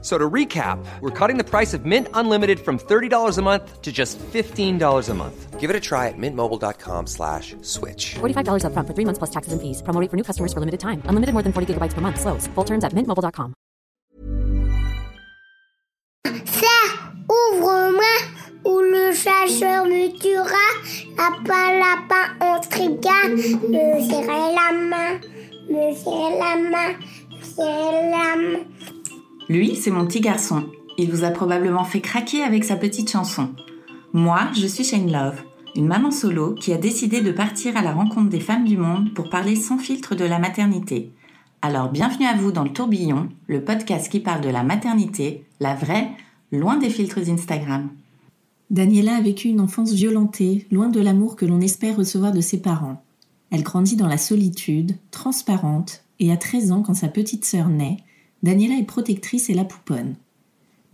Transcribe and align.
So 0.00 0.16
to 0.16 0.30
recap, 0.30 0.78
we're 1.00 1.10
cutting 1.10 1.38
the 1.38 1.44
price 1.44 1.74
of 1.74 1.84
Mint 1.84 2.06
Unlimited 2.14 2.60
from 2.60 2.78
$30 2.78 3.36
a 3.36 3.42
month 3.42 3.82
to 3.82 3.90
just 3.90 4.16
$15 4.32 5.08
a 5.08 5.14
month. 5.14 5.58
Give 5.58 5.70
it 5.70 5.74
a 5.74 5.80
try 5.80 6.06
at 6.06 6.14
mintmobile.com 6.16 7.08
slash 7.08 7.56
switch. 7.62 8.14
$45 8.20 8.62
upfront 8.62 8.86
for 8.86 8.94
three 8.94 9.04
months 9.04 9.18
plus 9.18 9.30
taxes 9.30 9.52
and 9.52 9.60
fees. 9.60 9.82
Promo 9.82 10.00
rate 10.00 10.08
for 10.08 10.16
new 10.16 10.22
customers 10.22 10.52
for 10.52 10.60
limited 10.60 10.78
time. 10.78 11.02
Unlimited 11.06 11.32
more 11.34 11.42
than 11.42 11.52
40 11.52 11.74
gigabytes 11.74 11.94
per 11.94 12.00
month. 12.00 12.20
Slows. 12.20 12.46
Full 12.54 12.64
terms 12.64 12.84
at 12.84 12.92
mintmobile.com. 12.94 13.54
Ça, 16.46 16.78
ouvre-moi, 17.28 18.14
ou 18.64 18.80
le 18.80 19.12
chasseur 19.12 19.84
me 19.84 20.14
tuera. 20.18 20.66
Lapin, 21.18 21.78
lapin, 21.82 22.24
on 22.40 22.60
trigane. 22.60 23.34
Me 23.68 24.00
serrer 24.08 24.54
la 24.54 24.70
main, 24.72 25.20
me 25.68 25.92
serrer 25.94 26.38
la 26.38 26.54
main, 26.56 26.94
me 27.30 27.42
serrer 27.42 28.10
la 28.10 28.36
main. 28.36 28.64
Lui, 29.48 29.76
c'est 29.76 29.90
mon 29.90 30.06
petit 30.06 30.20
garçon. 30.20 30.66
Il 30.98 31.10
vous 31.10 31.24
a 31.24 31.30
probablement 31.30 31.84
fait 31.84 32.02
craquer 32.02 32.42
avec 32.42 32.64
sa 32.64 32.76
petite 32.76 33.10
chanson. 33.10 33.48
Moi, 34.12 34.40
je 34.54 34.66
suis 34.66 34.84
Shane 34.84 35.10
Love, 35.10 35.42
une 35.74 35.86
maman 35.86 36.10
solo 36.10 36.54
qui 36.54 36.70
a 36.74 36.76
décidé 36.76 37.22
de 37.22 37.32
partir 37.32 37.74
à 37.78 37.82
la 37.82 37.92
rencontre 37.92 38.28
des 38.28 38.40
femmes 38.40 38.66
du 38.66 38.76
monde 38.76 39.14
pour 39.14 39.30
parler 39.30 39.56
sans 39.56 39.78
filtre 39.78 40.14
de 40.14 40.24
la 40.24 40.38
maternité. 40.38 41.12
Alors 41.62 41.90
bienvenue 41.90 42.26
à 42.26 42.36
vous 42.36 42.52
dans 42.52 42.62
le 42.62 42.74
tourbillon, 42.74 43.30
le 43.46 43.64
podcast 43.64 44.10
qui 44.10 44.20
parle 44.20 44.42
de 44.42 44.50
la 44.50 44.62
maternité, 44.62 45.44
la 45.60 45.74
vraie, 45.74 46.10
loin 46.52 46.76
des 46.76 46.90
filtres 46.90 47.30
Instagram. 47.30 47.88
Daniela 48.68 49.16
a 49.16 49.22
vécu 49.22 49.48
une 49.48 49.62
enfance 49.62 49.92
violentée, 49.92 50.66
loin 50.70 50.90
de 50.90 51.00
l'amour 51.00 51.36
que 51.36 51.46
l'on 51.46 51.62
espère 51.62 51.96
recevoir 51.96 52.32
de 52.32 52.42
ses 52.42 52.60
parents. 52.60 53.02
Elle 53.50 53.62
grandit 53.62 53.96
dans 53.96 54.08
la 54.08 54.18
solitude, 54.18 54.96
transparente, 55.10 56.04
et 56.20 56.30
à 56.32 56.36
13 56.36 56.72
ans, 56.72 56.82
quand 56.82 56.92
sa 56.92 57.08
petite 57.08 57.46
sœur 57.46 57.68
naît, 57.68 57.96
Daniela 58.42 58.76
est 58.76 58.84
protectrice 58.84 59.50
et 59.50 59.54
la 59.54 59.64
pouponne. 59.64 60.14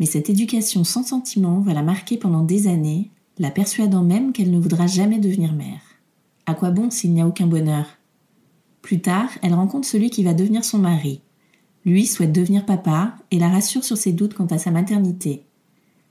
Mais 0.01 0.07
cette 0.07 0.31
éducation 0.31 0.83
sans 0.85 1.03
sentiment 1.03 1.61
va 1.61 1.75
la 1.75 1.83
marquer 1.83 2.17
pendant 2.17 2.43
des 2.43 2.69
années, 2.69 3.11
la 3.39 3.51
persuadant 3.51 4.03
même 4.03 4.33
qu'elle 4.33 4.51
ne 4.51 4.59
voudra 4.59 4.87
jamais 4.87 5.19
devenir 5.19 5.53
mère. 5.53 5.81
À 6.47 6.55
quoi 6.55 6.71
bon 6.71 6.91
s'il 6.91 7.13
n'y 7.13 7.21
a 7.21 7.27
aucun 7.27 7.47
bonheur? 7.47 7.87
Plus 8.83 9.01
tard, 9.01 9.31
elle 9.43 9.55
rencontre 9.55 9.89
celui 9.89 10.11
qui 10.11 10.25
va 10.25 10.35
devenir 10.35 10.65
son 10.65 10.79
mari. 10.79 11.21
Lui 11.85 12.07
souhaite 12.07 12.33
devenir 12.33 12.67
papa 12.67 13.15
et 13.31 13.39
la 13.39 13.49
rassure 13.49 13.85
sur 13.85 13.97
ses 13.97 14.13
doutes 14.13 14.35
quant 14.35 14.47
à 14.47 14.59
sa 14.59 14.71
maternité. 14.71 15.45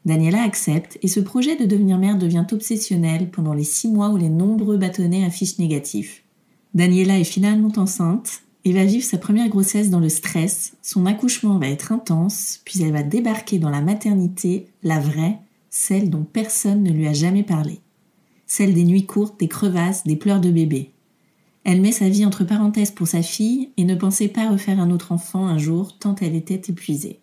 Daniela 0.06 0.44
accepte 0.44 1.00
et 1.02 1.08
ce 1.08 1.20
projet 1.20 1.56
de 1.56 1.66
devenir 1.66 1.98
mère 1.98 2.18
devient 2.18 2.46
obsessionnel 2.52 3.32
pendant 3.32 3.54
les 3.54 3.64
six 3.64 3.88
mois 3.88 4.10
où 4.10 4.18
les 4.18 4.30
nombreux 4.30 4.78
bâtonnets 4.78 5.26
affichent 5.26 5.60
négatif. 5.60 6.24
Daniela 6.74 7.20
est 7.20 7.24
finalement 7.24 7.72
enceinte 7.78 8.43
et 8.66 8.72
va 8.72 8.86
vivre 8.86 9.04
sa 9.04 9.18
première 9.18 9.50
grossesse 9.50 9.90
dans 9.90 10.00
le 10.00 10.10
stress, 10.10 10.74
son 10.82 11.06
accouchement 11.06 11.58
va 11.58 11.68
être 11.68 11.92
intense, 11.92 12.62
puis 12.64 12.82
elle 12.82 12.94
va 12.94 13.04
débarquer 13.04 13.60
dans 13.60 13.70
la 13.70 13.82
maternité, 13.82 14.68
la 14.84 15.00
vraie, 15.00 15.40
celle 15.70 16.10
dont 16.10 16.24
personne 16.24 16.84
ne 16.84 16.92
lui 16.92 17.08
a 17.08 17.14
jamais 17.14 17.44
parlé. 17.44 17.80
Celle 18.48 18.74
des 18.74 18.84
nuits 18.84 19.06
courtes, 19.06 19.40
des 19.40 19.48
crevasses, 19.48 20.04
des 20.06 20.16
pleurs 20.16 20.40
de 20.40 20.52
bébé. 20.52 20.92
Elle 21.66 21.82
met 21.82 21.92
sa 21.92 22.10
vie 22.10 22.26
entre 22.26 22.44
parenthèses 22.44 22.92
pour 22.92 23.08
sa 23.08 23.22
fille 23.22 23.70
et 23.78 23.84
ne 23.84 23.96
pensait 23.96 24.28
pas 24.28 24.50
refaire 24.50 24.80
un 24.80 24.92
autre 24.92 25.12
enfant 25.12 25.48
un 25.48 25.58
jour 25.58 25.98
tant 25.98 26.16
elle 26.22 26.36
était 26.36 26.72
épuisée. 26.72 27.20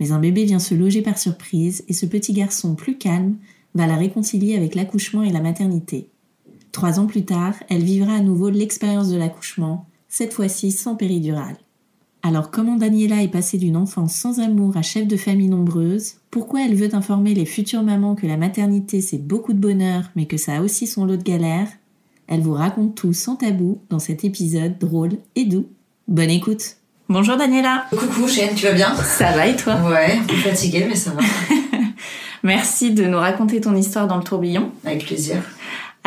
Mais 0.00 0.12
un 0.12 0.20
bébé 0.20 0.44
vient 0.44 0.60
se 0.60 0.74
loger 0.74 1.02
par 1.02 1.18
surprise 1.18 1.84
et 1.88 1.92
ce 1.92 2.06
petit 2.06 2.32
garçon 2.32 2.74
plus 2.74 2.98
calme 2.98 3.36
va 3.74 3.86
la 3.86 3.96
réconcilier 3.96 4.56
avec 4.56 4.74
l'accouchement 4.74 5.22
et 5.22 5.30
la 5.30 5.40
maternité. 5.40 6.08
Trois 6.72 7.00
ans 7.00 7.06
plus 7.06 7.24
tard, 7.24 7.54
elle 7.68 7.82
vivra 7.82 8.14
à 8.14 8.20
nouveau 8.20 8.48
l'expérience 8.48 9.08
de 9.08 9.16
l'accouchement, 9.16 9.86
cette 10.08 10.32
fois-ci 10.32 10.72
sans 10.72 10.96
péridurale. 10.96 11.56
Alors 12.22 12.50
comment 12.50 12.76
Daniela 12.76 13.22
est 13.22 13.28
passée 13.28 13.58
d'une 13.58 13.76
enfance 13.76 14.14
sans 14.14 14.40
amour 14.40 14.76
à 14.76 14.82
chef 14.82 15.06
de 15.06 15.16
famille 15.16 15.48
nombreuse? 15.48 16.14
Pourquoi 16.30 16.64
elle 16.64 16.74
veut 16.74 16.94
informer 16.94 17.32
les 17.32 17.46
futures 17.46 17.82
mamans 17.82 18.16
que 18.16 18.26
la 18.26 18.36
maternité 18.36 19.00
c'est 19.00 19.18
beaucoup 19.18 19.52
de 19.52 19.60
bonheur 19.60 20.10
mais 20.16 20.26
que 20.26 20.36
ça 20.36 20.56
a 20.56 20.60
aussi 20.60 20.86
son 20.86 21.04
lot 21.04 21.16
de 21.16 21.22
galères? 21.22 21.68
Elle 22.26 22.40
vous 22.40 22.52
raconte 22.52 22.96
tout 22.96 23.12
sans 23.12 23.36
tabou 23.36 23.80
dans 23.88 24.00
cet 24.00 24.24
épisode 24.24 24.78
drôle 24.78 25.18
et 25.36 25.44
doux. 25.44 25.68
Bonne 26.08 26.30
écoute 26.30 26.76
Bonjour 27.08 27.36
Daniela 27.36 27.86
Coucou 27.90 28.26
Shane, 28.26 28.54
tu 28.56 28.66
vas 28.66 28.72
bien? 28.72 28.94
Ça 28.96 29.32
va 29.32 29.46
et 29.46 29.56
toi? 29.56 29.76
Ouais, 29.88 30.18
un 30.18 30.24
peu 30.24 30.36
fatiguée 30.36 30.86
mais 30.88 30.96
ça 30.96 31.12
va. 31.12 31.22
Merci 32.42 32.92
de 32.92 33.04
nous 33.04 33.18
raconter 33.18 33.60
ton 33.60 33.74
histoire 33.74 34.06
dans 34.06 34.16
le 34.16 34.24
tourbillon. 34.24 34.70
Avec 34.84 35.06
plaisir. 35.06 35.42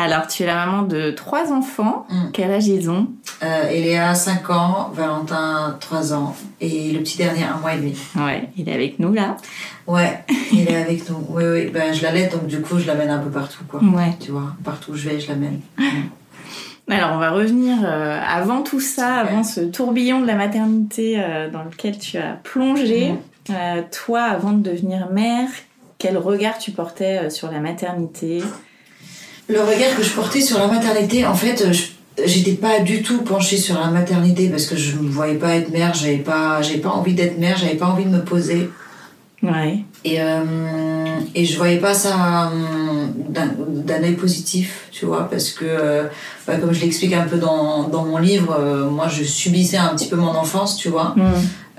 Alors, 0.04 0.26
tu 0.26 0.42
es 0.42 0.46
la 0.46 0.66
maman 0.66 0.82
de 0.82 1.10
trois 1.12 1.52
enfants. 1.52 2.06
Mm. 2.10 2.30
Quel 2.32 2.50
âge 2.50 2.66
ils 2.66 2.90
ont? 2.90 3.06
Euh, 3.44 3.68
Eléa, 3.70 4.14
5 4.16 4.50
ans, 4.50 4.90
Valentin, 4.92 5.76
3 5.78 6.12
ans, 6.12 6.34
et 6.60 6.90
le 6.90 6.98
petit 7.00 7.18
dernier, 7.18 7.44
1 7.44 7.58
mois 7.58 7.74
et 7.74 7.76
demi. 7.76 7.96
Ouais, 8.16 8.48
il 8.56 8.68
est 8.68 8.74
avec 8.74 8.98
nous 8.98 9.12
là. 9.12 9.36
Ouais, 9.86 10.18
il 10.52 10.68
est 10.68 10.74
avec 10.76 11.08
nous. 11.08 11.18
Oui, 11.30 11.44
oui, 11.44 11.66
ben 11.72 11.94
je 11.94 12.02
l'allaite, 12.02 12.32
donc 12.32 12.46
du 12.46 12.60
coup, 12.60 12.78
je 12.78 12.86
l'amène 12.86 13.10
un 13.10 13.18
peu 13.20 13.30
partout, 13.30 13.62
quoi. 13.68 13.80
Ouais. 13.80 14.12
Tu 14.18 14.32
vois, 14.32 14.54
partout 14.64 14.92
où 14.92 14.96
je 14.96 15.08
vais, 15.08 15.20
je 15.20 15.28
l'amène. 15.28 15.60
Alors, 16.90 17.12
on 17.12 17.18
va 17.18 17.30
revenir 17.30 17.78
euh, 17.84 18.20
avant 18.26 18.62
tout 18.62 18.80
ça, 18.80 19.14
avant 19.18 19.38
Ouais. 19.38 19.44
ce 19.44 19.60
tourbillon 19.60 20.20
de 20.20 20.26
la 20.26 20.34
maternité 20.34 21.14
euh, 21.18 21.48
dans 21.48 21.62
lequel 21.62 21.96
tu 21.98 22.18
as 22.18 22.38
plongé. 22.42 23.14
Euh, 23.50 23.82
toi, 23.90 24.22
avant 24.24 24.52
de 24.52 24.68
devenir 24.68 25.08
mère, 25.10 25.48
quel 25.98 26.18
regard 26.18 26.58
tu 26.58 26.70
portais 26.72 27.30
sur 27.30 27.50
la 27.50 27.60
maternité? 27.60 28.42
Le 29.48 29.60
regard 29.60 29.96
que 29.96 30.02
je 30.02 30.10
portais 30.12 30.40
sur 30.40 30.58
la 30.58 30.66
maternité, 30.66 31.26
en 31.26 31.34
fait, 31.34 31.62
euh, 31.62 31.72
j'étais 32.24 32.52
pas 32.52 32.80
du 32.80 33.02
tout 33.02 33.22
penchée 33.22 33.56
sur 33.56 33.78
la 33.78 33.88
maternité 33.88 34.48
parce 34.48 34.66
que 34.66 34.76
je 34.76 34.96
me 34.96 35.08
voyais 35.10 35.34
pas 35.34 35.56
être 35.56 35.70
mère, 35.70 35.92
j'avais 35.94 36.18
pas, 36.18 36.62
j'avais 36.62 36.78
pas 36.78 36.90
envie 36.90 37.14
d'être 37.14 37.38
mère, 37.38 37.56
j'avais 37.58 37.74
pas 37.74 37.86
envie 37.86 38.04
de 38.04 38.10
me 38.10 38.22
poser. 38.24 38.70
Ouais. 39.42 39.78
Et, 40.04 40.20
euh, 40.20 40.44
et 41.34 41.44
je 41.44 41.56
voyais 41.56 41.78
pas 41.78 41.94
ça 41.94 42.50
euh, 42.52 43.06
d'un 43.26 44.02
œil 44.04 44.14
positif, 44.14 44.86
tu 44.92 45.04
vois, 45.04 45.28
parce 45.28 45.50
que, 45.50 45.64
euh, 45.64 46.04
bah, 46.46 46.56
comme 46.56 46.72
je 46.72 46.80
l'explique 46.80 47.12
un 47.12 47.24
peu 47.26 47.38
dans, 47.38 47.88
dans 47.88 48.04
mon 48.04 48.18
livre, 48.18 48.56
euh, 48.58 48.88
moi 48.88 49.08
je 49.08 49.24
subissais 49.24 49.76
un 49.78 49.88
petit 49.96 50.08
peu 50.08 50.16
mon 50.16 50.30
enfance, 50.30 50.76
tu 50.76 50.88
vois. 50.88 51.14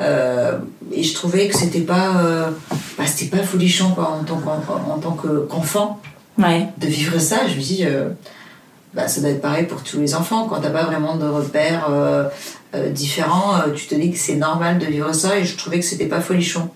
Euh, 0.02 0.58
et 0.92 1.04
je 1.04 1.14
trouvais 1.14 1.48
que 1.48 1.56
c'était 1.56 1.82
pas, 1.82 2.50
bah, 2.98 3.06
c'était 3.06 3.36
pas 3.38 3.44
folichon 3.44 3.92
quoi, 3.92 4.18
en 4.20 4.24
tant 4.26 4.38
qu'en- 4.38 4.94
en 4.94 4.98
tant 5.00 5.12
que- 5.12 5.46
qu'enfant 5.50 6.00
Ouais. 6.38 6.68
de 6.78 6.88
vivre 6.88 7.20
ça. 7.20 7.48
Je 7.48 7.56
me 7.56 7.62
dis, 7.62 7.86
euh, 7.86 8.10
bah, 8.94 9.08
ça 9.08 9.22
doit 9.22 9.32
être 9.32 9.42
pareil 9.42 9.66
pour 9.66 9.84
tous 9.84 10.00
les 10.00 10.16
enfants. 10.16 10.48
Quand 10.48 10.62
t'as 10.62 10.70
pas 10.70 10.84
vraiment 10.84 11.16
de 11.16 11.26
repères 11.26 11.88
euh, 11.90 12.26
euh, 12.76 12.90
différents, 12.90 13.56
euh, 13.56 13.72
tu 13.74 13.88
te 13.88 13.96
dis 13.96 14.12
que 14.12 14.18
c'est 14.18 14.36
normal 14.36 14.78
de 14.78 14.86
vivre 14.86 15.14
ça 15.14 15.38
et 15.38 15.46
je 15.46 15.58
trouvais 15.58 15.80
que 15.80 15.86
c'était 15.86 16.06
pas 16.06 16.22
folichon. 16.22 16.70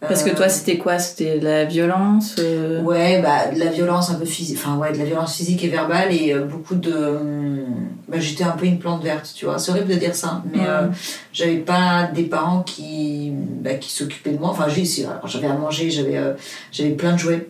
Parce 0.00 0.22
que 0.22 0.30
toi, 0.30 0.48
c'était 0.48 0.78
quoi? 0.78 1.00
C'était 1.00 1.40
de 1.40 1.44
la 1.44 1.64
violence 1.64 2.36
Ouais, 2.84 3.20
bah, 3.20 3.52
de 3.52 3.58
la 3.58 3.66
violence 3.66 4.10
un 4.10 4.14
peu 4.14 4.24
physique, 4.24 4.56
enfin 4.56 4.76
ouais, 4.76 4.92
de 4.92 4.98
la 4.98 5.04
violence 5.04 5.34
physique 5.34 5.64
et 5.64 5.68
verbale 5.68 6.14
et 6.14 6.32
beaucoup 6.38 6.76
de. 6.76 6.94
hum, 6.94 7.64
bah, 8.06 8.20
j'étais 8.20 8.44
un 8.44 8.52
peu 8.52 8.66
une 8.66 8.78
plante 8.78 9.02
verte, 9.02 9.32
tu 9.34 9.46
vois. 9.46 9.58
C'est 9.58 9.72
horrible 9.72 9.88
de 9.88 9.94
dire 9.94 10.14
ça, 10.14 10.44
mais 10.54 10.60
euh, 10.64 10.86
j'avais 11.32 11.56
pas 11.56 12.04
des 12.14 12.22
parents 12.22 12.62
qui, 12.62 13.32
bah, 13.34 13.74
qui 13.74 13.90
s'occupaient 13.90 14.30
de 14.30 14.38
moi. 14.38 14.50
Enfin, 14.50 14.66
j'avais 14.68 15.48
à 15.48 15.54
manger, 15.54 15.90
j'avais, 15.90 16.22
j'avais 16.70 16.90
plein 16.90 17.14
de 17.14 17.18
jouets. 17.18 17.48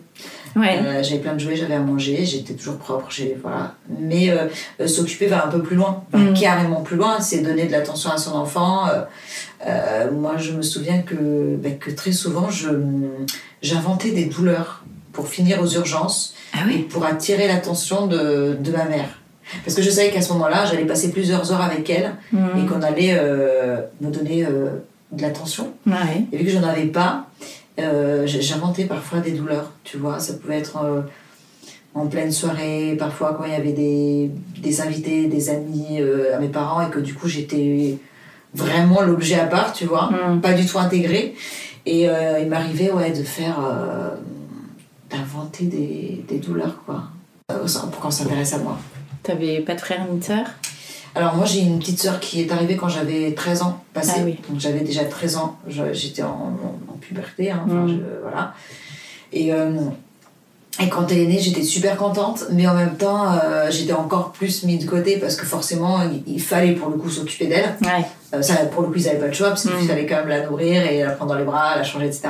Ouais. 0.55 0.79
Euh, 0.83 1.03
j'avais 1.03 1.19
plein 1.19 1.33
de 1.33 1.39
jouets, 1.39 1.55
j'avais 1.55 1.75
à 1.75 1.79
manger, 1.79 2.25
j'étais 2.25 2.53
toujours 2.53 2.77
propre, 2.77 3.09
voilà. 3.41 3.75
Mais 3.99 4.29
euh, 4.31 4.47
euh, 4.81 4.87
s'occuper 4.87 5.27
va 5.27 5.45
un 5.45 5.49
peu 5.49 5.61
plus 5.61 5.75
loin, 5.75 6.03
Mm. 6.13 6.33
carrément 6.33 6.81
plus 6.81 6.97
loin, 6.97 7.19
c'est 7.21 7.39
donner 7.39 7.65
de 7.65 7.71
l'attention 7.71 8.09
à 8.11 8.17
son 8.17 8.33
enfant. 8.35 8.87
euh, 9.67 10.11
moi, 10.11 10.37
je 10.37 10.53
me 10.53 10.61
souviens 10.61 11.01
que, 11.01 11.55
bah, 11.57 11.69
que 11.79 11.91
très 11.91 12.11
souvent, 12.11 12.49
je, 12.49 12.69
j'inventais 13.61 14.11
des 14.11 14.25
douleurs 14.25 14.83
pour 15.11 15.27
finir 15.27 15.61
aux 15.61 15.67
urgences 15.67 16.33
Ah 16.53 16.59
et 16.73 16.79
pour 16.79 17.05
attirer 17.05 17.47
l'attention 17.47 18.07
de, 18.07 18.55
de 18.59 18.71
ma 18.71 18.85
mère. 18.85 19.19
Parce 19.65 19.75
que 19.75 19.81
je 19.81 19.89
savais 19.89 20.11
qu'à 20.11 20.21
ce 20.21 20.31
moment-là, 20.33 20.65
j'allais 20.65 20.85
passer 20.85 21.11
plusieurs 21.11 21.51
heures 21.51 21.61
avec 21.61 21.89
elle 21.89 22.11
et 22.33 22.35
Mhm. 22.35 22.67
qu'on 22.69 22.81
allait 22.83 23.19
me 23.99 24.09
donner 24.11 24.45
de 24.45 25.21
l'attention. 25.21 25.73
Et 26.31 26.37
vu 26.37 26.45
que 26.45 26.51
j'en 26.51 26.63
avais 26.63 26.85
pas, 26.85 27.25
euh, 27.81 28.25
j'inventais 28.27 28.85
parfois 28.85 29.19
des 29.19 29.31
douleurs, 29.31 29.71
tu 29.83 29.97
vois. 29.97 30.19
Ça 30.19 30.33
pouvait 30.33 30.57
être 30.59 30.77
euh, 30.83 31.01
en 31.95 32.07
pleine 32.07 32.31
soirée, 32.31 32.95
parfois 32.97 33.35
quand 33.37 33.45
il 33.45 33.51
y 33.51 33.55
avait 33.55 33.73
des, 33.73 34.31
des 34.59 34.81
invités, 34.81 35.27
des 35.27 35.49
amis 35.49 35.97
euh, 36.01 36.35
à 36.35 36.39
mes 36.39 36.47
parents 36.49 36.81
et 36.85 36.89
que 36.89 36.99
du 36.99 37.13
coup 37.13 37.27
j'étais 37.27 37.97
vraiment 38.53 39.01
l'objet 39.01 39.39
à 39.39 39.45
part, 39.45 39.73
tu 39.73 39.85
vois, 39.85 40.09
Mhm. 40.11 40.41
pas 40.41 40.53
du 40.53 40.65
tout 40.65 40.79
intégré. 40.79 41.35
Et 41.85 42.03
il 42.03 42.47
m'arrivait 42.49 42.91
ouais, 42.91 43.11
de 43.11 43.23
faire. 43.23 43.57
d'inventer 45.09 45.65
des, 45.65 46.23
des 46.27 46.37
douleurs, 46.37 46.83
quoi. 46.85 47.03
Pour 47.47 47.99
qu'on 47.99 48.11
s'intéresse 48.11 48.53
à 48.53 48.59
moi. 48.59 48.77
T'avais 49.23 49.61
pas 49.61 49.73
de 49.73 49.79
frère 49.81 50.05
ni 50.11 50.19
de 50.19 50.23
sœur? 50.23 50.45
Alors 51.19 51.35
moi 51.35 51.45
j'ai 51.45 51.59
une 51.59 51.79
petite 51.79 51.99
sœur 52.01 52.19
qui 52.21 52.39
est 52.41 52.51
arrivée 52.51 52.77
quand 52.77 52.87
j'avais 52.87 53.33
13 53.33 53.61
ans 53.63 53.83
passé. 53.93 54.13
Ah 54.17 54.21
oui. 54.25 54.37
Donc 54.49 54.59
j'avais 54.59 54.79
déjà 54.79 55.03
13 55.03 55.35
ans, 55.35 55.57
j'étais 55.91 56.23
en, 56.23 56.27
en- 56.27 56.93
en 56.93 56.97
puberté, 57.01 57.51
hein, 57.51 57.63
Mm. 57.67 57.87
je- 57.89 58.21
voilà. 58.21 58.53
Et, 59.33 59.51
euh, 59.53 59.71
et 60.81 60.87
quand 60.87 61.11
elle 61.11 61.17
est 61.19 61.25
née, 61.27 61.39
j'étais 61.39 61.63
super 61.63 61.97
contente, 61.97 62.45
mais 62.51 62.65
en 62.67 62.73
même 62.73 62.95
temps 62.95 63.33
euh, 63.33 63.67
j'étais 63.69 63.91
encore 63.93 64.31
plus 64.31 64.63
mis 64.63 64.77
de 64.77 64.89
côté 64.89 65.17
parce 65.17 65.35
que 65.35 65.45
forcément 65.45 65.99
il, 66.25 66.41
fallait 66.41 66.71
pour 66.73 66.89
le 66.89 66.95
coup 66.97 67.09
s'occuper 67.09 67.47
d'elle. 67.47 67.75
Ouais. 67.81 68.05
Euh, 68.33 68.41
ça, 68.41 68.55
pour 68.71 68.83
le 68.83 68.87
coup 68.87 68.95
ils 68.97 69.05
n'avaient 69.05 69.19
pas 69.19 69.27
le 69.27 69.33
choix 69.33 69.49
parce 69.49 69.63
qu'il 69.63 69.73
Mm. 69.73 69.87
fallait 69.87 70.05
quand 70.05 70.15
même 70.17 70.29
la 70.29 70.45
nourrir 70.47 70.83
et 70.89 71.03
la 71.03 71.11
prendre 71.11 71.33
dans 71.33 71.37
les 71.37 71.43
bras, 71.43 71.75
la 71.75 71.83
changer, 71.83 72.05
etc. 72.05 72.29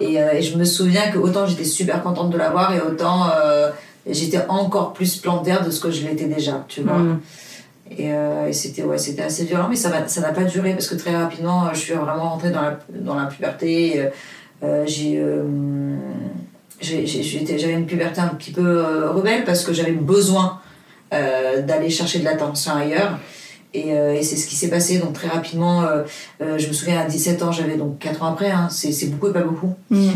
Et, 0.00 0.14
et 0.14 0.42
je 0.42 0.56
me 0.56 0.64
souviens 0.64 1.10
que 1.10 1.18
autant 1.18 1.46
j'étais 1.46 1.64
super 1.64 2.02
contente 2.04 2.30
de 2.30 2.38
l'avoir 2.38 2.72
et 2.72 2.80
autant 2.80 3.26
j'étais 4.08 4.40
encore 4.48 4.92
plus 4.92 5.16
plante 5.16 5.44
d'air 5.44 5.64
de 5.64 5.70
ce 5.70 5.80
que 5.80 5.90
je 5.90 6.06
l'étais 6.06 6.26
déjà, 6.26 6.64
tu 6.68 6.82
vois. 6.82 6.98
Mm. 6.98 7.20
Et, 7.98 8.12
euh, 8.12 8.48
et 8.48 8.52
c'était 8.52 8.82
ouais, 8.82 8.98
c'était 8.98 9.22
assez 9.22 9.44
violent, 9.44 9.68
mais 9.68 9.76
ça 9.76 9.90
n'a 9.90 10.32
pas 10.32 10.44
duré 10.44 10.72
parce 10.72 10.88
que 10.88 10.94
très 10.94 11.14
rapidement, 11.14 11.66
euh, 11.66 11.70
je 11.72 11.78
suis 11.78 11.94
vraiment 11.94 12.30
rentrée 12.30 12.50
dans 12.50 12.62
la, 12.62 12.78
dans 12.90 13.14
la 13.14 13.26
puberté. 13.26 14.08
euh, 14.62 14.84
j'ai, 16.80 16.80
j'avais 16.80 17.74
une 17.74 17.86
puberté 17.86 18.20
un 18.20 18.28
petit 18.28 18.52
peu 18.52 19.06
rebelle 19.08 19.44
parce 19.44 19.64
que 19.64 19.72
j'avais 19.72 19.92
besoin 19.92 20.60
d'aller 21.10 21.90
chercher 21.90 22.20
de 22.20 22.24
l'attention 22.24 22.74
ailleurs. 22.74 23.18
Et, 23.74 23.94
euh, 23.94 24.12
et 24.14 24.22
c'est 24.22 24.36
ce 24.36 24.46
qui 24.46 24.54
s'est 24.54 24.68
passé. 24.68 24.98
Donc 24.98 25.14
très 25.14 25.28
rapidement, 25.28 25.82
euh, 25.84 26.02
euh, 26.42 26.58
je 26.58 26.68
me 26.68 26.72
souviens 26.74 27.00
à 27.00 27.04
17 27.06 27.42
ans, 27.42 27.52
j'avais 27.52 27.76
donc 27.76 27.98
4 27.98 28.22
ans 28.22 28.26
après, 28.32 28.50
hein, 28.50 28.68
c'est 28.70 29.06
beaucoup 29.10 29.28
et 29.28 29.32
pas 29.32 29.40
beaucoup. 29.42 29.74
Mm. 29.90 30.10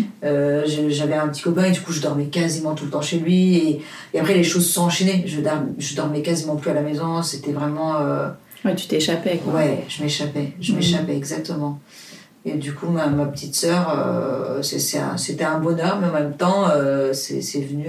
J'avais 0.88 1.14
un 1.14 1.28
petit 1.28 1.42
copain 1.42 1.64
et 1.64 1.70
du 1.70 1.80
coup 1.80 1.92
je 1.92 2.00
dormais 2.02 2.26
quasiment 2.26 2.74
tout 2.74 2.84
le 2.84 2.90
temps 2.90 3.00
chez 3.00 3.18
lui 3.18 3.56
et, 3.56 3.82
et 4.12 4.20
après 4.20 4.34
les 4.34 4.44
choses 4.44 4.66
se 4.66 4.72
sont 4.74 4.82
enchaînées 4.82 5.24
je, 5.26 5.36
je 5.78 5.94
dormais 5.96 6.20
quasiment 6.22 6.56
plus 6.56 6.70
à 6.70 6.74
la 6.74 6.82
maison 6.82 7.22
c'était 7.22 7.52
vraiment 7.52 7.94
Ouais, 8.64 8.74
tu 8.74 8.86
t'échappais, 8.88 9.38
quoi. 9.38 9.54
ouais 9.54 9.84
je 9.88 10.02
m'échappais 10.02 10.52
je 10.60 10.72
Mhm. 10.72 10.78
m'échappais 10.78 11.16
exactement 11.16 11.78
et 12.44 12.52
du 12.54 12.74
coup 12.74 12.88
ma, 12.88 13.06
ma 13.06 13.26
petite 13.26 13.54
sœur 13.54 14.58
c'est 14.62 14.98
un- 14.98 15.16
c'était 15.16 15.44
un 15.44 15.58
bonheur 15.60 15.98
mais 16.00 16.08
en 16.08 16.12
même 16.12 16.36
temps 16.36 16.64
c'est 17.12 17.60
venu 17.60 17.86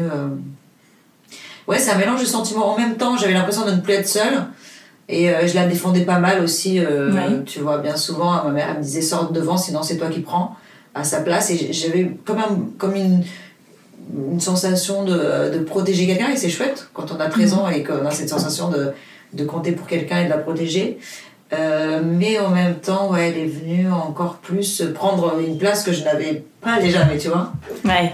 ouais 1.67 1.79
c'est 1.79 1.91
un 1.91 1.97
mélange 1.97 2.21
de 2.21 2.25
sentiments 2.25 2.73
en 2.73 2.77
même 2.77 2.95
temps 2.97 3.17
j'avais 3.17 3.33
l'impression 3.33 3.65
de 3.65 3.71
ne 3.71 3.81
plus 3.81 3.93
être 3.93 4.07
seule 4.07 4.43
et 5.09 5.29
euh, 5.29 5.47
je 5.47 5.55
la 5.55 5.65
défendais 5.67 6.01
pas 6.01 6.19
mal 6.19 6.41
aussi 6.43 6.79
euh, 6.79 7.11
Ouais. 7.13 7.43
tu 7.45 7.59
vois 7.59 7.77
bien 7.77 7.95
souvent 7.95 8.43
ma 8.43 8.51
mère 8.51 8.67
elle 8.71 8.77
me 8.79 8.83
disait 8.83 9.01
sors 9.01 9.31
devant 9.31 9.57
sinon 9.57 9.81
c'est 9.83 9.97
toi 9.97 10.07
qui 10.09 10.19
prends 10.19 10.55
à 10.95 11.03
sa 11.03 11.21
place 11.21 11.49
et 11.51 11.71
j'avais 11.73 12.11
comme, 12.25 12.39
un, 12.39 12.57
comme 12.77 12.95
une, 12.95 13.23
une 14.31 14.39
sensation 14.39 15.03
de, 15.03 15.51
de 15.53 15.59
protéger 15.59 16.07
quelqu'un 16.07 16.29
et 16.29 16.35
c'est 16.37 16.49
chouette 16.49 16.87
quand 16.93 17.11
on 17.15 17.19
a 17.19 17.27
13 17.29 17.53
ans 17.53 17.69
et 17.69 17.83
qu'on 17.83 18.05
a 18.05 18.11
cette 18.11 18.29
sensation 18.29 18.69
de, 18.69 18.91
de 19.33 19.45
compter 19.45 19.71
pour 19.73 19.85
quelqu'un 19.87 20.21
et 20.21 20.25
de 20.25 20.29
la 20.29 20.37
protéger. 20.39 20.97
Euh, 21.53 22.01
mais 22.03 22.39
en 22.39 22.49
même 22.49 22.75
temps, 22.75 23.11
ouais, 23.11 23.29
elle 23.29 23.37
est 23.37 23.45
venue 23.45 23.89
encore 23.89 24.35
plus 24.37 24.83
prendre 24.93 25.39
une 25.39 25.57
place 25.57 25.83
que 25.83 25.93
je 25.93 26.03
n'avais 26.03 26.43
pas 26.61 26.79
déjà, 26.81 27.05
mais 27.05 27.17
tu 27.17 27.29
vois. 27.29 27.53
Ouais. 27.85 28.11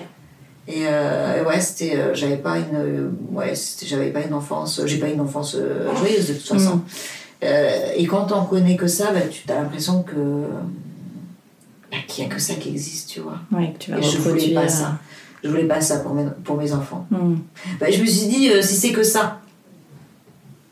Et 0.68 0.88
euh, 0.88 1.42
et 1.42 1.45
ouais, 1.45 1.60
c'était, 1.60 1.98
euh, 1.98 2.13
j'avais 2.13 2.38
pas 2.38 2.57
une, 2.57 2.75
euh, 2.75 3.10
ouais, 3.31 3.54
j'avais 3.86 4.12
pas 4.12 4.21
une 4.21 4.33
enfance, 4.33 4.81
j'ai 4.86 4.98
pas 4.98 5.10
une 5.10 5.19
enfance 5.19 5.56
euh, 5.56 5.94
joyeuse 5.95 6.30
de 6.30 6.33
toute 6.36 6.48
façon. 6.48 6.81
Euh, 7.44 7.92
et 7.98 8.06
quand 8.06 8.31
on 8.31 8.45
connaît 8.45 8.77
que 8.77 8.88
ça, 8.88 9.12
bah, 9.12 9.19
tu 9.30 9.44
as 9.51 9.56
l'impression 9.56 10.04
que 10.04 10.13
bah, 11.92 11.98
qu'il 12.07 12.24
y 12.24 12.27
a 12.27 12.30
que 12.30 12.39
ça 12.39 12.54
qui 12.56 12.69
existe, 12.69 13.10
tu 13.10 13.19
vois. 13.19 13.39
Ouais, 13.51 13.74
que 13.74 13.77
tu 13.80 13.92
vas 13.92 13.98
Et 13.98 14.04
je 14.04 14.18
voulais 14.19 14.54
pas 14.54 14.69
ça. 14.69 15.00
Je 15.44 15.50
voulais 15.50 15.65
pas 15.65 15.81
ça 15.81 16.00
pour 16.00 16.13
mes, 16.13 16.24
pour 16.45 16.56
mes 16.56 16.71
enfants. 16.71 17.06
Mm. 17.12 17.36
Bah, 17.81 17.88
je 17.92 18.00
me 18.01 18.06
suis 18.06 18.27
dit, 18.27 18.50
euh, 18.50 18.62
si 18.62 18.75
c'est 18.75 18.94
que 18.94 19.04
ça, 19.04 19.42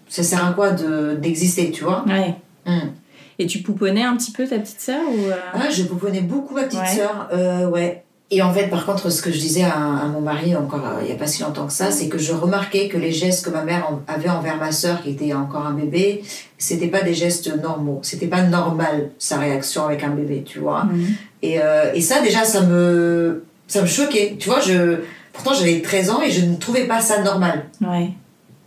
ça 0.08 0.24
sert 0.24 0.46
à 0.46 0.54
quoi 0.54 0.72
de, 0.72 1.16
d'exister, 1.16 1.72
tu 1.72 1.84
vois 1.84 2.06
Ouais. 2.08 2.36
Hum. 2.66 2.92
Et 3.38 3.48
tu 3.48 3.60
pouponnais 3.60 4.04
un 4.04 4.16
petit 4.16 4.32
peu 4.32 4.48
ta 4.48 4.58
petite 4.60 4.80
sœur 4.80 5.02
ou 5.10 5.26
euh, 5.26 5.36
Ah, 5.54 5.70
je 5.70 5.84
pouponnais 5.84 6.22
beaucoup 6.22 6.54
ma 6.56 6.64
petite 6.64 6.80
Ouais. 6.80 6.96
sœur, 6.96 7.28
euh, 7.34 7.68
ouais. 7.70 8.06
Et 8.34 8.42
en 8.42 8.54
fait, 8.54 8.68
par 8.68 8.86
contre, 8.86 9.10
ce 9.10 9.22
que 9.22 9.30
je 9.30 9.38
disais 9.38 9.64
à, 9.64 9.76
à 9.76 10.08
mon 10.08 10.22
mari 10.22 10.56
encore 10.56 10.86
euh, 10.86 11.02
il 11.02 11.08
n'y 11.08 11.12
a 11.12 11.16
pas 11.16 11.28
si 11.28 11.42
longtemps 11.42 11.68
que 11.68 11.74
ça, 11.74 11.92
c'est 11.92 12.08
que 12.08 12.18
je 12.18 12.32
remarquais 12.32 12.88
que 12.88 12.98
les 12.98 13.12
gestes 13.12 13.44
que 13.44 13.50
ma 13.50 13.64
mère 13.64 13.86
avait 14.08 14.30
envers 14.30 14.56
ma 14.56 14.72
sœur, 14.72 15.04
qui 15.04 15.10
était 15.10 15.34
encore 15.34 15.68
un 15.68 15.74
bébé, 15.74 16.24
c'était 16.58 16.88
pas 16.88 17.02
des 17.02 17.14
gestes 17.14 17.54
normaux. 17.62 18.00
C'était 18.04 18.28
pas 18.28 18.42
normal 18.44 19.10
sa 19.20 19.38
réaction 19.38 19.86
avec 19.86 20.06
un 20.06 20.12
bébé, 20.12 20.44
tu 20.46 20.60
vois. 20.60 20.86
Mhm. 20.86 21.08
Et, 21.42 21.62
euh, 21.62 21.92
et 21.94 22.00
ça, 22.00 22.22
déjà, 22.22 22.46
ça 22.46 22.62
me, 22.62 23.44
ça 23.68 23.82
me 23.82 23.88
choquait. 23.88 24.38
Tu 24.40 24.48
vois, 24.48 24.62
je, 24.62 25.02
pourtant 25.34 25.54
j'avais 25.54 25.82
13 25.82 26.10
ans 26.12 26.22
et 26.22 26.32
je 26.32 26.46
ne 26.46 26.56
trouvais 26.56 26.86
pas 26.86 27.02
ça 27.02 27.22
normal. 27.22 27.66
Ouais. 27.82 28.12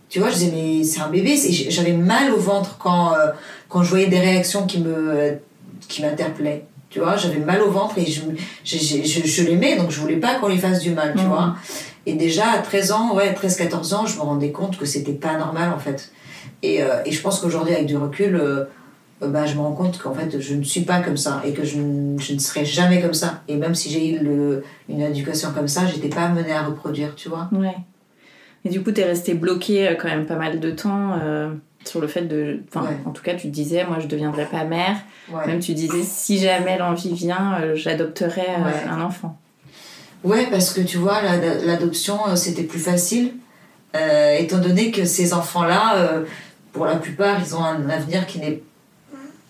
Tu 0.09 0.19
vois, 0.19 0.29
je 0.29 0.35
disais, 0.35 0.51
mais 0.53 0.83
c'est 0.83 1.01
un 1.01 1.09
bébé. 1.09 1.35
J'avais 1.69 1.93
mal 1.93 2.31
au 2.31 2.37
ventre 2.37 2.77
quand, 2.77 3.13
euh, 3.13 3.31
quand 3.67 3.81
je 3.81 3.89
voyais 3.89 4.07
des 4.07 4.19
réactions 4.19 4.67
qui 4.67 4.79
me 4.79 5.39
qui 5.87 6.03
m'interpellaient. 6.03 6.65
Tu 6.95 7.01
vois, 7.01 7.17
j'avais 7.17 7.39
mal 7.39 7.61
au 7.61 7.69
ventre 7.69 7.97
et 7.97 8.05
je, 8.05 8.21
je, 8.63 8.77
je, 8.77 9.27
je- 9.27 9.43
l'aimais, 9.43 9.75
donc 9.75 9.91
je 9.91 9.99
voulais 9.99 10.15
pas 10.15 10.35
qu'on 10.35 10.47
lui 10.47 10.57
fasse 10.57 10.79
du 10.79 10.91
mal, 10.91 11.11
tu 11.13 11.23
Mhm. 11.23 11.27
vois. 11.27 11.57
Et 12.05 12.13
déjà, 12.13 12.51
à 12.51 12.59
13 12.59 12.93
ans, 12.93 13.13
ouais, 13.13 13.33
13-14 13.33 13.93
ans, 13.93 14.05
je 14.05 14.15
me 14.15 14.21
rendais 14.21 14.53
compte 14.53 14.77
que 14.77 14.85
c'était 14.85 15.11
pas 15.11 15.37
normal, 15.37 15.73
en 15.75 15.77
fait. 15.77 16.13
Et, 16.63 16.81
euh, 16.81 17.01
et 17.05 17.11
je 17.11 17.21
pense 17.21 17.41
qu'aujourd'hui, 17.41 17.73
avec 17.73 17.85
du 17.85 17.97
recul, 17.97 18.37
euh, 18.37 18.63
euh, 19.23 19.27
bah, 19.27 19.45
je 19.45 19.55
me 19.55 19.59
rends 19.59 19.73
compte 19.73 19.97
qu'en 20.01 20.13
fait, 20.13 20.39
je 20.39 20.53
ne 20.53 20.63
suis 20.63 20.83
pas 20.83 21.01
comme 21.01 21.17
ça 21.17 21.41
et 21.45 21.51
que 21.51 21.65
je, 21.65 21.79
ne- 21.79 22.17
je 22.17 22.31
ne 22.33 22.39
serai 22.39 22.63
jamais 22.63 23.01
comme 23.01 23.13
ça. 23.13 23.41
Et 23.49 23.57
même 23.57 23.75
si 23.75 23.89
j'ai 23.89 24.15
eu 24.15 24.19
le, 24.23 24.63
une 24.87 25.01
éducation 25.01 25.51
comme 25.53 25.67
ça, 25.67 25.81
j'étais 25.87 26.07
pas 26.07 26.21
amenée 26.27 26.53
à 26.53 26.63
reproduire, 26.63 27.13
tu 27.17 27.27
vois. 27.27 27.49
Ouais. 27.51 27.75
Et 28.63 28.69
du 28.69 28.81
coup, 28.81 28.91
t'es 28.93 29.03
resté 29.03 29.33
bloqué 29.33 29.89
euh, 29.89 29.95
quand 29.99 30.07
même 30.07 30.25
pas 30.25 30.37
mal 30.37 30.61
de 30.61 30.71
temps 30.71 31.19
euh, 31.21 31.49
sur 31.87 32.01
le 32.01 32.07
fait 32.07 32.21
de. 32.23 32.59
Enfin, 32.67 32.85
Ouais. 32.87 32.97
en 33.05 33.11
tout 33.11 33.23
cas, 33.23 33.33
tu 33.35 33.47
disais, 33.47 33.83
moi, 33.85 33.97
je 33.99 34.07
deviendrai 34.07 34.45
pas 34.45 34.63
mère. 34.63 34.97
Ouais. 35.31 35.45
Même 35.47 35.59
tu 35.59 35.73
disais, 35.73 36.03
si 36.03 36.37
jamais 36.39 36.77
l'envie 36.77 37.13
vient, 37.13 37.57
euh, 37.61 37.75
j'adopterai 37.75 38.41
euh, 38.41 38.63
Ouais. 38.65 38.89
un 38.89 39.01
enfant. 39.01 39.37
Ouais, 40.23 40.47
parce 40.49 40.71
que 40.73 40.81
tu 40.81 40.97
vois, 40.97 41.21
la- 41.21 41.37
l'adoption, 41.65 42.17
euh, 42.27 42.35
c'était 42.35 42.63
plus 42.63 42.79
facile, 42.79 43.33
euh, 43.95 44.37
étant 44.37 44.57
donné 44.57 44.91
que 44.91 45.05
ces 45.05 45.33
enfants-là, 45.33 46.23
pour 46.73 46.85
la 46.85 46.95
plupart, 46.95 47.37
ils 47.45 47.55
ont 47.55 47.63
un 47.63 47.87
avenir 47.89 48.25
qui 48.27 48.39
n'est 48.39 48.61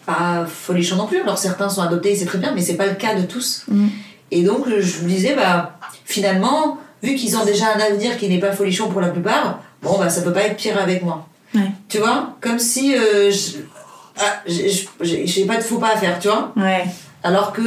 pas 0.05 0.45
folichon 0.45 0.97
non 0.97 1.07
plus. 1.07 1.21
Alors 1.21 1.37
certains 1.37 1.69
sont 1.69 1.81
adoptés, 1.81 2.15
c'est 2.15 2.25
très 2.25 2.37
bien, 2.37 2.53
mais 2.53 2.61
c'est 2.61 2.75
pas 2.75 2.85
le 2.87 2.95
cas 2.95 3.15
de 3.15 3.25
tous. 3.25 3.63
Mm. 3.67 3.87
Et 4.31 4.43
donc, 4.43 4.65
je 4.67 5.01
me 5.03 5.07
disais, 5.07 5.33
bah, 5.35 5.77
finalement, 6.03 6.77
vu 7.01 7.15
qu'ils 7.15 7.37
ont 7.37 7.45
déjà 7.45 7.65
un 7.75 7.79
avenir 7.79 8.17
qui 8.17 8.27
n'est 8.29 8.39
pas 8.39 8.51
folichon 8.51 8.89
pour 8.89 9.01
la 9.01 9.09
plupart, 9.09 9.61
bon, 9.81 9.97
bah, 9.97 10.09
ça 10.09 10.21
peut 10.21 10.33
pas 10.33 10.41
être 10.43 10.57
pire 10.57 10.77
avec 10.79 11.03
moi. 11.03 11.27
Ouais. 11.55 11.71
Tu 11.87 11.97
vois 11.99 12.35
Comme 12.41 12.59
si 12.59 12.95
euh, 12.95 13.31
je- 13.31 13.59
ah, 14.19 14.41
j'ai 14.47 15.45
pas 15.45 15.57
de 15.57 15.63
faux 15.63 15.77
pas 15.77 15.93
à 15.93 15.97
faire, 15.97 16.19
tu 16.19 16.27
vois 16.27 16.51
Ouais. 16.57 16.85
alors 17.23 17.53
que 17.53 17.61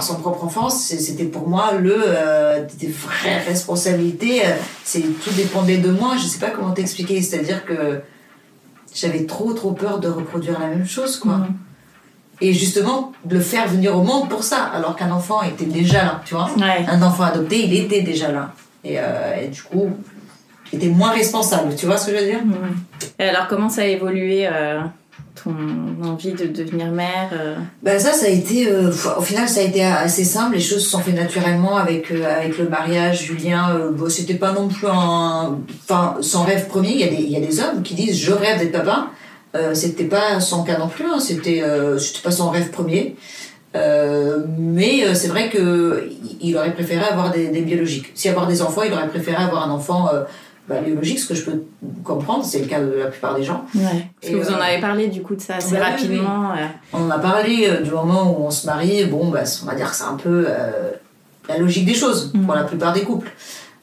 son 0.00 0.16
propre 0.16 0.44
enfant, 0.44 0.68
c'est- 0.70 0.98
c'était 0.98 1.24
pour 1.24 1.48
moi 1.48 1.72
le 1.78 1.94
euh, 1.98 2.64
des 2.78 2.88
vraies 2.88 3.38
responsabilités. 3.46 4.46
euh, 4.46 4.50
C'est 4.82 5.00
tout 5.02 5.30
dépendait 5.36 5.78
de 5.78 5.90
moi. 5.90 6.14
Je 6.16 6.24
sais 6.26 6.38
pas 6.38 6.50
comment 6.50 6.72
t'expliquer. 6.72 7.20
C'est-à-dire 7.22 7.64
que 7.64 8.00
j'avais 8.94 9.24
trop 9.26 9.52
trop 9.52 9.72
peur 9.72 9.98
de 9.98 10.08
reproduire 10.08 10.58
la 10.60 10.66
même 10.68 10.86
chose, 10.86 11.18
quoi. 11.18 11.36
Mhm. 11.38 11.46
Et 12.40 12.52
justement 12.52 13.12
de 13.24 13.34
le 13.36 13.40
faire 13.40 13.68
venir 13.68 13.96
au 13.96 14.02
monde 14.02 14.28
pour 14.28 14.42
ça, 14.42 14.64
alors 14.74 14.96
qu'un 14.96 15.10
enfant 15.12 15.42
était 15.42 15.64
déjà 15.66 16.04
là, 16.04 16.20
tu 16.24 16.34
vois. 16.34 16.50
Ouais. 16.56 16.84
Un 16.88 17.00
enfant 17.02 17.22
adopté, 17.24 17.64
il 17.64 17.72
était 17.74 18.02
déjà 18.02 18.30
là. 18.32 18.52
Et, 18.82 18.98
euh, 18.98 19.36
et 19.42 19.48
du 19.48 19.62
coup, 19.62 19.88
il 20.74 20.84
était 20.84 20.94
moins 20.94 21.10
responsable. 21.10 21.74
Tu 21.76 21.86
vois 21.86 21.96
ce 21.96 22.06
que 22.10 22.16
je 22.16 22.20
veux 22.22 22.26
dire 22.30 22.44
Mhm. 22.44 22.54
Et 23.18 23.24
alors, 23.24 23.46
comment 23.48 23.68
ça 23.68 23.82
a 23.82 23.86
évolué 23.86 24.46
euh, 24.46 24.80
ton 25.42 25.54
envie 26.04 26.32
de 26.32 26.46
devenir 26.46 26.90
mère 26.90 27.30
euh, 27.32 27.56
Ben 27.82 27.98
ça, 27.98 28.12
ça 28.12 28.26
a 28.26 28.28
été, 28.28 28.68
euh, 28.70 28.90
au 29.18 29.20
final, 29.22 29.48
ça 29.48 29.60
a 29.60 29.62
été 29.64 29.84
assez 29.84 30.24
simple. 30.24 30.54
Les 30.56 30.60
choses 30.62 30.82
se 30.84 30.90
sont 30.90 31.00
faites 31.00 31.14
naturellement 31.16 31.76
avec 31.76 32.10
avec 32.10 32.58
le 32.58 32.68
mariage. 32.68 33.24
Julien, 33.24 33.78
bon, 33.96 34.08
c'était 34.08 34.34
pas 34.34 34.52
non 34.52 34.68
plus 34.68 34.86
un, 34.88 35.58
enfin, 35.84 36.16
son 36.20 36.42
rêve 36.44 36.66
premier. 36.68 36.90
Il 36.92 37.00
y 37.00 37.04
a 37.04 37.08
des 37.08 37.22
il 37.22 37.30
y 37.30 37.36
a 37.36 37.40
des 37.40 37.60
hommes 37.60 37.82
qui 37.82 37.94
disent 37.94 38.18
je 38.18 38.32
rêve 38.32 38.58
d'être 38.58 38.72
papa. 38.72 39.08
C'était 39.72 40.04
pas 40.04 40.40
son 40.40 40.64
cas 40.64 40.78
non 40.78 40.88
plus. 40.88 41.04
hein. 41.06 41.20
C'était 41.20 41.62
c'était 41.98 42.22
pas 42.22 42.32
son 42.32 42.50
rêve 42.50 42.70
premier. 42.70 43.14
Euh, 43.76 44.38
mais 44.56 45.04
euh, 45.04 45.14
c'est 45.14 45.26
vrai 45.28 45.48
que 45.50 46.08
il- 46.22 46.48
il 46.50 46.56
aurait 46.56 46.72
préféré 46.72 47.04
avoir 47.04 47.32
des, 47.32 47.48
des 47.48 47.60
biologiques. 47.62 48.12
Si 48.14 48.28
avoir 48.28 48.46
des 48.46 48.62
enfants, 48.62 48.82
il 48.82 48.92
aurait 48.92 49.08
préféré 49.08 49.42
avoir 49.42 49.68
un 49.68 49.72
enfant 49.72 50.08
euh, 50.12 50.22
bah, 50.68 50.80
biologique, 50.80 51.18
ce 51.18 51.26
que 51.28 51.34
je 51.34 51.44
peux 51.44 51.62
comprendre. 52.04 52.44
C'est 52.44 52.60
le 52.60 52.66
cas 52.66 52.80
de 52.80 52.90
la 52.92 53.06
plupart 53.06 53.34
des 53.34 53.42
gens. 53.42 53.64
Ouais. 53.74 53.82
Parce 54.20 54.32
que 54.32 54.38
Et, 54.38 54.40
vous 54.40 54.50
en 54.50 54.54
euh, 54.58 54.62
avez 54.62 54.80
parlé 54.80 55.08
du 55.08 55.22
coup 55.22 55.34
de 55.36 55.40
ça 55.40 55.56
assez 55.56 55.72
bah 55.76 55.80
oui, 55.84 55.90
rapidement. 55.92 56.52
euh. 56.52 56.66
On 56.92 57.06
en 57.06 57.10
a 57.10 57.18
parlé 57.18 57.66
euh, 57.68 57.82
du 57.82 57.90
moment 57.90 58.30
où 58.38 58.44
on 58.44 58.50
se 58.50 58.64
marie. 58.66 59.04
Bon, 59.04 59.28
bah, 59.28 59.40
on 59.62 59.66
va 59.66 59.74
dire 59.74 59.90
que 59.90 59.96
c'est 59.96 60.04
un 60.04 60.16
peu 60.16 60.46
euh, 60.48 60.92
la 61.48 61.58
logique 61.58 61.84
des 61.86 61.94
choses 61.94 62.32
Mhm. 62.34 62.46
pour 62.46 62.54
la 62.54 62.64
plupart 62.64 62.92
des 62.94 63.02
couples. 63.02 63.30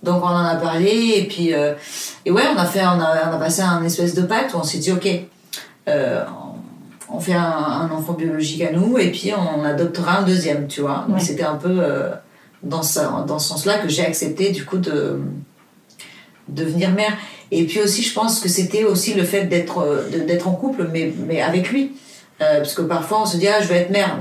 Donc 0.04 0.24
on 0.24 0.28
en 0.28 0.44
a 0.46 0.56
parlé 0.56 1.14
et 1.18 1.28
puis 1.28 1.50
et 2.26 2.32
ouais, 2.32 2.42
on 2.52 2.58
a 2.58 2.66
fait, 2.66 2.82
on 2.82 3.00
a, 3.00 3.30
on 3.30 3.36
a 3.36 3.38
passé 3.38 3.62
un 3.62 3.84
espèce 3.84 4.16
de 4.16 4.24
pacte 4.24 4.56
où 4.56 4.58
on 4.58 4.64
s'est 4.64 4.80
dit 4.80 4.92
ok, 4.92 5.08
on 7.14 7.20
fait 7.20 7.34
un, 7.34 7.42
un 7.42 7.92
enfant 7.92 8.14
biologique 8.14 8.62
à 8.64 8.72
nous 8.72 8.98
et 8.98 9.12
puis 9.12 9.32
on 9.36 9.64
adoptera 9.64 10.20
un 10.20 10.22
deuxième, 10.24 10.68
tu 10.68 10.82
vois. 10.82 11.06
Donc 11.08 11.18
Ouais. 11.18 11.24
c'était 11.24 11.44
un 11.44 11.56
peu 11.56 11.82
dans 12.64 12.82
ça, 12.82 13.24
dans 13.28 13.38
ce 13.38 13.50
sens-là 13.50 13.78
que 13.80 13.90
j'ai 13.90 14.04
accepté 14.06 14.50
du 14.52 14.66
coup 14.66 14.78
de 14.78 15.20
devenir 16.51 16.91
mère. 16.91 17.13
Et 17.51 17.65
puis 17.65 17.79
aussi, 17.81 18.01
je 18.03 18.13
pense 18.13 18.39
que 18.39 18.48
c'était 18.50 18.84
aussi 18.86 19.13
le 19.13 19.24
fait 19.24 19.43
d'être 19.46 19.79
euh, 19.79 20.25
d'être 20.27 20.48
en 20.48 20.53
couple, 20.53 20.88
mais, 20.91 21.12
mais 21.27 21.41
avec 21.41 21.70
lui. 21.72 21.91
Euh, 22.41 22.58
parce 22.60 22.74
que 22.74 22.81
parfois, 22.84 23.22
on 23.24 23.25
se 23.25 23.38
dit, 23.38 23.48
ah, 23.48 23.62
je 23.62 23.67
vais 23.67 23.77
être 23.79 23.89
mère. 23.91 24.17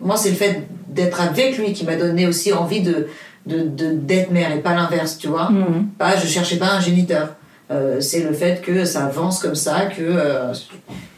Moi, 0.00 0.16
c'est 0.16 0.30
le 0.30 0.36
fait 0.36 0.62
d'être 0.88 1.20
avec 1.20 1.58
lui 1.58 1.72
qui 1.72 1.84
m'a 1.84 1.96
donné 1.96 2.26
aussi 2.26 2.52
envie 2.52 2.80
de 2.82 3.08
d'être 3.46 4.30
mère 4.30 4.52
et 4.52 4.58
pas 4.60 4.74
l'inverse, 4.74 5.16
tu 5.16 5.28
vois. 5.28 5.48
Mhm. 5.50 5.86
Pas, 5.96 6.16
je 6.16 6.26
cherchais 6.26 6.56
pas 6.56 6.70
un 6.72 6.80
géniteur. 6.80 7.34
Euh, 7.70 7.98
c'est 8.00 8.20
le 8.20 8.32
fait 8.34 8.60
que 8.62 8.84
ça 8.84 9.06
avance 9.06 9.40
comme 9.40 9.54
ça, 9.54 9.86
que, 9.86 10.02
euh, 10.02 10.52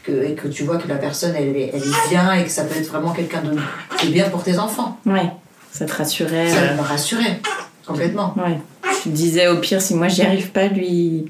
que, 0.03 0.11
et 0.11 0.33
que 0.35 0.47
tu 0.47 0.63
vois 0.63 0.77
que 0.77 0.87
la 0.87 0.95
personne, 0.95 1.33
elle, 1.35 1.55
est- 1.57 1.71
elle 1.73 1.81
est 1.81 2.09
bien 2.09 2.31
et 2.33 2.43
que 2.45 2.49
ça 2.49 2.63
peut 2.63 2.77
être 2.79 2.87
vraiment 2.89 3.11
quelqu'un 3.11 3.41
de, 3.41 3.51
de 3.51 4.11
bien 4.11 4.29
pour 4.29 4.43
tes 4.43 4.59
enfants. 4.59 4.97
Ouais. 5.05 5.29
Ça 5.71 5.85
te 5.85 5.93
rassurait. 5.93 6.49
Ça 6.49 6.73
me 6.75 6.81
rassurait, 6.81 7.39
complètement. 7.85 8.33
Ouais. 8.37 8.57
Tu 9.03 9.09
te 9.09 9.15
disais 9.15 9.47
au 9.47 9.57
pire, 9.57 9.81
si 9.81 9.95
moi 9.95 10.07
j'y 10.07 10.21
arrive 10.21 10.51
pas, 10.51 10.67
lui. 10.67 11.25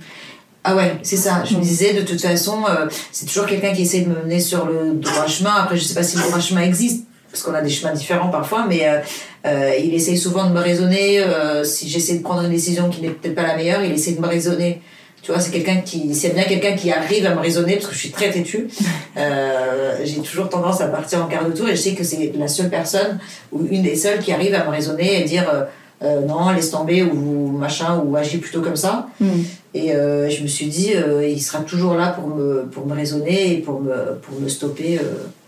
Ah 0.63 0.75
ouais, 0.75 0.97
c'est 1.01 1.17
ça. 1.17 1.43
Je 1.43 1.55
me 1.55 1.61
disais, 1.61 1.93
de 1.93 2.01
toute 2.01 2.21
façon, 2.21 2.63
euh, 2.69 2.87
c'est 3.11 3.25
toujours 3.25 3.47
quelqu'un 3.47 3.73
qui 3.73 3.81
essaie 3.81 4.01
de 4.01 4.09
me 4.09 4.21
mener 4.21 4.39
sur 4.39 4.65
le 4.65 4.93
droit 4.93 5.25
chemin. 5.25 5.53
Après, 5.55 5.75
je 5.75 5.83
sais 5.83 5.95
pas 5.95 6.03
si 6.03 6.17
le 6.17 6.23
droit 6.23 6.39
chemin 6.39 6.61
existe, 6.61 7.05
parce 7.31 7.41
qu'on 7.41 7.53
a 7.53 7.61
des 7.61 7.69
chemins 7.69 7.93
différents 7.93 8.29
parfois, 8.29 8.65
mais 8.67 8.87
euh, 8.87 8.99
euh, 9.47 9.73
il 9.83 9.93
essaye 9.95 10.17
souvent 10.17 10.47
de 10.47 10.53
me 10.53 10.59
raisonner. 10.59 11.23
si 11.63 11.89
j'essaie 11.89 12.15
de 12.15 12.23
prendre 12.23 12.43
une 12.43 12.51
décision 12.51 12.89
qui 12.89 13.01
n'est 13.01 13.09
peut-être 13.09 13.35
pas 13.35 13.43
la 13.43 13.55
meilleure, 13.55 13.83
il 13.83 13.91
essaie 13.91 14.11
de 14.11 14.21
me 14.21 14.27
raisonner. 14.27 14.81
Tu 15.21 15.31
vois, 15.31 15.39
c'est 15.39 15.51
quelqu'un 15.51 15.81
qui, 15.81 16.15
c'est 16.15 16.33
bien 16.33 16.43
quelqu'un 16.43 16.73
qui 16.73 16.91
arrive 16.91 17.25
à 17.27 17.35
me 17.35 17.39
raisonner, 17.39 17.75
parce 17.75 17.87
que 17.87 17.93
je 17.93 17.99
suis 17.99 18.11
très 18.11 18.31
têtue. 18.31 18.67
Euh, 19.17 19.97
j'ai 20.05 20.21
toujours 20.21 20.47
tendance 20.47 20.79
à 20.79 20.87
partir 20.87 21.21
en 21.21 21.27
quart 21.27 21.45
de 21.45 21.51
tour, 21.51 21.67
et 21.67 21.75
je 21.75 21.81
sais 21.81 21.93
que 21.93 22.03
c'est 22.03 22.31
la 22.37 22.47
seule 22.47 22.69
personne, 22.69 23.19
ou 23.51 23.67
une 23.69 23.83
des 23.83 23.97
seules, 23.97 24.19
qui 24.19 24.31
arrive 24.31 24.55
à 24.55 24.63
me 24.63 24.69
raisonner 24.69 25.19
et 25.19 25.25
dire 25.25 25.49
euh, 25.53 25.65
euh, 26.03 26.21
non, 26.25 26.49
laisse 26.51 26.71
tomber, 26.71 27.03
ou 27.03 27.47
machin, 27.49 27.99
ou 28.03 28.15
agis 28.15 28.37
plutôt 28.37 28.61
comme 28.61 28.75
ça. 28.75 29.07
Mhm. 29.19 29.45
Et 29.73 29.93
euh, 29.93 30.29
je 30.29 30.41
me 30.41 30.47
suis 30.47 30.67
dit, 30.67 30.93
euh, 30.95 31.27
il 31.27 31.41
sera 31.41 31.59
toujours 31.59 31.93
là 31.93 32.09
pour 32.09 32.27
me, 32.27 32.63
pour 32.71 32.85
me 32.85 32.93
raisonner 32.93 33.53
et 33.53 33.57
pour 33.59 33.81
me, 33.81 34.15
pour 34.21 34.39
me 34.39 34.49
stopper 34.49 34.99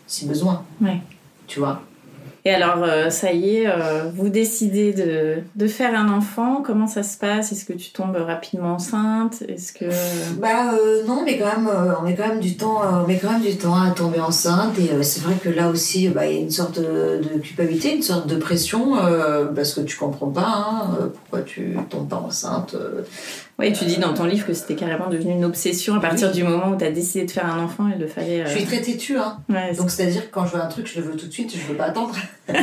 si 0.08 0.26
besoin. 0.26 0.64
Ouais. 0.82 1.02
Tu 1.48 1.60
vois 1.60 1.82
Et 2.46 2.52
alors, 2.54 2.84
euh, 2.84 3.10
ça 3.10 3.32
y 3.32 3.56
est, 3.56 3.68
euh, 3.68 4.04
vous 4.14 4.28
décidez 4.28 4.92
de, 4.92 5.38
de 5.56 5.68
faire 5.68 5.98
un 5.98 6.10
enfant. 6.12 6.62
Comment 6.62 6.88
ça 6.88 7.02
se 7.02 7.18
passe? 7.18 7.54
Est-ce 7.54 7.64
que 7.64 7.72
tu 7.72 7.92
tombes 7.92 8.18
rapidement 8.18 8.74
enceinte? 8.74 9.44
Est-ce 9.48 9.72
que. 9.72 9.86
Bah 10.42 10.74
euh, 10.74 11.06
non, 11.08 11.22
mais 11.24 11.38
quand 11.38 11.46
même, 11.46 11.70
on 12.00 12.04
met 12.04 12.16
quand 12.16 12.28
même 12.28 12.42
du 12.42 12.58
temps, 12.58 12.82
on 13.02 13.08
met 13.08 13.18
quand 13.18 13.32
même 13.32 13.42
du 13.42 13.56
temps 13.56 13.82
à 13.82 13.92
tomber 13.92 14.20
enceinte. 14.20 14.78
Et 14.78 15.04
c'est 15.04 15.22
vrai 15.22 15.36
que 15.42 15.48
là 15.48 15.70
aussi, 15.70 16.10
bah, 16.10 16.28
il 16.28 16.34
y 16.34 16.38
a 16.38 16.42
une 16.42 16.52
sorte 16.52 16.82
de, 16.82 17.22
de 17.34 17.40
culpabilité, 17.40 17.96
une 17.96 18.02
sorte 18.02 18.28
de 18.28 18.36
pression, 18.36 18.96
parce 19.56 19.74
que 19.74 19.82
tu 19.82 19.96
comprends 19.96 20.28
pas 20.30 20.42
hein, 20.46 20.98
pourquoi 21.14 21.42
tu 21.46 21.78
tombes 21.90 22.10
pas 22.10 22.18
enceinte. 22.18 22.76
Oui, 23.60 23.72
tu 23.72 23.86
dis 23.86 23.98
dans 23.98 24.14
ton 24.16 24.26
livre 24.26 24.48
que 24.48 24.54
c'était 24.54 24.76
carrément 24.76 25.10
devenu 25.10 25.32
une 25.32 25.46
obsession 25.46 25.96
à 25.96 26.00
partir 26.00 26.30
Oui. 26.30 26.34
du 26.34 26.44
moment 26.44 26.72
où 26.72 26.76
tu 26.78 26.84
as 26.84 26.92
décidé 26.92 27.26
de 27.26 27.32
faire 27.32 27.46
un 27.46 27.64
enfant. 27.64 27.88
Il 27.94 28.02
le 28.02 28.08
fallait. 28.08 28.44
Je 28.46 28.52
suis 28.58 28.66
très 28.66 28.82
têtue, 28.82 29.16
hein. 29.18 29.38
ouais, 29.48 29.74
Donc 29.76 29.92
c'est-à-dire 29.92 30.28
que 30.28 30.34
quand 30.34 30.46
je 30.48 30.56
veux 30.58 30.62
un 30.62 30.68
truc, 30.68 30.92
je 30.92 31.00
le 31.00 31.06
veux 31.06 31.16
tout 31.16 31.28
de 31.28 31.32
suite, 31.32 31.54
je 31.56 31.72
veux 31.72 31.78
pas 31.78 31.86
attendre. 31.86 32.16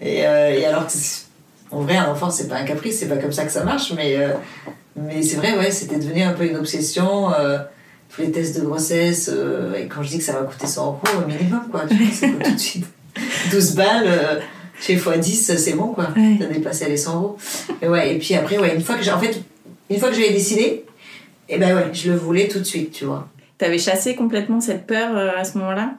et, 0.00 0.26
euh, 0.26 0.50
et 0.58 0.64
alors 0.64 0.86
que 0.86 0.92
en 1.70 1.80
vrai, 1.80 1.96
un 1.96 2.10
enfant, 2.10 2.30
c'est 2.30 2.48
pas 2.48 2.56
un 2.56 2.64
caprice, 2.64 2.98
c'est 2.98 3.08
pas 3.08 3.16
comme 3.16 3.32
ça 3.32 3.44
que 3.44 3.52
ça 3.52 3.64
marche, 3.64 3.92
mais, 3.94 4.16
euh, 4.16 4.28
mais 4.96 5.22
c'est 5.22 5.36
vrai, 5.36 5.56
ouais, 5.56 5.70
c'était 5.70 5.96
devenu 5.98 6.22
un 6.22 6.32
peu 6.34 6.44
une 6.44 6.56
obsession. 6.56 7.32
euh, 7.34 7.58
tous 8.14 8.20
les 8.20 8.30
tests 8.30 8.58
de 8.60 8.62
grossesse, 8.62 9.30
et 9.74 9.86
quand 9.86 10.02
je 10.02 10.08
dis 10.10 10.18
que 10.18 10.24
ça 10.24 10.34
va 10.34 10.40
coûter 10.42 10.66
100 10.66 10.84
euros 10.86 11.00
au 11.24 11.26
minimum, 11.26 11.62
quoi, 11.70 11.86
tu 11.88 11.94
vois, 11.96 12.12
ça 12.12 12.28
coûte 12.28 12.42
tout 12.44 12.52
de 12.52 12.58
suite 12.58 12.86
12 13.50 13.74
balles. 13.74 14.04
euh, 14.06 14.38
chez 14.78 14.96
x10, 14.96 15.56
c'est 15.56 15.72
bon, 15.72 15.94
quoi. 15.94 16.08
Ouais. 16.14 16.36
Ça 16.38 16.46
dépassé 16.46 16.88
les 16.88 16.96
100 16.98 17.14
euros. 17.16 17.38
Et, 17.80 17.88
ouais, 17.88 18.14
et 18.14 18.18
puis 18.18 18.34
après, 18.34 18.58
ouais, 18.58 18.74
une 18.74 18.82
fois 18.82 18.96
que 18.96 19.02
j'ai, 19.02 19.12
en 19.12 19.18
fait, 19.18 19.40
une 19.88 19.98
fois 19.98 20.10
que 20.10 20.14
j'avais 20.16 20.32
décidé, 20.32 20.84
et 21.48 21.56
ben 21.56 21.74
ouais, 21.74 21.86
je 21.94 22.10
le 22.12 22.18
voulais 22.18 22.48
tout 22.48 22.58
de 22.58 22.64
suite, 22.64 22.92
tu 22.92 23.06
vois. 23.06 23.28
T'avais 23.56 23.78
chassé 23.78 24.14
complètement 24.14 24.60
cette 24.60 24.86
peur 24.86 25.16
euh, 25.16 25.30
à 25.38 25.44
ce 25.44 25.56
moment-là? 25.58 25.92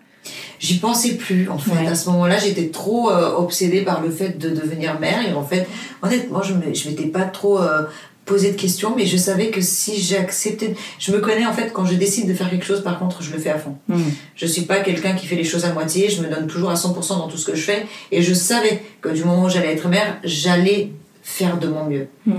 J'y 0.63 0.77
pensais 0.77 1.15
plus 1.15 1.49
en 1.49 1.57
fait. 1.57 1.71
Ouais. 1.71 1.87
À 1.87 1.93
ce 1.93 2.09
moment-là, 2.09 2.37
j'étais 2.39 2.69
trop 2.69 3.11
euh, 3.11 3.35
obsédée 3.35 3.81
par 3.81 4.01
le 4.01 4.09
fait 4.09 4.37
de 4.37 4.49
devenir 4.49 4.97
mère 4.97 5.19
et 5.27 5.33
en 5.33 5.43
fait, 5.43 5.67
honnêtement, 6.01 6.41
je 6.41 6.53
je 6.73 6.87
m'étais 6.87 7.07
pas 7.07 7.25
trop 7.25 7.61
euh, 7.61 7.81
posé 8.23 8.49
de 8.53 8.55
questions, 8.55 8.93
mais 8.95 9.05
je 9.05 9.17
savais 9.17 9.49
que 9.49 9.59
si 9.59 10.01
j'acceptais, 10.01 10.73
je 10.99 11.11
me 11.11 11.19
connais 11.19 11.45
en 11.45 11.51
fait 11.51 11.73
quand 11.73 11.85
je 11.85 11.95
décide 11.95 12.29
de 12.29 12.33
faire 12.33 12.49
quelque 12.49 12.63
chose. 12.63 12.81
Par 12.81 12.97
contre, 12.97 13.21
je 13.21 13.33
le 13.33 13.39
fais 13.39 13.49
à 13.49 13.59
fond. 13.59 13.75
Mhm. 13.89 14.05
Je 14.37 14.45
suis 14.45 14.61
pas 14.61 14.79
quelqu'un 14.79 15.15
qui 15.15 15.27
fait 15.27 15.35
les 15.35 15.43
choses 15.43 15.65
à 15.65 15.73
moitié. 15.73 16.09
Je 16.09 16.21
me 16.21 16.29
donne 16.29 16.47
toujours 16.47 16.69
à 16.69 16.75
100% 16.75 17.17
dans 17.17 17.27
tout 17.27 17.37
ce 17.37 17.45
que 17.45 17.57
je 17.57 17.61
fais 17.63 17.85
et 18.13 18.21
je 18.21 18.33
savais 18.33 18.81
que 19.01 19.09
du 19.09 19.25
moment 19.25 19.43
où 19.43 19.49
j'allais 19.49 19.73
être 19.73 19.89
mère, 19.89 20.17
j'allais 20.23 20.91
faire 21.23 21.57
de 21.59 21.67
mon 21.67 21.89
mieux. 21.89 22.07
Mhm. 22.25 22.35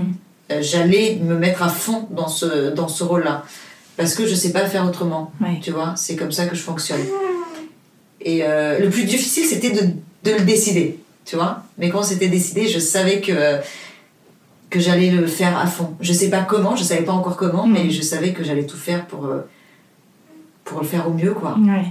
Euh, 0.51 0.63
j'allais 0.63 1.19
me 1.21 1.35
mettre 1.37 1.61
à 1.61 1.69
fond 1.69 2.07
dans 2.09 2.27
ce 2.27 2.73
dans 2.73 2.87
ce 2.87 3.03
rôle-là 3.03 3.43
parce 3.97 4.15
que 4.15 4.25
je 4.25 4.33
sais 4.33 4.51
pas 4.51 4.65
faire 4.65 4.87
autrement. 4.87 5.31
Ouais. 5.39 5.59
Tu 5.61 5.69
vois, 5.69 5.93
c'est 5.95 6.15
comme 6.15 6.31
ça 6.31 6.47
que 6.47 6.55
je 6.55 6.61
fonctionne. 6.61 7.01
Et 8.25 8.39
euh, 8.43 8.79
le 8.79 8.89
plus 8.89 9.05
difficile, 9.05 9.45
c'était 9.45 9.69
de, 9.69 9.81
de 10.23 10.31
le 10.37 10.41
décider, 10.43 10.99
tu 11.25 11.35
vois. 11.37 11.63
Mais 11.77 11.89
quand 11.89 12.03
c'était 12.03 12.27
décidé, 12.27 12.67
je 12.67 12.79
savais 12.79 13.21
que, 13.21 13.59
que 14.69 14.79
j'allais 14.79 15.11
le 15.11 15.27
faire 15.27 15.57
à 15.57 15.67
fond. 15.67 15.95
Je 16.01 16.11
sais 16.11 16.29
pas 16.29 16.41
comment, 16.41 16.75
je 16.75 16.83
savais 16.83 17.03
pas 17.03 17.13
encore 17.13 17.37
comment, 17.37 17.67
mais 17.67 17.89
je 17.91 18.01
savais 18.01 18.33
que 18.33 18.43
j'allais 18.43 18.65
tout 18.65 18.77
faire 18.77 19.05
pour, 19.05 19.25
euh, 19.25 19.41
pour 20.63 20.79
le 20.81 20.85
faire 20.85 21.07
au 21.07 21.13
mieux, 21.13 21.33
quoi. 21.33 21.55
Ouais. 21.59 21.85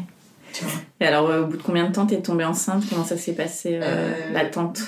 Tu 0.52 0.64
vois. 0.64 0.72
Et 1.00 1.06
alors, 1.06 1.30
euh, 1.30 1.42
au 1.42 1.46
bout 1.46 1.56
de 1.56 1.62
combien 1.62 1.86
de 1.88 1.92
temps 1.92 2.06
t'es 2.06 2.20
tombée 2.20 2.44
enceinte? 2.44 2.82
Comment 2.90 3.04
ça 3.04 3.16
s'est 3.16 3.32
passé, 3.32 3.70
euh, 3.74 3.80
Euh, 3.84 4.32
l'attente 4.32 4.80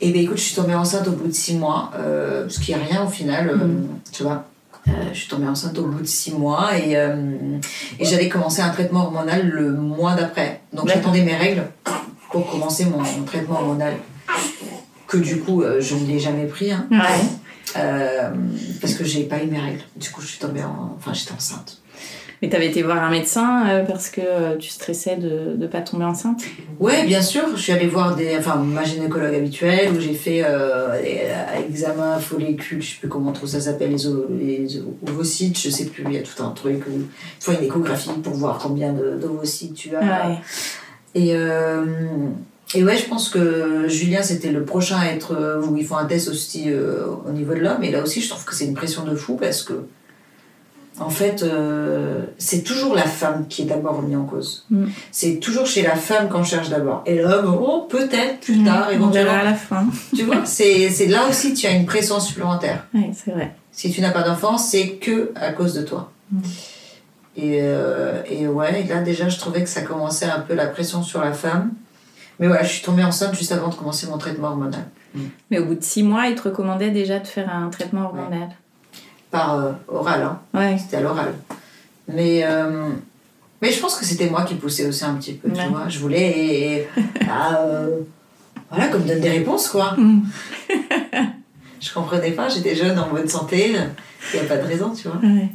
Et 0.00 0.10
bien 0.10 0.22
écoute, 0.22 0.36
je 0.38 0.42
suis 0.42 0.54
tombée 0.54 0.74
enceinte 0.74 1.08
au 1.08 1.12
bout 1.12 1.26
de 1.28 1.32
six 1.32 1.54
mois, 1.54 1.90
euh, 1.96 2.46
ce 2.50 2.60
qui 2.60 2.72
est 2.72 2.76
rien 2.76 3.02
au 3.04 3.08
final, 3.08 3.48
euh, 3.48 3.56
Mhm. 3.56 3.88
tu 4.12 4.22
vois. 4.24 4.44
Euh, 4.88 4.92
je 5.12 5.18
suis 5.20 5.28
tombée 5.28 5.46
enceinte 5.48 5.78
au 5.78 5.86
bout 5.86 6.00
de 6.00 6.06
six 6.06 6.32
mois 6.32 6.76
et, 6.76 6.96
euh, 6.96 7.58
et 7.98 8.04
j'allais 8.04 8.28
commencer 8.28 8.60
un 8.60 8.68
traitement 8.70 9.04
hormonal 9.04 9.48
le 9.48 9.72
mois 9.72 10.14
d'après. 10.14 10.60
Donc 10.72 10.88
j'attendais 10.88 11.22
mes 11.22 11.34
règles 11.36 11.64
pour 12.30 12.50
commencer 12.50 12.84
mon, 12.84 12.98
mon 12.98 13.24
traitement 13.24 13.60
hormonal. 13.60 13.94
Que 15.06 15.16
du 15.18 15.38
coup, 15.40 15.62
euh, 15.62 15.80
je 15.80 15.94
ne 15.94 16.06
l'ai 16.06 16.18
jamais 16.18 16.46
pris. 16.46 16.70
hein. 16.72 16.86
Ouais. 16.90 16.98
Euh, 17.76 18.30
parce 18.80 18.94
que 18.94 19.04
j'ai 19.04 19.24
pas 19.24 19.42
eu 19.42 19.46
mes 19.46 19.58
règles. 19.60 19.82
Du 19.96 20.10
coup, 20.10 20.20
je 20.20 20.26
suis 20.26 20.38
tombée 20.38 20.62
en... 20.62 20.94
Enfin, 20.98 21.12
j'étais 21.12 21.32
enceinte. 21.32 21.80
Mais 22.44 22.50
t'avais 22.50 22.66
été 22.66 22.82
voir 22.82 23.02
un 23.02 23.10
médecin 23.10 23.66
euh, 23.70 23.84
parce 23.86 24.10
que 24.10 24.20
euh, 24.20 24.56
tu 24.58 24.68
stressais 24.68 25.16
de 25.16 25.56
ne 25.56 25.66
pas 25.66 25.80
tomber 25.80 26.04
enceinte? 26.04 26.42
Ouais, 26.78 27.06
bien 27.06 27.22
sûr. 27.22 27.44
Je 27.56 27.62
suis 27.62 27.72
allée 27.72 27.86
voir 27.86 28.16
des, 28.16 28.36
enfin, 28.36 28.56
ma 28.56 28.84
gynécologue 28.84 29.34
habituelle 29.34 29.90
où 29.96 29.98
j'ai 29.98 30.12
fait 30.12 30.42
euh, 30.44 31.00
des, 31.00 31.20
euh, 31.22 31.66
examen 31.66 32.18
follicule, 32.18 32.82
je 32.82 32.90
sais 32.90 32.96
plus 33.00 33.08
comment 33.08 33.32
trop 33.32 33.46
ça 33.46 33.60
s'appelle, 33.60 33.96
les, 34.38 34.82
ovocytes, 35.08 35.58
je 35.58 35.70
sais 35.70 35.86
plus, 35.86 36.04
il 36.06 36.12
y 36.12 36.18
a 36.18 36.22
tout 36.22 36.42
un 36.42 36.50
truc 36.50 36.84
où 36.86 36.90
il 36.98 37.06
faut 37.40 37.52
une 37.52 37.64
échographie 37.64 38.10
pour 38.22 38.34
voir 38.34 38.58
combien 38.58 38.92
d'ovocytes 38.92 39.72
tu 39.72 39.96
as. 39.96 40.00
Ouais. 40.00 40.36
Et, 41.14 41.32
et 42.74 42.84
ouais, 42.84 42.96
je 42.98 43.06
pense 43.08 43.30
que 43.30 43.86
Julien, 43.88 44.22
c'était 44.22 44.50
le 44.50 44.64
prochain 44.64 44.98
à 44.98 45.06
être. 45.06 45.62
où 45.66 45.76
ils 45.78 45.86
font 45.86 45.96
un 45.96 46.06
test 46.06 46.28
aussi 46.28 46.64
euh, 46.66 47.06
au 47.26 47.30
niveau 47.30 47.54
de 47.54 47.60
l'homme. 47.60 47.82
Et 47.84 47.90
là 47.90 48.02
aussi, 48.02 48.20
je 48.20 48.28
trouve 48.28 48.44
que 48.44 48.54
c'est 48.54 48.66
une 48.66 48.74
pression 48.74 49.04
de 49.04 49.14
fou 49.14 49.36
parce 49.36 49.62
que, 49.62 49.72
en 51.00 51.10
fait, 51.10 51.42
euh, 51.42 52.22
c'est 52.38 52.62
toujours 52.62 52.94
la 52.94 53.02
femme 53.02 53.46
qui 53.48 53.62
est 53.62 53.64
d'abord 53.64 53.96
remise 53.96 54.16
en 54.16 54.24
cause. 54.24 54.64
Mm. 54.70 54.86
C'est 55.10 55.40
toujours 55.40 55.66
chez 55.66 55.82
la 55.82 55.96
femme 55.96 56.28
qu'on 56.28 56.44
cherche 56.44 56.68
d'abord. 56.68 57.02
Et 57.06 57.16
l'homme, 57.20 57.56
oh, 57.60 57.86
peut-être 57.88 58.40
plus 58.40 58.62
tard, 58.62 58.90
Mm. 58.92 59.02
On 59.02 59.08
verra 59.10 59.32
éventuellement. 59.32 59.32
à 59.32 59.42
la 59.44 59.54
fin. 59.54 59.86
Tu 60.14 60.22
vois, 60.22 60.44
c'est 60.44 60.90
c'est 60.90 61.06
là 61.06 61.26
aussi, 61.28 61.54
tu 61.54 61.66
as 61.66 61.72
une 61.72 61.86
pression 61.86 62.20
supplémentaire. 62.20 62.86
Ouais, 62.94 63.10
c'est 63.12 63.32
vrai. 63.32 63.54
Si 63.72 63.90
tu 63.90 64.00
n'as 64.00 64.12
pas 64.12 64.22
d'enfant, 64.22 64.56
c'est 64.56 64.90
que 64.96 65.32
à 65.34 65.52
cause 65.52 65.74
de 65.74 65.82
toi. 65.82 66.12
Mm. 66.30 66.38
Et, 67.36 67.58
euh, 67.62 68.22
et 68.30 68.46
ouais, 68.46 68.82
et 68.82 68.84
là 68.88 69.02
déjà, 69.02 69.28
je 69.28 69.38
trouvais 69.38 69.64
que 69.64 69.68
ça 69.68 69.82
commençait 69.82 70.26
un 70.26 70.38
peu 70.38 70.54
la 70.54 70.66
pression 70.68 71.02
sur 71.02 71.20
la 71.20 71.32
femme. 71.32 71.72
Mais 72.38 72.46
voilà, 72.46 72.62
je 72.62 72.72
suis 72.72 72.82
tombée 72.84 73.02
enceinte 73.04 73.34
juste 73.34 73.50
avant 73.52 73.68
de 73.68 73.74
commencer 73.74 74.06
mon 74.06 74.18
traitement 74.18 74.48
hormonal. 74.48 74.84
Mais 75.50 75.58
au 75.60 75.64
bout 75.66 75.74
de 75.76 75.82
six 75.84 76.02
mois, 76.02 76.26
il 76.26 76.34
te 76.34 76.42
recommandait 76.42 76.90
déjà 76.90 77.20
de 77.20 77.26
faire 77.26 77.48
un 77.48 77.68
traitement 77.70 78.06
hormonal. 78.06 78.48
Par 79.34 79.58
euh, 79.58 79.72
oral, 79.88 80.22
hein. 80.22 80.38
Ouais. 80.54 80.78
C'était 80.78 80.98
à 80.98 81.00
l'oral. 81.00 81.34
Mais, 82.06 82.44
euh, 82.44 82.88
mais 83.60 83.72
je 83.72 83.80
pense 83.80 83.96
que 83.96 84.04
c'était 84.04 84.30
moi 84.30 84.44
qui 84.44 84.54
poussais 84.54 84.86
aussi 84.86 85.04
un 85.04 85.14
petit 85.14 85.32
peu, 85.32 85.48
Ouais. 85.48 85.64
tu 85.64 85.68
vois. 85.70 85.88
Je 85.88 85.98
voulais. 85.98 86.88
ah, 87.28 87.56
euh, 87.58 87.98
voilà, 88.70 88.86
comme 88.88 89.02
donne 89.02 89.18
des 89.18 89.30
réponses, 89.30 89.66
quoi. 89.66 89.94
Mm. 89.96 90.22
je 91.80 91.92
comprenais 91.92 92.30
pas, 92.30 92.48
j'étais 92.48 92.76
jeune, 92.76 92.96
en 92.96 93.08
bonne 93.10 93.28
santé. 93.28 93.74
Il 94.32 94.38
n'y 94.40 94.46
a 94.46 94.48
pas 94.48 94.56
de 94.56 94.68
raison, 94.68 94.90
tu 94.90 95.08
vois. 95.08 95.18
Ouais. 95.20 95.48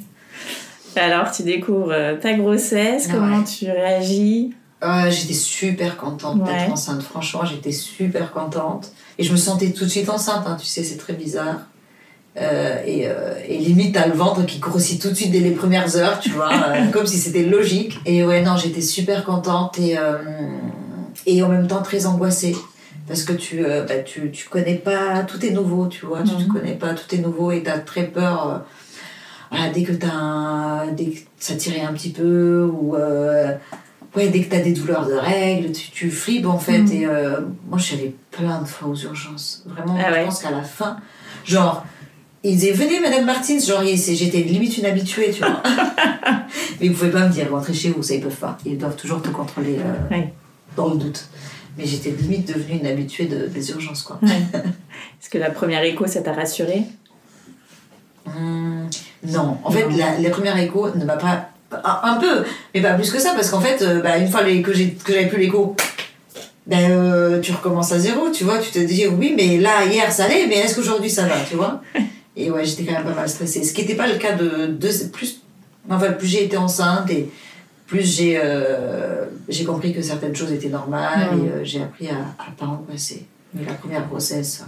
Alors, 0.98 1.31
tu 1.31 1.43
découvres 1.43 1.95
ta 2.19 2.33
grossesse, 2.33 3.07
comment 3.07 3.43
tu 3.43 3.71
réagis? 3.71 4.53
Euh, 4.83 5.09
j'étais 5.09 5.33
super 5.33 5.95
contente 5.95 6.41
Ouais. 6.41 6.53
d'être 6.53 6.74
enceinte. 6.74 7.01
Franchement, 7.03 7.45
j'étais 7.45 7.71
super 7.71 8.31
contente. 8.31 8.91
Et 9.17 9.24
je 9.24 9.31
me 9.31 9.38
sentais 9.38 9.71
tout 9.71 9.86
de 9.86 9.89
suite 9.89 10.09
enceinte, 10.09 10.43
hein. 10.48 10.57
tu 10.59 10.65
sais, 10.65 10.83
c'est 10.83 10.98
très 10.98 11.13
bizarre. 11.13 11.62
Euh, 12.38 12.81
et, 12.86 13.07
euh, 13.07 13.33
et 13.48 13.57
limite, 13.57 13.95
t'as 13.95 14.07
le 14.07 14.13
ventre 14.13 14.45
qui 14.45 14.59
grossit 14.59 15.01
tout 15.01 15.09
de 15.09 15.13
suite 15.15 15.31
dès 15.31 15.39
les 15.39 15.51
premières 15.51 15.95
heures, 15.98 16.19
tu 16.19 16.29
vois, 16.29 16.50
euh, 16.69 16.86
comme 16.91 17.05
si 17.05 17.17
c'était 17.17 17.43
logique. 17.43 18.00
Et 18.05 18.24
ouais, 18.24 18.41
non, 18.41 18.55
j'étais 18.55 18.81
super 18.81 19.25
contente 19.25 19.77
et, 19.79 19.98
euh, 19.98 20.17
et 21.25 21.41
en 21.43 21.50
même 21.50 21.67
temps 21.67 21.81
très 21.81 22.05
angoissée. 22.05 22.55
Parce 23.07 23.24
que 23.24 23.33
tu, 23.33 23.63
bah, 23.63 23.98
tu, 24.05 24.29
tu 24.31 24.48
connais 24.48 24.75
pas, 24.75 25.24
tout 25.24 25.43
est 25.43 25.50
nouveau, 25.50 25.88
tu 25.88 26.05
vois, 26.05 26.21
tu 26.21 26.33
Mhm. 26.36 26.45
te 26.45 26.51
connais 26.51 26.75
pas, 26.75 26.93
tout 26.93 27.13
est 27.15 27.17
nouveau 27.17 27.51
et 27.51 27.63
tu 27.63 27.69
as 27.69 27.79
très 27.79 28.03
peur. 28.05 28.63
voilà, 29.50 29.69
dès 29.74 29.81
que, 29.81 29.93
t'as 29.93 30.91
dès 30.91 31.05
que 31.05 31.19
ça 31.39 31.55
tirait 31.55 31.81
un 31.81 31.91
petit 31.93 32.12
peu 32.12 32.69
ou 32.71 32.95
ouais, 32.95 34.27
dès 34.29 34.41
que 34.43 34.50
tu 34.50 34.55
as 34.55 34.59
des 34.62 34.74
douleurs 34.74 35.07
de 35.07 35.13
règles, 35.15 35.71
tu, 35.71 35.89
tu 35.89 36.12
flippes 36.12 36.45
en 36.45 36.59
fait. 36.59 36.77
Mhm. 36.83 36.91
Et 36.93 37.05
moi, 37.67 37.79
je 37.79 37.83
suis 37.83 37.95
allée 37.95 38.15
plein 38.29 38.62
de 38.62 38.67
fois 38.67 38.88
aux 38.89 38.95
urgences. 38.95 39.63
Vraiment, 39.65 39.98
Ah 40.00 40.13
je 40.19 40.25
pense 40.25 40.43
qu'à 40.43 40.51
la 40.51 40.62
fin, 40.62 40.98
genre, 41.45 41.83
ils 42.43 42.55
disaient 42.55 42.72
Venez, 42.72 43.00
Madame 43.00 43.25
Martins, 43.25 43.60
genre, 43.60 43.84
il- 43.84 43.98
j'étais 43.98 44.39
limite 44.41 44.77
une 44.77 44.86
habituée, 44.86 45.31
tu 45.31 45.39
vois. 45.39 45.62
Mais 46.79 46.88
ils 46.88 46.93
pouvaient 46.93 47.12
pas 47.12 47.27
me 47.27 47.31
dire 47.34 47.48
Rentrez 47.51 47.74
chez 47.74 47.89
vous, 47.89 48.01
ça, 48.03 48.13
ils 48.15 48.22
peuvent 48.22 48.36
pas. 48.36 48.58
Ils 48.65 48.77
doivent 48.77 48.96
toujours 48.96 49.22
te 49.22 49.29
contrôler 49.29 49.77
euh, 49.79 50.15
Ouais. 50.15 50.34
dans 50.75 50.89
le 50.89 50.98
doute. 50.98 51.25
Mais 51.77 51.86
j'étais 51.86 52.12
limite 52.12 52.48
devenue 52.48 52.79
une 52.79 52.88
habituée 52.88 53.25
de- 53.25 53.48
des 53.48 53.69
urgences, 53.72 54.01
quoi. 54.03 54.19
Est-ce 54.24 55.29
que 55.29 55.38
la 55.38 55.50
première 55.51 55.84
écho, 55.84 56.08
ça 56.08 56.22
t'a 56.22 56.34
rassuré 56.34 56.84
Hum, 58.25 58.89
non, 59.27 59.58
en 59.63 59.72
fait, 59.72 59.86
la, 59.98 60.19
la 60.19 60.29
première 60.29 60.58
écho 60.58 60.89
ne 60.96 61.05
m'a 61.05 61.17
pas. 61.17 61.50
Un, 61.72 62.00
un 62.03 62.15
peu, 62.15 62.43
mais 62.74 62.81
pas 62.81 62.93
plus 62.96 63.12
que 63.12 63.19
ça, 63.19 63.34
parce 63.36 63.50
qu'en 63.51 63.62
fait, 63.62 63.81
euh, 63.84 64.01
bah, 64.01 64.17
une 64.17 64.27
fois 64.27 64.41
les- 64.41 64.62
que 64.63 64.74
j'avais 64.74 65.27
plus 65.27 65.38
l'écho, 65.39 65.75
ben, 66.65 66.89
euh, 66.91 67.39
tu 67.41 67.51
recommences 67.51 67.91
à 67.91 68.00
zéro, 68.00 68.29
tu 68.31 68.43
vois. 68.43 68.58
Tu 68.58 68.72
te 68.72 68.79
dis, 68.79 69.05
oui, 69.08 69.34
mais 69.38 69.58
là, 69.58 69.86
hier, 69.86 70.12
ça 70.12 70.25
allait, 70.25 70.48
mais 70.48 70.55
est-ce 70.55 70.75
qu'aujourd'hui, 70.75 71.10
ça 71.12 71.25
va, 71.27 71.36
tu 71.48 71.55
vois? 71.55 71.81
Et 72.36 72.51
ouais, 72.51 72.65
j'étais 72.65 72.86
quand 72.86 72.93
même 72.93 73.03
pas 73.03 73.13
mal 73.15 73.29
stressée. 73.29 73.63
Ce 73.63 73.74
qui 73.74 73.81
n'était 73.81 73.95
pas 73.95 74.07
le 74.07 74.17
cas 74.17 74.33
de. 74.36 74.67
de 74.67 75.03
plus, 75.12 75.41
enfin, 75.89 76.12
plus 76.13 76.27
j'ai 76.27 76.45
été 76.45 76.57
enceinte 76.57 77.09
et 77.09 77.29
plus 77.88 78.03
j'ai 78.03 78.39
euh, 78.41 79.25
j'ai 79.48 79.65
compris 79.65 79.93
que 79.93 80.01
certaines 80.01 80.36
choses 80.36 80.51
étaient 80.51 80.69
normales 80.69 81.36
Mhm. 81.36 81.45
et 81.45 81.50
euh, 81.50 81.63
j'ai 81.63 81.81
appris 81.81 82.07
à, 82.09 82.13
à 82.41 82.51
pas 82.57 82.65
angoisser. 82.67 83.25
Mais 83.53 83.65
la 83.65 83.74
première 83.74 84.07
grossesse, 84.07 84.63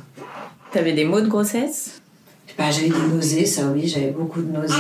T'avais 0.71 0.93
des 0.93 1.05
maux 1.05 1.21
de 1.21 1.27
grossesse? 1.27 2.01
Bah, 2.57 2.71
j'avais 2.71 2.89
des 2.89 3.13
nausées, 3.13 3.45
ça 3.45 3.63
oui, 3.73 3.87
j'avais 3.87 4.11
beaucoup 4.11 4.41
de 4.41 4.51
nausées. 4.51 4.73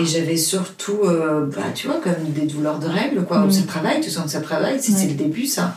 Et 0.00 0.04
j'avais 0.04 0.36
surtout, 0.36 0.98
euh, 1.04 1.46
bah, 1.54 1.62
tu 1.74 1.86
vois, 1.86 2.00
comme 2.00 2.30
des 2.30 2.46
douleurs 2.46 2.78
de 2.80 2.86
règles, 2.88 3.24
quoi. 3.24 3.38
Mm. 3.40 3.52
Ça 3.52 3.62
travaille, 3.62 4.00
tu 4.00 4.10
sens 4.10 4.24
que 4.24 4.30
ça 4.30 4.40
travaille, 4.40 4.80
c'est 4.80 4.92
Ouais. 4.92 5.06
le 5.06 5.14
début, 5.14 5.46
ça. 5.46 5.76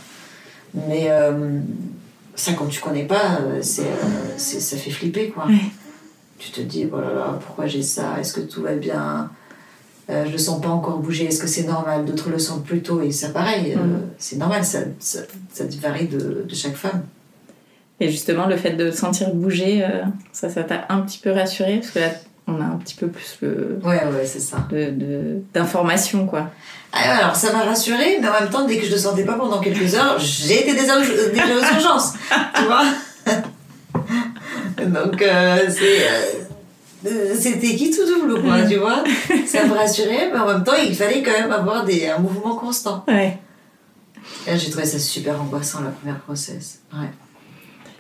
Mais 0.74 1.10
ça, 2.36 2.54
quand 2.54 2.66
tu 2.68 2.80
connais 2.82 3.04
pas, 3.04 3.40
c'est, 3.62 3.84
c'est- 4.38 4.60
ça 4.62 4.78
fait 4.78 4.90
flipper, 4.92 5.30
quoi. 5.30 5.46
Ouais. 5.46 5.60
Tu 6.40 6.52
te 6.52 6.62
dis, 6.62 6.88
oh 6.92 7.00
là 7.00 7.14
là, 7.14 7.40
pourquoi 7.46 7.68
j'ai 7.68 7.82
ça? 7.84 8.16
Est-ce 8.20 8.34
que 8.34 8.40
tout 8.42 8.62
va 8.64 8.74
bien? 8.76 9.30
Euh, 10.10 10.26
Je 10.26 10.32
le 10.32 10.38
sens 10.38 10.60
pas 10.62 10.70
encore 10.70 10.98
bouger, 11.00 11.26
est-ce 11.26 11.40
que 11.40 11.48
c'est 11.48 11.64
normal? 11.68 12.06
D'autres 12.06 12.30
le 12.30 12.40
sentent 12.40 12.64
plus 12.66 12.82
tôt, 12.82 13.02
et 13.02 13.12
ça, 13.12 13.30
pareil, 13.30 13.74
euh, 13.74 13.84
Mm. 13.84 14.02
c'est 14.18 14.38
normal, 14.38 14.64
ça, 14.66 14.80
ça, 15.00 15.20
ça 15.54 15.66
varie 15.82 16.08
de, 16.08 16.46
de 16.50 16.56
chaque 16.56 16.76
femme. 16.76 17.04
Et 18.00 18.10
justement, 18.10 18.48
le 18.48 18.56
fait 18.56 18.72
de 18.72 18.90
sentir 18.92 19.34
bouger, 19.36 19.84
euh, 19.84 20.04
ça, 20.32 20.50
ça 20.50 20.64
t'a 20.64 20.86
un 20.90 21.02
petit 21.02 21.20
peu 21.20 21.32
rassuré 21.32 21.80
Parce 21.80 21.92
que 21.92 22.00
là, 22.00 22.10
on 22.48 22.60
a 22.62 22.64
un 22.64 22.78
petit 22.78 22.96
peu 22.96 23.08
plus 23.10 23.38
le, 23.42 23.78
Ouais, 23.84 24.02
ouais, 24.06 24.26
c'est 24.26 24.40
ça. 24.40 24.66
de- 24.72 24.90
de- 24.92 25.42
d'informations, 25.54 26.26
quoi. 26.26 26.50
Ah, 26.94 27.18
alors 27.18 27.36
ça 27.36 27.52
m'a 27.54 27.64
rassurée, 27.64 28.18
mais 28.22 28.28
en 28.30 28.40
même 28.40 28.50
temps, 28.50 28.66
dès 28.66 28.78
que 28.78 28.86
je 28.86 28.92
le 28.92 28.98
sentais 28.98 29.26
pas 29.26 29.34
pendant 29.34 29.60
quelques 29.60 29.94
heures, 29.94 30.18
j'ai 30.18 30.62
été 30.62 30.74
déjà, 30.74 30.98
aux- 30.98 31.02
déjà 31.32 31.46
aux 31.56 31.76
urgences, 31.76 32.14
tu 32.56 32.64
vois? 32.64 32.84
Donc 34.94 35.22
euh, 35.22 35.58
euh, 37.06 37.36
c'était 37.40 37.76
qui 37.76 37.92
tout 37.92 38.06
double, 38.06 38.42
quoi, 38.42 38.64
tu 38.64 38.78
vois? 38.78 39.04
Ça 39.46 39.66
me 39.66 39.74
rassurait, 39.74 40.30
mais 40.32 40.40
en 40.40 40.48
même 40.48 40.64
temps, 40.64 40.76
il 40.76 40.96
fallait 40.96 41.24
quand 41.24 41.32
même 41.32 41.52
avoir 41.52 41.86
des, 41.86 42.08
un 42.08 42.20
mouvement 42.20 42.56
constant. 42.56 43.06
Ouais. 43.08 43.38
J'ai 44.48 44.70
trouvé 44.70 44.86
ça 44.86 45.00
super 45.00 45.42
angoissant 45.42 45.82
la 45.82 45.92
première 45.92 46.20
grossesse. 46.26 46.80
Ouais. 46.94 47.10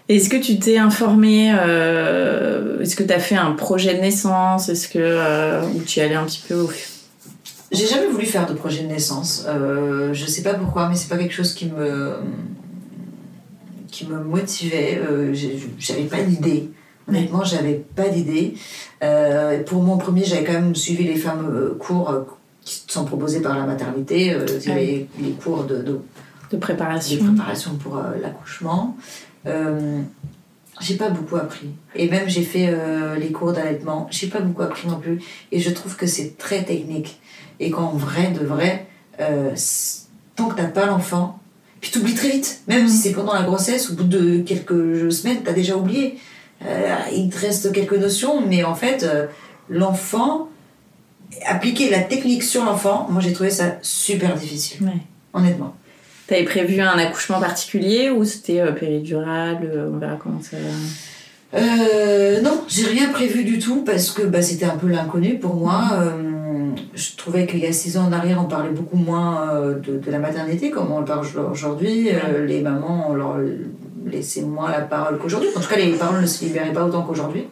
Est-ce 0.10 0.28
que 0.28 0.38
tu 0.38 0.58
t'es 0.58 0.80
informé 0.80 1.54
euh, 1.54 2.82
Est-ce 2.82 2.96
que 2.96 3.04
tu 3.04 3.14
as 3.14 3.20
fait 3.20 3.36
un 3.36 3.52
projet 3.52 3.94
de 3.94 4.02
naissance? 4.02 4.68
Est-ce 4.68 4.88
que 4.88 4.98
euh, 5.00 5.62
ou 5.76 5.82
tu 5.82 6.00
y 6.00 6.02
allais 6.02 6.16
un 6.16 6.26
petit 6.26 6.44
peu 6.48 6.56
au 6.56 6.72
J'ai 7.72 7.86
jamais 7.86 8.08
voulu 8.08 8.26
faire 8.26 8.48
de 8.48 8.54
projet 8.54 8.82
de 8.82 8.88
naissance. 8.88 9.46
Euh, 9.48 10.12
je 10.14 10.26
sais 10.26 10.42
pas 10.42 10.56
pourquoi, 10.56 10.90
mais 10.90 10.96
c'est 10.96 11.10
pas 11.10 11.18
quelque 11.18 11.34
chose 11.34 11.54
qui 11.54 11.68
me 11.68 12.16
qui 14.00 14.08
me 14.08 14.20
motivait. 14.24 15.02
J'avais 15.78 16.04
pas 16.04 16.22
d'idée. 16.22 16.70
Honnêtement, 17.08 17.44
j'avais 17.44 17.84
pas 17.96 18.10
d'idée. 18.10 18.54
Euh, 19.04 19.64
pour 19.64 19.82
mon 19.82 19.98
premier, 19.98 20.24
j'avais 20.24 20.44
quand 20.44 20.54
même 20.54 20.76
suivi 20.76 21.04
les 21.06 21.16
fameux 21.16 21.76
cours 21.80 22.14
qui 22.62 22.84
sont 22.88 23.06
proposés 23.06 23.42
par 23.42 23.58
la 23.58 23.66
maternité. 23.66 24.34
Euh, 24.34 24.46
Ouais. 24.68 24.76
les, 24.76 25.08
les 25.22 25.32
cours 25.32 25.64
de, 25.64 25.78
de 25.78 26.00
de 26.52 26.58
des 26.58 26.58
préparation 26.58 27.76
pour 27.78 27.98
euh, 27.98 28.02
l'accouchement. 28.22 28.98
J'ai 30.80 30.96
pas 30.96 31.10
beaucoup 31.10 31.36
appris. 31.36 31.70
Et 31.96 32.10
même 32.10 32.30
j'ai 32.30 32.44
fait 32.44 32.68
euh, 32.70 33.16
les 33.16 33.32
cours 33.32 33.52
d'allaitement, 33.52 34.08
j'ai 34.12 34.28
pas 34.28 34.40
beaucoup 34.40 34.62
appris 34.62 34.88
non 34.88 35.00
plus. 35.00 35.22
Et 35.52 35.60
je 35.60 35.70
trouve 35.72 35.96
que 35.96 36.06
c'est 36.08 36.38
très 36.38 36.64
technique. 36.64 37.20
Et 37.60 37.70
qu'en 37.70 37.92
vrai, 37.92 38.32
de 38.32 38.46
vrai, 38.46 38.88
euh, 39.20 39.54
tant 40.36 40.48
que 40.48 40.56
t'as 40.56 40.68
pas 40.68 40.86
l'enfant, 40.86 41.39
puis 41.82 41.92
t'oublies 41.92 42.16
très 42.16 42.30
vite. 42.30 42.62
Même 42.68 42.88
si 42.88 42.98
c'est 42.98 43.12
pendant 43.12 43.34
la 43.34 43.44
grossesse, 43.44 43.90
au 43.90 43.94
bout 43.94 44.04
de 44.04 44.40
quelques 44.40 45.12
semaines, 45.12 45.40
t'as 45.44 45.54
déjà 45.54 45.76
oublié. 45.78 46.18
Euh, 46.66 46.94
il 47.16 47.30
te 47.30 47.40
reste 47.40 47.72
quelques 47.72 47.94
notions, 47.98 48.46
mais 48.46 48.64
en 48.64 48.76
fait, 48.76 49.04
euh, 49.04 49.28
l'enfant, 49.70 50.50
appliquer 51.46 51.90
la 51.90 52.00
technique 52.00 52.44
sur 52.44 52.66
l'enfant, 52.66 53.08
moi 53.10 53.22
j'ai 53.22 53.32
trouvé 53.34 53.50
ça 53.50 53.78
super 53.82 54.36
difficile, 54.36 54.86
Ouais. 54.86 54.98
honnêtement. 55.34 55.76
T'avais 56.28 56.44
prévu 56.44 56.80
un 56.82 56.98
accouchement 57.00 57.40
particulier 57.40 58.10
ou 58.10 58.24
c'était 58.26 58.60
euh, 58.60 58.72
péridurale 58.72 59.60
euh, 59.64 59.90
On 59.94 59.98
verra 59.98 60.16
comment 60.22 60.42
ça 60.42 60.58
va? 60.58 61.60
Euh, 61.60 62.42
non, 62.42 62.64
j'ai 62.68 62.86
rien 62.86 63.10
prévu 63.10 63.44
du 63.44 63.58
tout 63.58 63.84
parce 63.84 64.12
que 64.12 64.22
bah, 64.22 64.42
c'était 64.42 64.66
un 64.66 64.78
peu 64.78 64.88
l'inconnu 64.88 65.40
pour 65.40 65.56
moi. 65.56 65.82
Je 66.94 67.16
trouvais 67.16 67.46
qu'il 67.46 67.60
y 67.60 67.66
a 67.66 67.74
six 67.74 67.98
ans 67.98 68.06
en 68.08 68.12
arrière, 68.12 68.42
on 68.42 68.48
parlait 68.48 68.70
beaucoup 68.70 68.98
moins 68.98 69.50
euh, 69.50 69.80
de, 69.80 69.98
de 69.98 70.12
la 70.12 70.20
maternité 70.20 70.70
comme 70.70 70.92
on 70.92 71.00
le 71.00 71.06
parle 71.06 71.26
aujourd'hui. 71.52 72.10
Euh, 72.10 72.46
les 72.46 72.62
mamans, 72.62 73.08
on 73.10 73.14
leur 73.14 73.38
laissait 74.06 74.42
moins 74.42 74.72
la 74.72 74.82
parole 74.82 75.18
qu'aujourd'hui. 75.20 75.50
En 75.56 75.60
tout 75.60 75.70
cas, 75.70 75.78
les 75.78 75.92
paroles 75.94 76.22
ne 76.22 76.26
se 76.26 76.44
libéraient 76.46 76.74
pas 76.74 76.86
autant 76.86 77.04
qu'aujourd'hui. 77.04 77.46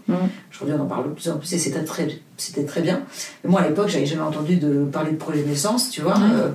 Aujourd'hui, 0.52 0.76
on 0.80 0.84
en 0.84 0.88
parle 0.88 1.10
de 1.10 1.10
plus 1.10 1.30
en 1.30 1.38
plus 1.38 1.54
et 1.54 1.58
c'était 1.58 1.84
très, 1.84 2.08
c'était 2.38 2.64
très 2.64 2.82
bien. 2.82 3.02
Mais 3.44 3.50
moi, 3.50 3.62
à 3.62 3.68
l'époque, 3.68 3.90
j'avais 3.90 4.06
jamais 4.06 4.24
entendu 4.24 4.56
de 4.58 4.86
parler 4.86 5.12
de 5.12 5.18
projet 5.18 5.44
de 5.44 5.48
naissance, 5.48 5.90
tu 5.90 6.02
vois. 6.02 6.18
Euh, 6.18 6.50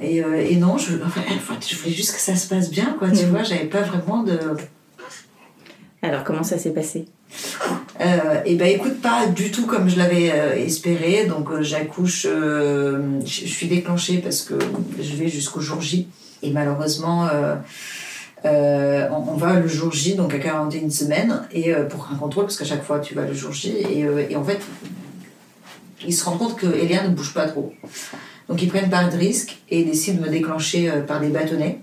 et, 0.00 0.24
euh, 0.24 0.48
et 0.48 0.56
non, 0.56 0.78
je, 0.78 0.94
enfin, 1.04 1.20
je 1.60 1.76
voulais 1.76 1.92
juste 1.92 2.14
que 2.14 2.20
ça 2.20 2.34
se 2.34 2.48
passe 2.48 2.70
bien, 2.70 2.96
quoi. 2.98 3.10
Tu 3.10 3.26
vois, 3.26 3.42
j'avais 3.42 3.66
pas 3.66 3.82
vraiment 3.82 4.22
de. 4.22 4.38
Alors 6.02 6.24
comment 6.24 6.42
ça 6.42 6.56
s'est 6.56 6.70
passé? 6.70 7.04
Euh, 8.00 8.40
et 8.46 8.54
ben 8.56 8.68
écoute, 8.68 9.00
pas 9.02 9.26
du 9.26 9.50
tout 9.50 9.66
comme 9.66 9.88
je 9.88 9.98
l'avais 9.98 10.30
euh, 10.32 10.54
espéré. 10.54 11.26
Donc 11.26 11.50
euh, 11.50 11.62
j'accouche, 11.62 12.26
euh, 12.28 13.20
je 13.20 13.46
suis 13.46 13.66
déclenchée 13.66 14.18
parce 14.18 14.42
que 14.42 14.54
je 14.98 15.16
vais 15.16 15.28
jusqu'au 15.28 15.60
jour 15.60 15.80
J. 15.80 16.08
Et 16.42 16.50
malheureusement, 16.50 17.28
euh, 18.44 19.06
on, 19.10 19.32
on 19.32 19.36
va 19.36 19.54
le 19.60 19.68
jour 19.68 19.92
J, 19.92 20.14
donc 20.14 20.34
à 20.34 20.38
41 20.38 20.88
semaines, 20.90 21.42
et 21.52 21.74
euh, 21.74 21.84
pour 21.84 22.08
un 22.10 22.16
contrôle, 22.16 22.44
parce 22.44 22.56
qu'à 22.56 22.64
chaque 22.64 22.82
fois 22.82 23.00
tu 23.00 23.14
vas 23.14 23.26
le 23.26 23.34
jour 23.34 23.52
J. 23.52 23.76
Et, 23.90 24.04
euh, 24.04 24.26
et 24.28 24.36
en 24.36 24.44
fait, 24.44 24.60
ils 26.06 26.14
se 26.14 26.24
rendent 26.24 26.38
compte 26.38 26.56
que 26.56 26.66
Elia 26.66 27.06
ne 27.06 27.14
bouge 27.14 27.34
pas 27.34 27.46
trop. 27.46 27.74
Donc 28.48 28.62
ils 28.62 28.68
prennent 28.68 28.90
pas 28.90 29.04
de 29.04 29.16
risque 29.16 29.58
et 29.68 29.80
ils 29.80 29.86
décident 29.86 30.22
de 30.22 30.26
me 30.26 30.32
déclencher 30.32 30.90
par 31.06 31.20
des 31.20 31.28
bâtonnets. 31.28 31.80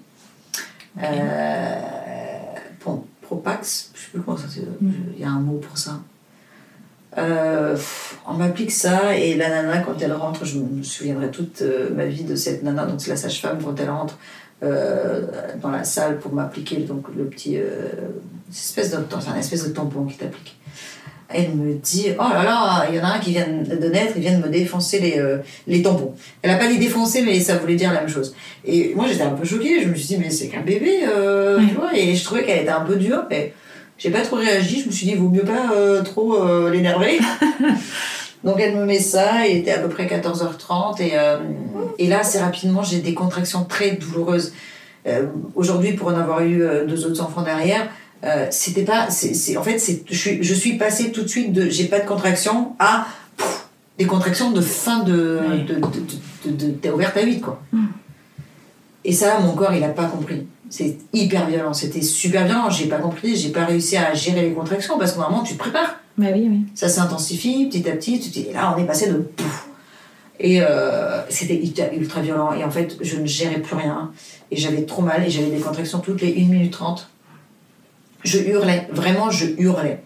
Bon, 2.84 3.06
Propax, 3.28 3.92
je 3.94 4.00
sais 4.00 4.08
plus 4.14 4.22
comment 4.22 4.38
ça 4.38 4.48
c'est. 4.50 4.64
Il 4.82 5.20
y 5.20 5.26
a 5.26 5.30
un 5.30 5.40
mot 5.40 5.58
pour 5.58 5.78
ça. 5.78 6.00
Euh, 7.18 7.76
on 8.26 8.34
m'applique 8.36 8.72
ça 8.72 9.18
et 9.18 9.36
la 9.36 9.50
nana 9.50 9.80
quand 9.80 10.02
elle 10.02 10.14
rentre, 10.14 10.46
je 10.46 10.60
me 10.60 10.82
souviendrai 10.82 11.30
toute 11.30 11.62
euh, 11.62 11.90
ma 11.94 12.06
vie 12.06 12.24
de 12.24 12.36
cette 12.36 12.64
nana, 12.64 12.86
donc 12.86 13.02
c'est 13.02 13.10
la 13.10 13.18
sage-femme 13.18 13.60
quand 13.62 13.78
elle 13.80 13.90
rentre 13.90 14.18
euh, 14.64 15.26
dans 15.62 15.72
la 15.72 15.84
salle 15.84 16.20
pour 16.20 16.34
m'appliquer 16.34 16.78
donc 16.78 17.08
le 17.16 17.26
petit, 17.26 17.58
euh, 17.58 17.90
espèce 18.50 18.92
de, 18.92 18.98
un 18.98 19.36
espèce 19.36 19.68
de 19.68 19.74
tampon 19.74 20.06
qui 20.06 20.18
t'applique. 20.18 20.58
Elle 21.30 21.50
me 21.56 21.74
dit 21.74 22.08
oh 22.18 22.24
là 22.34 22.44
là, 22.44 22.88
il 22.90 22.96
y 22.96 23.00
en 23.00 23.04
a 23.04 23.16
un 23.16 23.20
qui 23.20 23.32
vient 23.32 23.48
de 23.48 23.90
naître, 23.90 24.14
il 24.16 24.22
vient 24.22 24.38
de 24.38 24.44
me 24.44 24.50
défoncer 24.50 25.00
les, 25.00 25.20
euh, 25.20 25.40
les 25.68 25.82
tampons. 25.82 26.14
Elle 26.42 26.52
a 26.52 26.56
pas 26.56 26.68
dit 26.68 26.78
défoncer, 26.78 27.22
mais 27.22 27.40
ça 27.40 27.58
voulait 27.58 27.76
dire 27.76 27.92
la 27.92 28.00
même 28.02 28.10
chose. 28.10 28.34
Et 28.64 28.94
moi 28.96 29.06
j'étais 29.08 29.24
un 29.24 29.32
peu 29.32 29.46
choquée, 29.46 29.82
je 29.84 29.90
me 29.90 29.96
suis 29.96 30.08
dit 30.08 30.18
mais 30.18 30.30
c'est 30.30 30.48
qu'un 30.48 30.62
bébé, 30.62 31.02
euh, 31.08 31.60
tu 31.68 31.76
vois, 31.76 31.96
et 31.96 32.16
je 32.16 32.24
trouvais 32.24 32.44
qu'elle 32.46 32.62
était 32.62 32.70
un 32.70 32.86
peu 32.86 32.96
dure, 32.96 33.26
mais 33.30 33.54
j'ai 33.98 34.10
pas 34.10 34.22
trop 34.22 34.38
réagi, 34.38 34.82
je 34.82 34.88
me 34.88 34.92
suis 34.92 35.08
dit, 35.08 35.16
vaut 35.16 35.30
mieux 35.30 35.44
pas 35.44 35.74
euh, 35.74 36.02
trop 36.04 36.36
euh, 36.36 36.70
l'énerver. 36.70 37.20
Donc 38.44 38.60
elle 38.60 38.76
me 38.76 38.86
met 38.86 39.00
ça, 39.00 39.48
il 39.48 39.58
était 39.58 39.72
à 39.72 39.80
peu 39.80 39.90
près 39.90 40.06
14h30 40.06 41.02
et, 41.02 41.12
euh, 41.16 41.38
et 41.98 42.08
là 42.08 42.20
assez 42.20 42.40
rapidement 42.40 42.84
j'ai 42.84 43.00
des 43.00 43.14
contractions 43.14 43.66
très 43.66 43.92
douloureuses. 43.92 44.54
Euh, 45.08 45.26
Aujourd'hui 45.56 45.94
pour 45.94 46.10
en 46.10 46.18
avoir 46.18 46.42
eu 46.42 46.62
euh, 46.62 46.86
deux 46.86 47.06
autres 47.06 47.22
enfants 47.22 47.42
derrière, 47.42 47.90
euh, 48.24 48.48
c'était 48.52 48.84
pas, 48.84 49.10
c'est, 49.10 49.58
en 49.58 49.64
fait 49.64 49.80
c'est, 49.80 50.04
je 50.10 50.18
suis, 50.18 50.44
je 50.44 50.54
suis 50.54 50.78
passée 50.78 51.12
tout 51.12 51.22
de 51.24 51.28
suite 51.28 51.54
de 51.54 51.70
j'ai 51.70 51.86
pas 51.86 52.00
de 52.00 52.08
contractions 52.08 52.74
à 52.80 53.06
des 53.98 54.06
contractions 54.06 54.52
de 54.52 54.62
fin 54.62 55.04
de, 55.04 55.40
de, 55.68 55.76
de, 56.46 56.52
de- 56.52 56.72
t'es 56.72 56.90
ouverte 56.90 57.16
à 57.18 57.22
8 57.24 57.42
quoi. 57.42 57.62
Et 59.06 59.14
ça 59.14 59.40
mon 59.40 59.54
corps 59.54 59.74
il 59.74 59.84
a 59.84 59.90
pas 59.90 60.06
compris. 60.06 60.48
C'est 60.70 60.98
hyper 61.14 61.48
violent, 61.48 61.74
c'était 61.74 62.02
super 62.02 62.46
violent. 62.46 62.70
J'ai 62.70 62.88
pas 62.88 62.98
compris, 62.98 63.36
j'ai 63.38 63.50
pas 63.50 63.66
réussi 63.66 63.96
à 63.96 64.14
gérer 64.14 64.42
les 64.42 64.52
contractions 64.54 64.98
parce 64.98 65.14
que 65.14 65.20
normalement 65.20 65.44
tu 65.44 65.54
te 65.54 65.60
prépares. 65.60 65.96
Bah 66.18 66.28
oui, 66.34 66.48
oui. 66.50 66.62
Ça 66.76 66.90
s'intensifie 66.90 67.68
petit 67.70 67.88
à 67.90 67.94
petit. 67.94 68.20
Tu 68.20 68.30
te 68.30 68.34
dis, 68.34 68.48
et 68.50 68.54
là, 68.54 68.74
on 68.76 68.82
est 68.82 68.86
passé 68.86 69.08
de 69.08 69.14
pouf. 69.18 69.68
Et 70.40 70.62
euh, 70.62 71.22
c'était 71.30 71.56
ultra, 71.56 71.86
ultra 71.94 72.22
violent. 72.22 72.52
Et 72.54 72.64
en 72.64 72.72
fait, 72.72 72.98
je 73.02 73.18
ne 73.18 73.26
gérais 73.26 73.60
plus 73.62 73.76
rien. 73.76 74.12
Et 74.52 74.58
j'avais 74.58 74.82
trop 74.82 75.04
mal. 75.04 75.24
Et 75.26 75.30
j'avais 75.30 75.52
des 75.52 75.60
contractions 75.60 76.00
toutes 76.00 76.22
les 76.22 76.34
1 76.34 76.48
minute 76.50 76.72
30. 76.74 77.08
Je 78.28 78.40
hurlais. 78.40 78.88
Vraiment, 78.92 79.30
je 79.32 79.46
hurlais. 79.58 80.00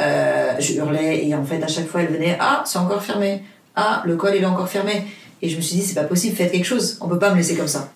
Euh, 0.00 0.52
je 0.58 0.74
hurlais. 0.74 1.26
Et 1.26 1.34
en 1.34 1.44
fait, 1.44 1.62
à 1.62 1.66
chaque 1.68 1.88
fois, 1.88 2.02
elle 2.02 2.12
venait 2.12 2.36
Ah, 2.40 2.62
c'est 2.64 2.78
encore 2.78 3.02
fermé. 3.02 3.42
Ah, 3.74 4.02
le 4.06 4.16
col, 4.16 4.32
il 4.36 4.42
est 4.42 4.46
encore 4.46 4.68
fermé. 4.68 5.04
Et 5.42 5.48
je 5.48 5.56
me 5.56 5.60
suis 5.60 5.76
dit, 5.76 5.82
c'est 5.82 5.94
pas 5.94 6.04
possible, 6.04 6.34
faites 6.36 6.52
quelque 6.52 6.64
chose. 6.64 6.96
On 7.00 7.08
peut 7.08 7.18
pas 7.18 7.30
me 7.30 7.36
laisser 7.36 7.56
comme 7.56 7.68
ça. 7.68 7.90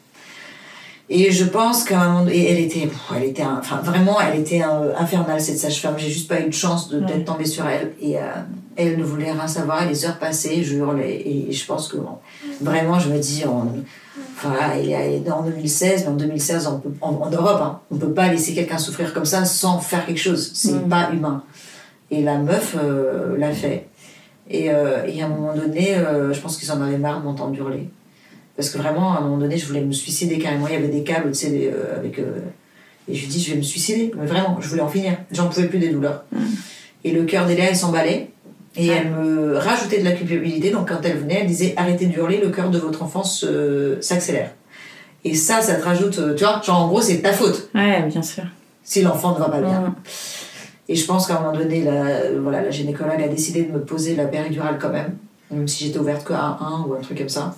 Et 1.12 1.32
je 1.32 1.44
pense 1.44 1.82
qu'à 1.84 2.00
un 2.00 2.08
moment 2.08 2.24
donné, 2.24 2.36
et 2.36 2.52
elle 2.52 2.60
était, 2.60 2.88
elle 3.16 3.24
était, 3.24 3.42
un- 3.42 3.58
enfin 3.58 3.78
vraiment, 3.82 4.18
elle 4.20 4.38
était 4.40 4.62
euh, 4.62 4.94
infernale 4.96 5.40
cette 5.40 5.58
sage-femme. 5.58 5.94
J'ai 5.98 6.08
juste 6.10 6.28
pas 6.28 6.40
eu 6.40 6.46
de 6.48 6.54
chance 6.54 6.88
de- 6.88 7.00
d'être 7.00 7.24
tombée 7.24 7.46
sur 7.46 7.66
elle. 7.66 7.92
Et 8.00 8.16
euh, 8.18 8.22
elle 8.76 8.96
ne 8.98 9.02
voulait 9.02 9.32
rien 9.32 9.48
savoir. 9.48 9.82
Et 9.82 9.88
les 9.88 10.04
heures 10.06 10.18
passaient, 10.18 10.62
je 10.62 10.76
hurlais. 10.76 11.20
Et 11.26 11.50
je 11.52 11.64
pense 11.66 11.88
que 11.88 11.96
bon, 11.96 12.18
vraiment, 12.60 13.00
je 13.00 13.08
me 13.08 13.18
dis, 13.18 13.42
on, 13.46 13.64
il 14.82 14.90
est 14.90 15.30
en 15.30 15.42
2016, 15.42 16.02
mais 16.04 16.08
en 16.10 16.14
2016, 16.16 16.66
on 16.66 16.78
peut, 16.80 16.90
en, 17.00 17.10
en 17.14 17.30
Europe, 17.30 17.60
hein, 17.62 17.80
on 17.90 17.96
peut 17.96 18.12
pas 18.12 18.28
laisser 18.28 18.54
quelqu'un 18.54 18.78
souffrir 18.78 19.12
comme 19.12 19.24
ça 19.24 19.44
sans 19.44 19.78
faire 19.80 20.06
quelque 20.06 20.18
chose. 20.20 20.50
C'est 20.54 20.72
Mm. 20.72 20.88
pas 20.88 21.10
humain. 21.12 21.42
Et 22.10 22.22
la 22.22 22.38
meuf 22.38 22.76
euh, 22.82 23.36
l'a 23.38 23.52
fait. 23.52 23.86
Et, 24.48 24.70
euh, 24.70 25.04
et 25.06 25.22
à 25.22 25.26
un 25.26 25.28
moment 25.28 25.54
donné, 25.54 25.94
euh, 25.96 26.32
je 26.32 26.40
pense 26.40 26.56
qu'ils 26.56 26.72
en 26.72 26.80
avaient 26.80 26.98
marre 26.98 27.20
de 27.20 27.24
m'entendre 27.26 27.54
hurler. 27.56 27.88
Parce 28.56 28.70
que 28.70 28.78
vraiment, 28.78 29.12
à 29.14 29.18
un 29.18 29.20
moment 29.20 29.38
donné, 29.38 29.56
je 29.56 29.66
voulais 29.66 29.80
me 29.80 29.92
suicider 29.92 30.38
carrément. 30.38 30.66
Il 30.66 30.74
y 30.74 30.76
avait 30.76 30.88
des 30.88 31.04
câbles, 31.04 31.28
tu 31.30 31.38
sais, 31.38 31.72
avec. 31.96 32.18
et 32.18 33.14
je 33.14 33.20
lui 33.20 33.28
dis, 33.28 33.40
je 33.42 33.52
vais 33.52 33.56
me 33.56 33.62
suicider. 33.62 34.10
Mais 34.18 34.26
vraiment, 34.26 34.58
je 34.60 34.68
voulais 34.68 34.82
en 34.82 34.88
finir. 34.88 35.16
J'en 35.30 35.48
pouvais 35.48 35.66
plus 35.68 35.78
des 35.78 35.88
douleurs. 35.90 36.24
Et 37.04 37.12
le 37.12 37.24
cœur 37.24 37.46
d'Eléa, 37.46 37.70
il 37.70 37.76
s'emballait. 37.76 38.30
Et 38.76 38.86
elle 38.86 39.10
me 39.10 39.56
rajoutait 39.56 39.98
de 39.98 40.04
la 40.04 40.12
culpabilité. 40.12 40.70
Donc 40.70 40.88
quand 40.88 41.00
elle 41.02 41.18
venait, 41.18 41.40
elle 41.40 41.46
disait, 41.46 41.74
arrêtez 41.76 42.06
de 42.06 42.16
hurler, 42.16 42.40
le 42.40 42.50
cœur 42.50 42.70
de 42.70 42.78
votre 42.78 43.02
enfant 43.02 43.24
s'accélère. 43.24 44.50
Et 45.24 45.34
ça, 45.34 45.60
ça 45.60 45.74
te 45.74 45.84
rajoute, 45.84 46.18
euh, 46.18 46.34
tu 46.34 46.44
vois, 46.44 46.62
genre 46.62 46.84
en 46.84 46.88
gros, 46.88 47.02
c'est 47.02 47.20
ta 47.20 47.32
faute 47.32 47.68
Ouais, 47.74 48.02
bien 48.04 48.22
sûr. 48.22 48.44
si 48.82 49.02
l'enfant 49.02 49.34
ne 49.34 49.38
va 49.38 49.50
pas 49.50 49.60
bien. 49.60 49.80
Mm. 49.80 49.94
Et 50.88 50.96
je 50.96 51.04
pense 51.04 51.26
qu'à 51.26 51.36
un 51.36 51.40
moment 51.42 51.56
donné, 51.56 51.84
la, 51.84 51.92
euh, 51.92 52.40
voilà, 52.42 52.62
la 52.62 52.70
gynécologue 52.70 53.20
a 53.20 53.28
décidé 53.28 53.64
de 53.64 53.72
me 53.72 53.80
poser 53.80 54.16
la 54.16 54.24
péridurale 54.24 54.78
quand 54.80 54.88
même, 54.88 55.16
même 55.50 55.68
si 55.68 55.84
j'étais 55.84 55.98
ouverte 55.98 56.26
qu'à 56.26 56.58
un 56.60 56.84
ou 56.88 56.94
un 56.94 57.00
truc 57.00 57.18
comme 57.18 57.28
ça. 57.28 57.54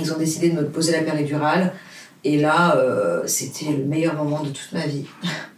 Ils 0.00 0.12
ont 0.12 0.18
décidé 0.18 0.50
de 0.50 0.56
me 0.56 0.66
poser 0.66 0.92
la 0.92 1.02
péridurale. 1.02 1.72
Et 2.24 2.38
là, 2.38 2.76
euh, 2.76 3.22
c'était 3.26 3.70
le 3.70 3.84
meilleur 3.84 4.14
moment 4.14 4.42
de 4.42 4.48
toute 4.48 4.72
ma 4.72 4.86
vie. 4.86 5.04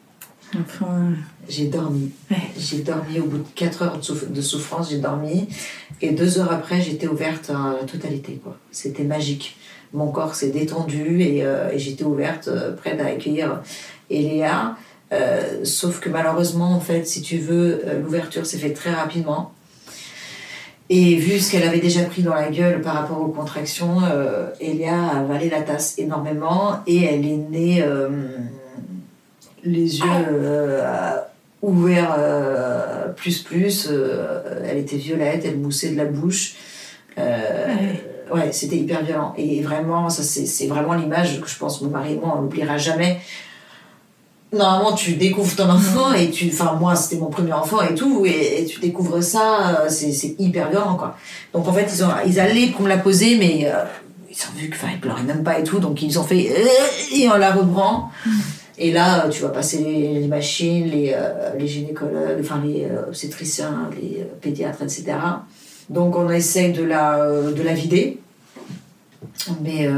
Enfin, 0.60 1.10
J'ai 1.48 1.66
dormi. 1.66 2.10
Ouais. 2.30 2.36
J'ai 2.58 2.78
dormi 2.78 3.18
au 3.20 3.24
bout 3.24 3.38
de 3.38 3.44
4 3.54 3.82
heures 3.82 3.96
de, 3.98 4.02
souf- 4.02 4.30
de 4.30 4.40
souffrance, 4.40 4.90
j'ai 4.90 4.98
dormi. 4.98 5.48
Et 6.00 6.10
deux 6.12 6.38
heures 6.38 6.52
après, 6.52 6.80
j'étais 6.80 7.08
ouverte 7.08 7.50
à 7.50 7.74
la 7.80 7.86
totalité. 7.86 8.40
C'était 8.70 9.04
magique. 9.04 9.56
Mon 9.92 10.08
corps 10.10 10.34
s'est 10.34 10.50
détendu 10.50 11.20
et, 11.22 11.44
euh, 11.44 11.70
et 11.72 11.78
j'étais 11.78 12.04
ouverte, 12.04 12.48
euh, 12.48 12.72
prête 12.76 13.00
à 13.00 13.06
accueillir 13.06 13.62
Eléa. 14.10 14.76
Euh, 15.12 15.64
sauf 15.64 16.00
que 16.00 16.08
malheureusement, 16.08 16.72
en 16.74 16.80
fait, 16.80 17.06
si 17.06 17.22
tu 17.22 17.38
veux, 17.38 17.82
euh, 17.86 18.00
l'ouverture 18.00 18.44
s'est 18.46 18.58
faite 18.58 18.74
très 18.74 18.92
rapidement. 18.92 19.52
Et 20.88 21.16
vu 21.16 21.40
ce 21.40 21.50
qu'elle 21.50 21.64
avait 21.66 21.80
déjà 21.80 22.04
pris 22.04 22.22
dans 22.22 22.34
la 22.34 22.48
gueule 22.50 22.80
par 22.80 22.94
rapport 22.94 23.20
aux 23.20 23.28
contractions, 23.28 23.98
euh, 24.04 24.46
Eléa 24.60 24.94
a 24.96 25.18
avalé 25.20 25.48
la 25.50 25.62
tasse 25.62 25.98
énormément 25.98 26.78
et 26.86 27.02
elle 27.04 27.26
est 27.26 27.36
née 27.36 27.82
euh, 27.82 28.08
les 29.66 29.98
yeux 29.98 30.04
euh, 30.30 31.16
ouverts 31.62 32.14
euh, 32.18 33.08
plus 33.08 33.42
plus. 33.42 33.88
euh, 33.90 34.62
elle 34.68 34.78
était 34.78 34.96
violette, 34.96 35.42
elle 35.44 35.58
moussait 35.58 35.90
de 35.90 35.96
la 35.96 36.04
bouche. 36.06 36.54
Ouais, 37.16 38.50
c'était 38.50 38.76
hyper 38.76 39.04
violent. 39.04 39.34
Et 39.38 39.62
vraiment, 39.62 40.10
ça 40.10 40.22
c'est 40.22 40.66
vraiment 40.66 40.94
l'image 40.94 41.40
que 41.40 41.48
je 41.48 41.56
pense 41.56 41.80
mon 41.82 41.90
mari 41.90 42.14
et 42.14 42.16
moi 42.16 42.34
on 42.36 42.42
l'oubliera 42.42 42.76
jamais. 42.76 43.20
Normalement, 44.52 44.94
tu 44.94 45.14
découvres 45.14 45.56
ton 45.56 45.68
enfant 45.68 46.12
et 46.12 46.30
tu. 46.30 46.48
Enfin, 46.52 46.76
moi, 46.78 46.94
c'était 46.94 47.20
mon 47.20 47.30
premier 47.30 47.52
enfant 47.52 47.82
et 47.82 47.94
tout, 47.94 48.24
et, 48.24 48.62
et 48.62 48.64
tu 48.64 48.78
découvres 48.80 49.22
ça, 49.22 49.86
c'est 49.88 50.36
hyper 50.38 50.70
violent, 50.70 50.94
quoi. 50.94 51.16
Donc, 51.52 51.66
en 51.66 51.72
fait, 51.72 51.90
ils, 51.92 52.04
ont, 52.04 52.10
ils 52.24 52.38
allaient 52.38 52.68
pour 52.68 52.82
me 52.82 52.88
la 52.88 52.96
poser, 52.96 53.36
mais 53.36 53.66
ils 54.30 54.42
ont 54.44 54.56
vu 54.56 54.70
qu'il 54.70 55.00
pleurait 55.00 55.24
même 55.24 55.42
pas 55.42 55.58
et 55.58 55.64
tout, 55.64 55.80
donc 55.80 56.00
ils 56.00 56.16
ont 56.18 56.22
fait. 56.22 56.48
Et 57.12 57.28
on 57.28 57.36
la 57.36 57.50
reprend. 57.52 58.10
Et 58.78 58.92
là, 58.92 59.28
tu 59.30 59.42
vas 59.42 59.48
passer 59.48 59.78
les, 59.78 60.20
les 60.20 60.26
machines, 60.26 60.86
les, 60.86 61.12
euh, 61.14 61.54
les 61.58 61.66
gynécologues, 61.66 62.38
enfin, 62.40 62.60
les 62.64 62.84
euh, 62.84 63.08
obstétriciens, 63.08 63.88
les 64.00 64.20
euh, 64.20 64.24
pédiatres, 64.40 64.82
etc. 64.82 65.04
Donc, 65.88 66.16
on 66.16 66.28
essaye 66.30 66.72
de 66.72 66.84
la, 66.84 67.26
de 67.58 67.62
la 67.62 67.72
vider. 67.72 68.18
Mais, 69.62 69.86
euh, 69.86 69.92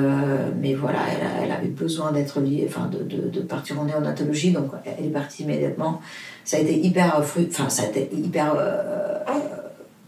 mais 0.61 0.75
voilà, 0.75 1.01
elle, 1.43 1.51
avait 1.51 1.69
besoin 1.69 2.13
d'être 2.13 2.41
liée, 2.41 2.67
enfin 2.69 2.89
de, 2.89 2.99
de, 3.03 3.29
de 3.29 3.41
partir 3.41 3.81
en 3.81 3.85
néonatologie, 3.85 4.53
donc 4.53 4.71
elle 4.85 5.07
est 5.07 5.11
partie 5.11 5.43
immédiatement. 5.43 6.01
Ça 6.45 6.57
a 6.57 6.61
été 6.61 6.79
hyper, 6.79 7.23
fru- 7.25 7.49
enfin 7.51 7.69
ça 7.69 7.83
a 7.85 7.87
été 7.87 8.11
hyper 8.15 8.55
euh, 8.55 8.59
euh, 8.59 9.33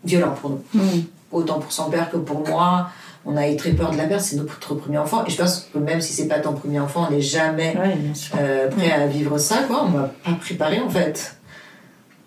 violent 0.04 0.35
pour 0.40 0.50
nous. 0.50 0.62
Mm. 0.74 1.02
Autant 1.33 1.59
pour 1.61 1.72
son 1.72 1.90
père 1.90 2.11
que 2.11 2.16
pour 2.18 2.46
moi. 2.46 2.88
On 3.26 3.37
a 3.37 3.48
eu 3.48 3.56
très 3.56 3.72
peur 3.72 3.90
de 3.90 3.96
la 3.96 4.04
perdre, 4.04 4.22
c'est 4.22 4.37
notre 4.37 4.74
premier 4.74 4.98
enfant. 4.98 5.24
Et 5.26 5.30
je 5.30 5.37
pense 5.37 5.68
que 5.72 5.78
même 5.78 6.00
si 6.00 6.12
c'est 6.12 6.26
pas 6.26 6.38
ton 6.38 6.54
premier 6.54 6.80
enfant, 6.80 7.06
on 7.09 7.12
n'est 7.12 7.20
jamais 7.20 7.76
ouais, 7.76 7.96
euh, 8.38 8.68
prêt 8.68 8.90
à 8.90 9.06
vivre 9.06 9.37
ça, 9.38 9.64
quoi. 9.66 9.85
On 9.85 9.88
m'a 9.88 10.11
pas 10.24 10.33
préparé, 10.40 10.80
en 10.80 10.88
fait. 10.88 11.37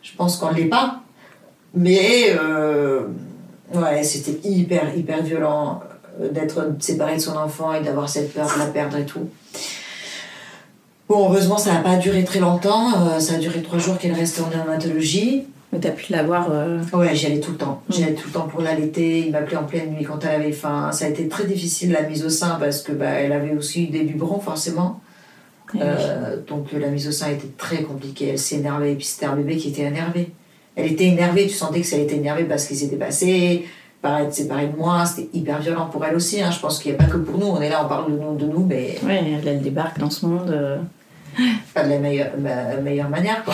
Je 0.04 0.12
pense 0.16 0.38
qu'on 0.38 0.52
ne 0.52 0.56
l'est 0.56 0.66
pas. 0.66 1.02
Mais, 1.74 2.36
euh, 2.40 3.08
ouais, 3.74 4.04
c'était 4.04 4.48
hyper, 4.48 4.96
hyper 4.96 5.24
violent 5.24 5.82
euh, 6.22 6.30
d'être 6.30 6.76
séparé 6.80 7.16
de 7.16 7.22
son 7.22 7.36
enfant 7.36 7.74
et 7.74 7.82
d'avoir 7.82 8.08
cette 8.08 8.32
peur 8.34 8.48
de 8.54 8.60
la 8.60 8.68
perdre 8.68 8.98
et 8.98 9.06
tout. 9.06 9.28
Bon, 11.10 11.26
heureusement, 11.30 11.58
ça 11.58 11.74
n'a 11.74 11.80
pas 11.80 11.98
duré 11.98 12.24
très 12.24 12.40
longtemps. 12.40 13.08
Euh, 13.08 13.20
ça 13.20 13.36
a 13.36 13.38
duré 13.38 13.62
trois 13.62 13.80
jours 13.80 13.98
qu'elle 13.98 14.14
restait 14.14 14.42
en 14.42 14.50
dermatologie. 14.50 15.46
Mais 15.74 15.80
t'as 15.80 15.90
pu 15.92 16.12
l'avoir. 16.14 16.50
euh, 16.52 16.80
Ouais, 16.94 17.14
j'y 17.16 17.26
allais 17.26 17.40
tout 17.42 17.52
le 17.52 17.58
temps. 17.58 17.82
J'y 17.90 18.04
allais 18.04 18.14
tout 18.14 18.28
le 18.28 18.34
temps 18.34 18.48
pour 18.48 18.62
l'allaiter. 18.62 19.26
Il 19.26 19.32
m'appelait 19.32 19.58
en 19.58 19.64
pleine 19.64 19.90
nuit 19.92 20.04
quand 20.06 20.24
elle 20.24 20.40
avait 20.42 20.52
faim. 20.54 20.92
Ça 20.94 21.06
a 21.06 21.10
été 21.10 21.28
très 21.28 21.46
difficile 21.46 21.92
la 21.92 22.04
mise 22.04 22.24
au 22.24 22.30
sein 22.30 22.58
parce 22.60 22.82
que 22.84 22.92
bah, 22.94 23.08
elle 23.10 23.32
avait 23.34 23.54
aussi 23.56 23.86
eu 23.86 23.88
des 23.88 24.04
biberons 24.04 24.40
forcément. 24.40 25.02
Euh, 25.82 26.38
donc 26.48 26.68
la 26.72 26.88
mise 26.90 27.08
au 27.08 27.12
sein 27.12 27.30
était 27.32 27.50
très 27.58 27.82
compliquée. 27.82 28.30
Elle 28.30 28.38
s'est 28.40 28.58
énervée 28.58 28.92
et 28.92 28.96
puis 28.96 29.06
c'était 29.06 29.26
un 29.26 29.36
bébé 29.36 29.58
qui 29.58 29.70
était 29.70 29.82
énervé. 29.82 30.30
Elle 30.76 30.92
était 30.92 31.06
énervée. 31.06 31.48
Tu 31.48 31.56
sentais 31.56 31.82
que 31.82 31.88
ça 31.88 31.98
était 31.98 32.16
énervé 32.18 32.44
parce 32.44 32.66
qu'il 32.68 32.78
s'était 32.78 32.96
passé. 32.96 33.66
Par 34.04 34.20
être 34.20 34.34
séparée 34.34 34.68
de 34.68 34.76
moi, 34.78 35.06
c'était 35.06 35.30
hyper 35.36 35.60
violent 35.62 35.86
pour 35.86 36.04
elle 36.06 36.16
aussi. 36.16 36.42
hein. 36.42 36.52
Je 36.52 36.60
pense 36.60 36.78
qu'il 36.80 36.92
n'y 36.92 36.98
a 37.00 37.04
pas 37.04 37.10
que 37.10 37.18
pour 37.18 37.40
nous. 37.40 37.48
On 37.48 37.62
est 37.62 37.70
là, 37.70 37.84
on 37.86 37.88
parle 37.88 38.12
de 38.12 38.18
nous, 38.20 38.36
de 38.36 38.46
nous 38.46 38.66
mais 38.66 38.98
Ouais, 39.04 39.24
elle, 39.42 39.48
elle 39.48 39.62
débarque 39.62 39.98
dans 39.98 40.10
ce 40.10 40.26
monde. 40.26 40.50
euh, 40.52 40.78
pas 41.74 41.84
de 41.86 41.90
la 41.90 41.98
meilleure, 42.00 42.32
ma- 42.38 42.76
meilleure 42.82 43.10
manière, 43.10 43.44
quoi. 43.46 43.54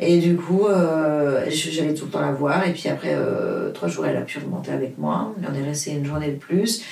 Et 0.00 0.18
du 0.18 0.36
coup, 0.36 0.66
euh, 0.66 1.44
j'allais 1.48 1.94
tout 1.94 2.04
le 2.06 2.10
temps 2.10 2.20
la 2.20 2.30
voir. 2.32 2.66
Et 2.66 2.72
puis 2.72 2.88
après, 2.88 3.14
euh, 3.14 3.70
trois 3.72 3.88
jours, 3.88 4.06
elle 4.06 4.16
a 4.16 4.20
pu 4.20 4.38
remonter 4.38 4.70
avec 4.70 4.96
moi. 4.98 5.32
On 5.48 5.54
est 5.54 5.64
resté 5.64 5.90
une 5.90 6.04
journée 6.04 6.28
de 6.30 6.36
plus. 6.36 6.82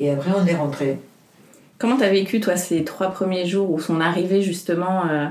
Et 0.00 0.10
après, 0.10 0.30
on 0.36 0.44
est 0.46 0.54
rentré. 0.56 0.98
Comment 1.78 1.96
t'as 1.96 2.08
vécu, 2.08 2.40
toi, 2.40 2.56
ces 2.56 2.82
trois 2.84 3.10
premiers 3.10 3.46
jours 3.46 3.70
ou 3.70 3.78
son 3.78 4.00
arrivée, 4.00 4.42
justement, 4.42 5.02
euh, 5.08 5.26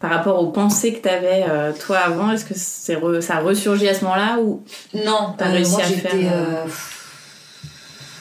par 0.00 0.10
rapport 0.10 0.42
aux 0.42 0.48
pensées 0.50 0.92
que 0.94 1.00
t'avais, 1.00 1.44
euh, 1.48 1.72
toi, 1.78 1.98
avant 1.98 2.32
Est-ce 2.32 2.44
que 2.46 2.54
c'est 2.56 2.96
re- 2.96 3.20
ça 3.20 3.36
a 3.36 3.40
ressurgi 3.40 3.88
à 3.88 3.94
ce 3.94 4.02
moment-là 4.04 4.38
ou 4.40 4.64
Non, 4.94 5.34
T'as 5.38 5.48
réussi 5.50 5.72
moi 5.72 5.82
à 5.82 5.86
faire, 5.86 6.32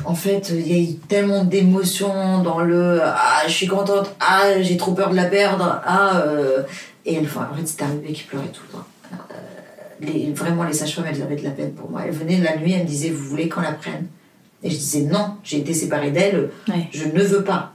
En 0.05 0.15
fait, 0.15 0.49
il 0.49 0.67
y 0.71 0.75
a 0.75 0.91
eu 0.91 0.95
tellement 0.97 1.43
d'émotions 1.43 2.43
dans 2.43 2.59
le 2.59 2.99
Ah, 3.03 3.43
je 3.47 3.51
suis 3.53 3.67
contente, 3.67 4.13
ah, 4.19 4.61
j'ai 4.61 4.77
trop 4.77 4.91
peur 4.93 5.09
de 5.09 5.15
la 5.15 5.25
perdre, 5.25 5.81
ah. 5.85 6.21
euh, 6.25 6.63
Et 7.05 7.15
elle, 7.15 7.25
enfin, 7.25 7.49
en 7.51 7.55
fait, 7.55 7.67
c'était 7.67 7.83
un 7.83 7.93
bébé 7.95 8.13
qui 8.13 8.23
pleurait 8.23 8.47
tout 8.49 8.61
le 8.67 8.73
temps. 8.77 8.85
Euh, 9.13 9.15
les, 10.01 10.31
vraiment, 10.33 10.63
les 10.63 10.73
sages-femmes, 10.73 11.05
elles 11.09 11.21
avaient 11.21 11.35
de 11.35 11.43
la 11.43 11.51
peine 11.51 11.73
pour 11.73 11.89
moi. 11.89 12.01
Elles 12.05 12.13
venaient 12.13 12.39
la 12.39 12.57
nuit, 12.57 12.73
elles 12.73 12.83
me 12.83 12.87
disaient 12.87 13.09
Vous 13.09 13.23
voulez 13.29 13.49
qu'on 13.49 13.61
la 13.61 13.73
prenne? 13.73 14.07
Et 14.63 14.69
je 14.69 14.75
disais 14.75 15.01
Non, 15.01 15.37
j'ai 15.43 15.59
été 15.59 15.73
séparée 15.73 16.11
d'elle, 16.11 16.51
Ouais. 16.67 16.87
je 16.91 17.05
ne 17.05 17.21
veux 17.21 17.43
pas. 17.43 17.73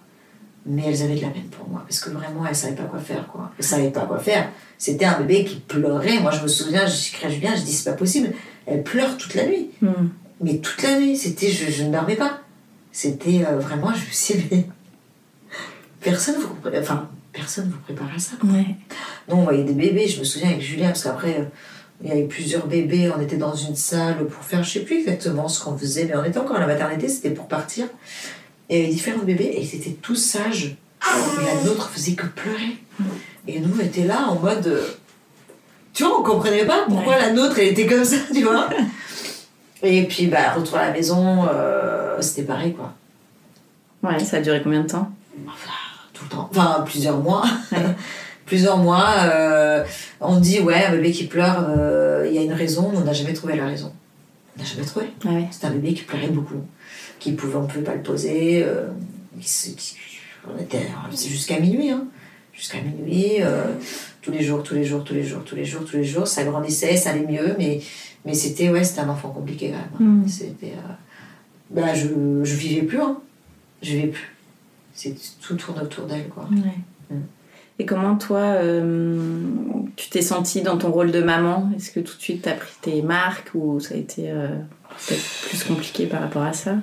Mais 0.68 0.82
elles 0.86 1.02
avaient 1.02 1.14
de 1.16 1.22
la 1.22 1.28
peine 1.28 1.44
pour 1.44 1.68
moi, 1.68 1.82
parce 1.86 2.00
que 2.00 2.10
vraiment, 2.10 2.44
elles 2.48 2.56
savaient 2.56 2.74
pas 2.74 2.82
quoi 2.84 2.98
faire, 2.98 3.26
quoi. 3.28 3.52
Elles 3.58 3.64
savaient 3.64 3.90
pas 3.90 4.00
quoi 4.06 4.18
faire. 4.18 4.48
C'était 4.78 5.04
un 5.04 5.20
bébé 5.20 5.44
qui 5.44 5.56
pleurait. 5.56 6.18
Moi, 6.20 6.32
je 6.32 6.42
me 6.42 6.48
souviens, 6.48 6.86
je 6.86 7.12
criais 7.12 7.32
Julien, 7.32 7.54
je 7.56 7.62
dis 7.62 7.72
C'est 7.72 7.90
pas 7.90 7.96
possible. 7.96 8.32
Elle 8.66 8.82
pleure 8.82 9.16
toute 9.16 9.34
la 9.34 9.46
nuit. 9.46 9.70
Hmm. 9.80 10.08
Mais 10.40 10.58
toute 10.58 10.82
la 10.82 10.98
nuit, 10.98 11.16
c'était, 11.16 11.48
je, 11.50 11.70
je 11.70 11.84
ne 11.84 11.92
dormais 11.92 12.16
pas. 12.16 12.40
C'était 12.92 13.44
euh, 13.46 13.58
vraiment, 13.58 13.92
je 13.94 14.00
me 14.06 14.10
suis 14.12 14.34
dit, 14.34 14.46
mais 14.50 14.66
personne 16.00 16.34
vous, 16.40 16.54
pré- 16.56 16.78
enfin, 16.80 17.08
personne 17.36 17.70
vous 17.70 17.78
prépare 17.78 18.08
à 18.14 18.18
ça. 18.18 18.32
Ouais. 18.44 18.74
Non, 19.28 19.40
on 19.40 19.42
voyait 19.44 19.64
des 19.64 19.74
bébés, 19.74 20.08
je 20.08 20.18
me 20.18 20.24
souviens 20.24 20.48
avec 20.50 20.62
Julien, 20.62 20.88
parce 20.88 21.04
qu'après, 21.04 21.36
euh, 21.40 21.44
il 22.02 22.08
y 22.08 22.12
avait 22.12 22.24
plusieurs 22.24 22.66
bébés, 22.66 23.10
on 23.16 23.20
était 23.20 23.36
dans 23.36 23.54
une 23.54 23.76
salle 23.76 24.26
pour 24.26 24.42
faire, 24.44 24.62
je 24.64 24.70
sais 24.70 24.80
plus 24.80 25.00
exactement 25.00 25.48
ce 25.48 25.62
qu'on 25.62 25.76
faisait, 25.78 26.04
mais 26.06 26.16
on 26.16 26.24
était 26.24 26.38
encore 26.38 26.56
à 26.56 26.60
la 26.60 26.66
maternité, 26.66 27.08
c'était 27.08 27.30
pour 27.30 27.46
partir. 27.48 27.86
Et 28.68 28.76
il 28.78 28.80
y 28.80 28.84
avait 28.86 28.92
différents 28.94 29.24
bébés, 29.24 29.44
et 29.44 29.62
ils 29.62 29.74
étaient 29.76 29.96
tous 30.02 30.16
sages. 30.16 30.76
la 31.02 31.64
nôtre 31.64 31.88
faisait 31.90 32.14
que 32.14 32.26
pleurer. 32.26 32.76
Et 33.46 33.60
nous, 33.60 33.70
on 33.76 33.80
était 33.84 34.04
là 34.04 34.26
en 34.28 34.36
mode. 34.40 34.66
euh, 34.66 34.82
Tu 35.94 36.02
vois, 36.04 36.18
on 36.20 36.22
comprenait 36.22 36.64
pas 36.66 36.84
pourquoi 36.88 37.16
la 37.18 37.32
nôtre, 37.32 37.58
elle 37.60 37.68
était 37.68 37.86
comme 37.86 38.04
ça, 38.04 38.16
tu 38.34 38.42
vois. 38.42 38.68
Et 39.82 40.04
puis, 40.04 40.26
bah, 40.26 40.52
retour 40.54 40.78
à 40.78 40.86
la 40.86 40.92
maison, 40.92 41.46
euh, 41.48 42.20
c'était 42.20 42.42
pareil, 42.42 42.72
quoi. 42.74 42.92
Ouais, 44.02 44.18
ça 44.18 44.38
a 44.38 44.40
duré 44.40 44.60
combien 44.62 44.82
de 44.82 44.88
temps? 44.88 45.10
Enfin, 45.46 45.70
le 46.26 46.36
temps. 46.36 46.48
Enfin, 46.50 46.82
plusieurs 46.86 47.18
mois. 47.18 47.44
plusieurs 48.46 48.78
mois. 48.78 49.10
euh, 49.24 49.84
on 50.20 50.38
dit, 50.38 50.60
ouais, 50.60 50.84
un 50.84 50.92
bébé 50.92 51.10
qui 51.12 51.26
pleure, 51.26 51.66
euh, 51.68 52.24
il 52.28 52.34
y 52.34 52.38
a 52.38 52.42
une 52.42 52.52
raison, 52.52 52.90
mais 52.92 52.98
on 52.98 53.04
n'a 53.04 53.12
jamais 53.12 53.32
trouvé 53.32 53.56
la 53.56 53.66
raison. 53.66 53.92
On 54.56 54.62
n'a 54.62 54.68
jamais 54.68 54.84
trouvé. 54.86 55.06
Ah 55.24 55.30
ouais. 55.32 55.46
C'était 55.50 55.66
un 55.66 55.70
bébé 55.72 55.94
qui 55.94 56.02
pleurait 56.02 56.28
beaucoup, 56.28 56.60
qui 57.18 57.32
pouvait, 57.32 57.56
on 57.56 57.62
ne 57.62 57.66
pouvait 57.68 57.84
pas 57.84 57.94
le 57.94 58.02
poser. 58.02 58.62
euh, 58.64 58.86
qui 59.40 59.48
se- 59.48 59.70
qui- 59.70 59.96
on 60.48 60.58
était, 60.62 60.86
c'est 61.12 61.28
jusqu'à 61.28 61.58
minuit, 61.60 61.90
hein. 61.90 62.04
Jusqu'à 62.54 62.78
minuit, 62.80 63.40
tous 64.22 64.30
les 64.30 64.42
jours, 64.42 64.62
tous 64.62 64.74
les 64.74 64.84
jours, 64.84 65.04
tous 65.04 65.12
les 65.12 65.24
jours, 65.24 65.42
tous 65.44 65.56
les 65.56 65.64
jours, 65.66 65.84
tous 65.84 65.96
les 65.96 66.04
jours. 66.04 66.26
Ça 66.26 66.42
grandissait, 66.44 66.96
ça 66.96 67.10
allait 67.10 67.26
mieux, 67.26 67.54
mais, 67.58 67.80
mais 68.24 68.32
c'était, 68.32 68.70
ouais, 68.70 68.82
c'était 68.84 69.00
un 69.00 69.08
enfant 69.10 69.28
compliqué 69.28 69.72
quand 69.72 70.04
même. 70.04 70.10
hein. 70.20 70.24
Mm. 70.24 70.28
C'était, 70.28 70.72
bah, 71.70 71.92
je, 71.94 72.06
je 72.44 72.54
vivais 72.54 72.82
plus, 72.86 73.00
hein. 73.00 73.18
Je 73.82 73.90
vivais 73.92 74.06
plus. 74.06 74.35
C'est, 74.96 75.14
tout 75.42 75.54
tourne 75.56 75.78
autour 75.80 76.06
d'elle, 76.06 76.28
quoi. 76.28 76.48
Ouais. 76.50 77.14
Mm. 77.14 77.20
Et 77.78 77.84
comment 77.84 78.16
toi, 78.16 78.38
euh, 78.38 79.14
tu 79.96 80.08
t'es 80.08 80.22
sentie 80.22 80.62
dans 80.62 80.78
ton 80.78 80.90
rôle 80.90 81.12
de 81.12 81.20
maman? 81.20 81.70
Est-ce 81.76 81.90
que 81.90 82.00
tout 82.00 82.16
de 82.16 82.22
suite 82.22 82.42
tu 82.44 82.48
as 82.48 82.54
pris 82.54 82.72
tes 82.80 83.02
marques 83.02 83.50
ou 83.54 83.78
ça 83.78 83.94
a 83.94 83.98
été 83.98 84.30
euh, 84.30 84.48
peut-être 85.06 85.22
plus 85.46 85.62
compliqué 85.64 86.06
par 86.06 86.22
rapport 86.22 86.42
à 86.42 86.54
ça? 86.54 86.76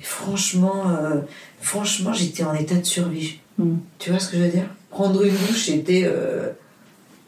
Et 0.00 0.04
franchement, 0.04 0.90
euh, 0.90 1.20
franchement, 1.60 2.12
j'étais 2.12 2.42
en 2.42 2.54
état 2.54 2.74
de 2.74 2.84
survie. 2.84 3.38
Mm. 3.58 3.76
Tu 4.00 4.10
vois 4.10 4.18
ce 4.18 4.30
que 4.30 4.36
je 4.38 4.42
veux 4.42 4.50
dire? 4.50 4.66
Prendre 4.90 5.22
une 5.22 5.30
douche, 5.30 5.66
c'était, 5.66 6.10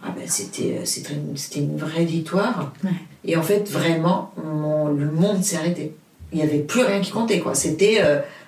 ah 0.03 0.09
ben, 0.17 0.25
c'était, 0.27 0.81
c'était, 0.85 1.15
une, 1.15 1.37
c'était 1.37 1.61
une 1.61 1.79
vraie 1.79 2.05
victoire. 2.05 2.75
Ouais. 2.83 2.91
Et 3.25 3.37
en 3.37 3.43
fait, 3.43 3.71
vraiment, 3.71 4.35
mon- 4.45 4.89
le 4.89 5.11
monde 5.11 5.43
s'est 5.45 5.57
arrêté. 5.57 5.95
Il 6.33 6.39
n'y 6.39 6.43
avait 6.43 6.59
plus 6.59 6.83
rien 6.83 7.01
qui 7.01 7.13
comptait, 7.13 7.39
quoi. 7.39 7.55
C'était 7.55 8.03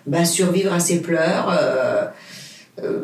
bah, 0.06 0.24
survivre 0.24 0.72
à 0.72 0.80
ses 0.80 1.00
pleurs. 1.00 1.50
euh, 1.50 2.04
euh, 2.82 3.00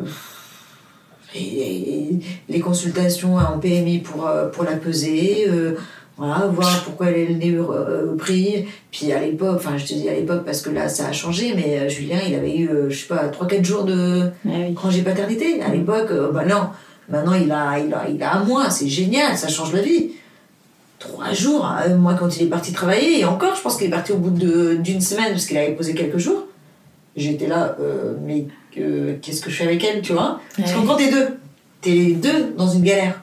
et, 1.35 2.19
les 2.49 2.59
consultations 2.59 3.37
en 3.37 3.57
PMI 3.59 3.99
pour, 3.99 4.27
euh, 4.27 4.47
pour 4.49 4.63
la 4.63 4.73
peser, 4.75 5.45
euh, 5.49 5.73
voilà, 6.17 6.45
voir 6.45 6.83
pourquoi 6.83 7.07
elle 7.07 7.17
est 7.17 7.25
le 7.25 7.35
nez. 7.35 8.67
Puis 8.91 9.11
à 9.11 9.19
l'époque, 9.19 9.55
enfin 9.55 9.77
je 9.77 9.85
te 9.85 9.93
dis 9.93 10.07
à 10.09 10.13
l'époque 10.13 10.43
parce 10.45 10.61
que 10.61 10.69
là 10.69 10.87
ça 10.87 11.07
a 11.07 11.11
changé, 11.11 11.53
mais 11.55 11.89
Julien 11.89 12.19
il 12.27 12.35
avait 12.35 12.55
eu, 12.55 12.69
je 12.89 12.95
sais 12.95 13.07
pas, 13.07 13.29
3-4 13.29 13.63
jours 13.63 13.83
de 13.83 14.25
Ouais, 14.45 14.67
oui. 14.69 14.73
congé 14.75 15.01
paternité. 15.01 15.59
À 15.63 15.69
l'époque, 15.73 16.11
euh, 16.11 16.31
bah 16.31 16.45
non, 16.45 16.67
maintenant 17.09 17.33
il 17.33 17.51
a, 17.51 17.79
il, 17.79 17.91
a, 17.93 18.07
il 18.09 18.21
a 18.21 18.35
un 18.35 18.43
mois, 18.43 18.69
c'est 18.69 18.87
génial, 18.87 19.35
ça 19.35 19.47
change 19.47 19.73
la 19.73 19.81
vie. 19.81 20.11
Trois 20.99 21.33
jours, 21.33 21.65
hein, 21.65 21.95
moi 21.95 22.13
quand 22.17 22.37
il 22.37 22.43
est 22.43 22.49
parti 22.49 22.71
travailler, 22.73 23.21
et 23.21 23.25
encore 23.25 23.55
je 23.55 23.61
pense 23.61 23.77
qu'il 23.77 23.87
est 23.87 23.89
parti 23.89 24.11
au 24.11 24.17
bout 24.17 24.29
d'une 24.29 25.01
semaine 25.01 25.31
parce 25.31 25.47
qu'il 25.47 25.57
avait 25.57 25.73
posé 25.73 25.95
quelques 25.95 26.19
jours. 26.19 26.45
J'étais 27.15 27.47
là, 27.47 27.75
euh, 27.79 28.15
mais 28.21 28.47
euh, 28.77 29.17
qu'est-ce 29.21 29.41
que 29.41 29.49
je 29.51 29.57
fais 29.57 29.65
avec 29.65 29.83
elle, 29.83 30.01
tu 30.01 30.13
vois? 30.13 30.39
Parce 30.57 30.73
Ouais. 30.73 30.81
que 30.81 30.87
quand 30.87 30.95
t'es 30.95 31.11
deux, 31.11 31.37
t'es 31.81 31.91
les 31.91 32.13
deux 32.15 32.53
dans 32.57 32.67
une 32.67 32.83
galère. 32.83 33.21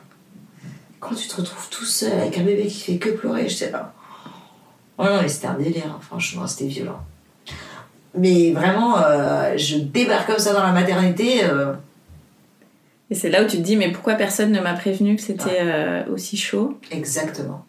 Quand 1.00 1.14
tu 1.14 1.26
te 1.28 1.36
retrouves 1.36 1.68
tout 1.70 1.84
seul 1.84 2.12
avec 2.12 2.38
un 2.38 2.42
bébé 2.42 2.66
qui 2.66 2.80
fait 2.80 2.96
que 2.98 3.08
pleurer, 3.10 3.48
j'étais 3.48 3.70
là. 3.72 3.92
Oh 4.98 5.04
non, 5.04 5.22
mais 5.22 5.28
c'était 5.28 5.46
un 5.48 5.54
délire, 5.58 5.86
hein, 5.86 5.98
franchement, 6.00 6.46
c'était 6.46 6.66
violent. 6.66 7.00
Mais 8.16 8.52
vraiment, 8.52 8.98
euh, 9.02 9.56
je 9.56 9.76
débarque 9.78 10.26
comme 10.28 10.38
ça 10.38 10.52
dans 10.52 10.62
la 10.62 10.72
maternité. 10.72 11.44
euh, 11.44 11.72
Et 13.10 13.14
c'est 13.14 13.30
là 13.30 13.42
où 13.42 13.46
tu 13.46 13.56
te 13.56 13.62
dis, 13.62 13.76
mais 13.76 13.90
pourquoi 13.90 14.14
personne 14.14 14.52
ne 14.52 14.60
m'a 14.60 14.74
prévenu 14.74 15.16
que 15.16 15.22
c'était 15.22 16.04
aussi 16.12 16.36
chaud? 16.36 16.78
Exactement. 16.92 17.64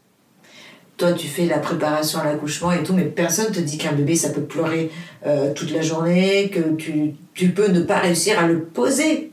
Toi, 1.01 1.13
tu 1.13 1.27
fais 1.27 1.47
la 1.47 1.57
préparation 1.57 2.19
à 2.19 2.25
l'accouchement 2.25 2.71
et 2.71 2.83
tout, 2.83 2.93
mais 2.93 3.05
personne 3.05 3.51
te 3.51 3.59
dit 3.59 3.79
qu'un 3.79 3.93
bébé, 3.93 4.13
ça 4.15 4.29
peut 4.29 4.43
pleurer 4.43 4.91
euh, 5.25 5.51
toute 5.51 5.71
la 5.71 5.81
journée, 5.81 6.51
que 6.53 6.75
tu, 6.75 7.15
tu 7.33 7.49
peux 7.49 7.69
ne 7.69 7.81
pas 7.81 7.97
réussir 7.97 8.37
à 8.37 8.45
le 8.45 8.59
poser 8.59 9.31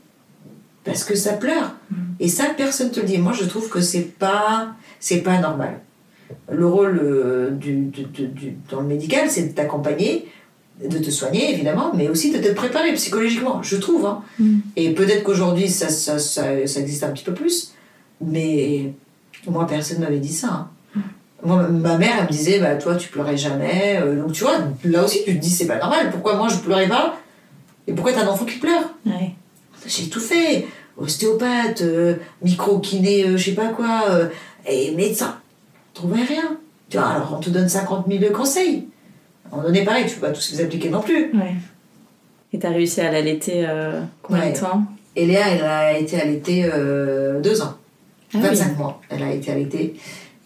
parce 0.83 1.03
que 1.03 1.13
ça 1.13 1.33
pleure. 1.33 1.75
Et 2.19 2.27
ça, 2.27 2.45
personne 2.57 2.89
te 2.89 2.99
le 2.99 3.05
dit. 3.05 3.19
Moi, 3.19 3.33
je 3.33 3.43
trouve 3.45 3.69
que 3.69 3.81
c'est 3.81 4.01
pas, 4.17 4.73
c'est 4.99 5.19
pas 5.21 5.37
normal. 5.39 5.79
Le 6.51 6.65
rôle 6.65 6.99
euh, 7.03 7.51
du, 7.51 7.73
du- 7.85 8.05
du- 8.05 8.27
du- 8.29 8.57
dans 8.71 8.81
le 8.81 8.87
médical, 8.87 9.29
c'est 9.29 9.43
de 9.49 9.53
t'accompagner, 9.53 10.25
de 10.83 10.97
te 10.97 11.11
soigner, 11.11 11.53
évidemment, 11.53 11.91
mais 11.95 12.09
aussi 12.09 12.31
de 12.31 12.39
te 12.39 12.51
préparer 12.53 12.93
psychologiquement, 12.93 13.61
je 13.61 13.75
trouve. 13.77 14.07
hein. 14.07 14.23
Et 14.75 14.95
peut-être 14.95 15.21
qu'aujourd'hui, 15.23 15.69
ça, 15.69 15.89
ça, 15.89 16.17
ça, 16.17 16.65
ça 16.65 16.79
existe 16.79 17.03
un 17.03 17.11
petit 17.11 17.23
peu 17.25 17.35
plus, 17.35 17.73
mais 18.25 18.91
moi, 19.47 19.67
personne 19.67 19.99
ne 19.99 20.05
m'avait 20.05 20.17
dit 20.19 20.33
ça. 20.33 20.47
hein. 20.47 20.67
Moi, 21.43 21.67
ma 21.69 21.97
mère, 21.97 22.15
elle 22.19 22.25
me 22.25 22.29
disait, 22.31 22.59
bah, 22.59 22.75
toi, 22.75 22.95
tu 22.95 23.07
pleurais 23.09 23.37
jamais. 23.37 23.97
Euh, 24.01 24.21
donc, 24.21 24.33
tu 24.33 24.43
vois, 24.43 24.57
là 24.83 25.03
aussi, 25.03 25.23
tu 25.25 25.35
te 25.35 25.39
dis, 25.41 25.49
c'est 25.49 25.67
pas 25.67 25.77
normal. 25.79 26.09
Pourquoi 26.11 26.35
moi, 26.35 26.47
je 26.49 26.57
pleurais 26.57 26.87
pas 26.87 27.17
Et 27.87 27.93
pourquoi 27.93 28.11
t'as 28.13 28.23
un 28.23 28.27
enfant 28.27 28.45
qui 28.45 28.57
pleure 28.59 28.93
Ouais. 29.05 29.31
j'ai 29.85 30.09
tout 30.09 30.19
fait. 30.19 30.67
Ostéopathe, 30.97 31.81
euh, 31.81 32.15
micro-kiné, 32.41 33.23
euh, 33.23 33.37
je 33.37 33.45
sais 33.45 33.55
pas 33.55 33.69
quoi, 33.69 34.03
euh, 34.09 34.27
et 34.67 34.91
médecin. 34.95 35.37
Trouvais 35.93 36.23
rien. 36.23 36.57
Tu 36.89 36.97
vois, 36.97 37.07
alors 37.07 37.33
on 37.37 37.39
te 37.39 37.49
donne 37.49 37.69
50 37.69 38.05
000 38.09 38.33
conseils. 38.33 38.87
Moment 39.49 39.63
donné, 39.63 39.83
pareil, 39.85 40.05
tu 40.07 40.15
peux 40.15 40.27
pas 40.27 40.33
tous 40.33 40.51
les 40.51 40.61
appliquer 40.61 40.89
non 40.89 40.99
plus. 41.01 41.31
Ouais. 41.33 41.55
Et 42.51 42.59
t'as 42.59 42.69
réussi 42.71 42.99
à 42.99 43.11
l'allaiter 43.11 43.65
combien 44.21 44.43
Ouais. 44.43 44.51
de 44.51 44.59
temps? 44.59 44.83
Et 45.15 45.25
Léa, 45.25 45.47
elle 45.49 45.63
a 45.63 45.97
été 45.97 46.19
allaitée 46.19 46.69
deux 47.41 47.61
ans. 47.61 47.75
Ah 48.33 48.39
25 48.39 48.65
oui. 48.71 48.77
mois, 48.77 49.01
elle 49.09 49.23
a 49.23 49.31
été 49.31 49.51
allaitée. 49.51 49.95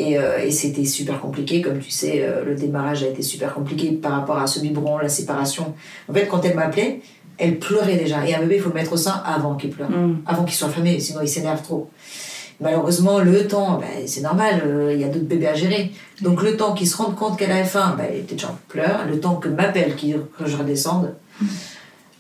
Et, 0.05 0.17
euh, 0.17 0.39
et 0.43 0.51
c'était 0.51 0.85
super 0.85 1.19
compliqué, 1.21 1.61
comme 1.61 1.79
tu 1.79 1.89
sais, 1.91 2.21
euh, 2.23 2.43
le 2.43 2.55
démarrage 2.55 3.03
a 3.03 3.07
été 3.07 3.21
super 3.21 3.53
compliqué 3.53 3.91
par 3.91 4.11
rapport 4.13 4.37
à 4.37 4.47
ce 4.47 4.59
biberon, 4.59 4.97
la 4.97 5.07
séparation. 5.09 5.73
En 6.09 6.13
fait, 6.13 6.27
quand 6.27 6.43
elle 6.43 6.55
m'appelait, 6.55 6.99
elle 7.37 7.57
pleurait 7.59 7.95
déjà. 7.97 8.27
Et 8.27 8.33
un 8.35 8.39
bébé, 8.41 8.55
il 8.57 8.61
faut 8.61 8.69
le 8.69 8.75
mettre 8.75 8.93
au 8.93 8.97
sein 8.97 9.21
avant 9.25 9.55
qu'il 9.55 9.69
pleure, 9.69 9.89
Mm. 9.89 10.17
avant 10.25 10.43
qu'il 10.43 10.55
soit 10.55 10.67
affamé, 10.67 10.99
sinon 10.99 11.19
il 11.21 11.27
s'énerve 11.29 11.61
trop. 11.61 11.89
Malheureusement, 12.59 13.19
le 13.19 13.47
temps, 13.47 13.79
ben, 13.79 14.05
c'est 14.05 14.21
normal, 14.21 14.61
euh, 14.65 14.91
il 14.93 14.99
y 15.01 15.03
a 15.03 15.07
d'autres 15.07 15.25
bébés 15.25 15.47
à 15.47 15.53
gérer. 15.55 15.91
Donc 16.21 16.43
le 16.43 16.55
temps 16.55 16.73
qu'ils 16.73 16.87
se 16.87 16.95
rendent 16.97 17.15
compte 17.15 17.37
qu'elle 17.37 17.51
a 17.51 17.63
faim, 17.63 17.95
ben, 17.97 18.05
elle 18.09 18.19
était 18.19 18.35
déjà 18.35 18.47
en 18.49 18.57
pleurs. 18.67 19.05
Le 19.09 19.19
temps 19.19 19.35
que 19.35 19.49
m'appelle, 19.49 19.95
qu'il- 19.95 20.19
que 20.37 20.45
je 20.45 20.55
redescende. 20.57 21.13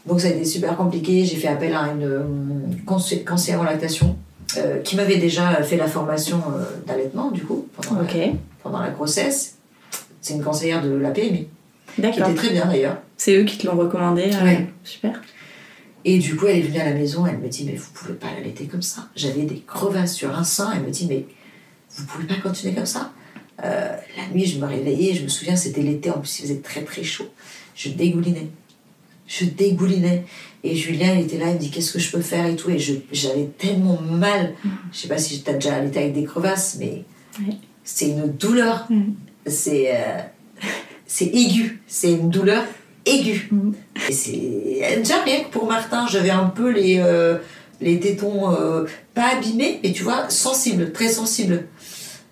Donc 0.05 0.19
ça 0.21 0.27
a 0.27 0.31
été 0.31 0.43
super 0.45 0.75
compliqué. 0.75 1.23
J'ai 1.25 1.35
fait 1.37 1.47
appel 1.47 1.73
à 1.73 1.83
une 1.93 2.79
conseil- 2.85 3.23
conseillère 3.23 3.61
en 3.61 3.63
lactation 3.63 4.17
euh, 4.57 4.79
qui 4.79 4.95
m'avait 4.95 5.17
déjà 5.17 5.61
fait 5.63 5.77
la 5.77 5.87
formation 5.87 6.37
euh, 6.37 6.63
d'allaitement, 6.85 7.31
du 7.31 7.43
coup, 7.43 7.67
pendant, 7.75 8.01
la, 8.01 8.07
pendant 8.61 8.79
la 8.79 8.89
grossesse. 8.89 9.55
C'est 10.21 10.33
une 10.35 10.43
conseillère 10.43 10.81
de 10.81 10.91
la 10.91 11.11
PMI, 11.11 11.47
qui 11.95 12.01
était 12.01 12.33
très 12.33 12.49
bien 12.49 12.65
d'ailleurs. 12.65 12.97
C'est 13.17 13.35
eux 13.35 13.43
qui 13.43 13.57
te 13.57 13.67
l'ont 13.67 13.75
recommandé 13.75 14.31
euh, 14.33 14.43
Ouais. 14.43 14.67
Super. 14.83 15.21
Et 16.05 16.17
du 16.17 16.35
coup, 16.35 16.47
elle 16.47 16.57
est 16.57 16.61
venue 16.61 16.79
à 16.79 16.85
la 16.85 16.93
maison, 16.93 17.25
elle 17.25 17.37
me 17.37 17.47
dit, 17.47 17.63
mais 17.65 17.75
vous 17.75 17.89
pouvez 17.93 18.13
pas 18.13 18.27
l'allaiter 18.35 18.65
comme 18.65 18.81
ça. 18.81 19.07
J'avais 19.15 19.43
des 19.43 19.63
crevasses 19.65 20.13
sur 20.13 20.37
un 20.37 20.43
sein, 20.43 20.71
elle 20.75 20.83
me 20.83 20.89
dit, 20.89 21.07
mais 21.07 21.25
vous 21.95 22.05
pouvez 22.05 22.25
pas 22.25 22.35
continuer 22.35 22.73
comme 22.73 22.85
ça. 22.85 23.11
Euh, 23.63 23.95
la 24.17 24.27
nuit, 24.33 24.45
je 24.45 24.59
me 24.59 24.65
réveillais, 24.65 25.13
je 25.13 25.23
me 25.23 25.27
souviens, 25.29 25.55
c'était 25.55 25.81
l'été, 25.81 26.09
en 26.09 26.19
plus 26.19 26.39
il 26.39 26.41
faisait 26.43 26.59
très 26.59 26.81
très 26.81 27.03
chaud. 27.03 27.29
Je 27.75 27.89
dégoulinais. 27.89 28.49
Je 29.27 29.45
dégoulinais. 29.45 30.25
Et 30.63 30.75
Julien, 30.75 31.13
il 31.13 31.25
était 31.25 31.37
là, 31.37 31.49
il 31.49 31.55
me 31.55 31.59
dit, 31.59 31.69
qu'est-ce 31.69 31.91
que 31.91 31.99
je 31.99 32.09
peux 32.09 32.21
faire 32.21 32.45
et 32.45 32.55
tout. 32.55 32.69
Et 32.69 32.79
j'avais 32.79 33.49
tellement 33.57 33.99
mal. 34.01 34.53
Je 34.91 34.97
sais 34.97 35.07
pas 35.07 35.17
si 35.17 35.41
t'as 35.43 35.53
déjà 35.53 35.75
allaité 35.75 35.99
avec 35.99 36.13
des 36.13 36.23
crevasses, 36.23 36.77
mais 36.79 37.03
c'est 37.83 38.09
une 38.09 38.27
douleur. 38.27 38.85
Mhm. 38.89 39.15
C'est 39.45 39.91
euh, 39.91 40.19
c'est 41.05 41.25
aigu. 41.25 41.81
C'est 41.85 42.11
une 42.11 42.29
douleur 42.29 42.63
aiguë. 43.05 43.49
Mhm. 43.51 43.73
Et 44.07 44.13
c'est 44.13 44.97
déjà 44.97 45.21
rien 45.23 45.43
que 45.43 45.49
pour 45.49 45.67
Martin, 45.67 46.07
j'avais 46.09 46.29
un 46.29 46.45
peu 46.45 46.71
les, 46.71 46.99
euh, 46.99 47.37
les 47.81 47.99
tétons 47.99 48.51
euh, 48.51 48.85
pas 49.13 49.35
abîmés, 49.35 49.79
mais 49.83 49.91
tu 49.91 50.03
vois, 50.03 50.29
sensibles, 50.29 50.93
très 50.93 51.09
sensibles. 51.09 51.67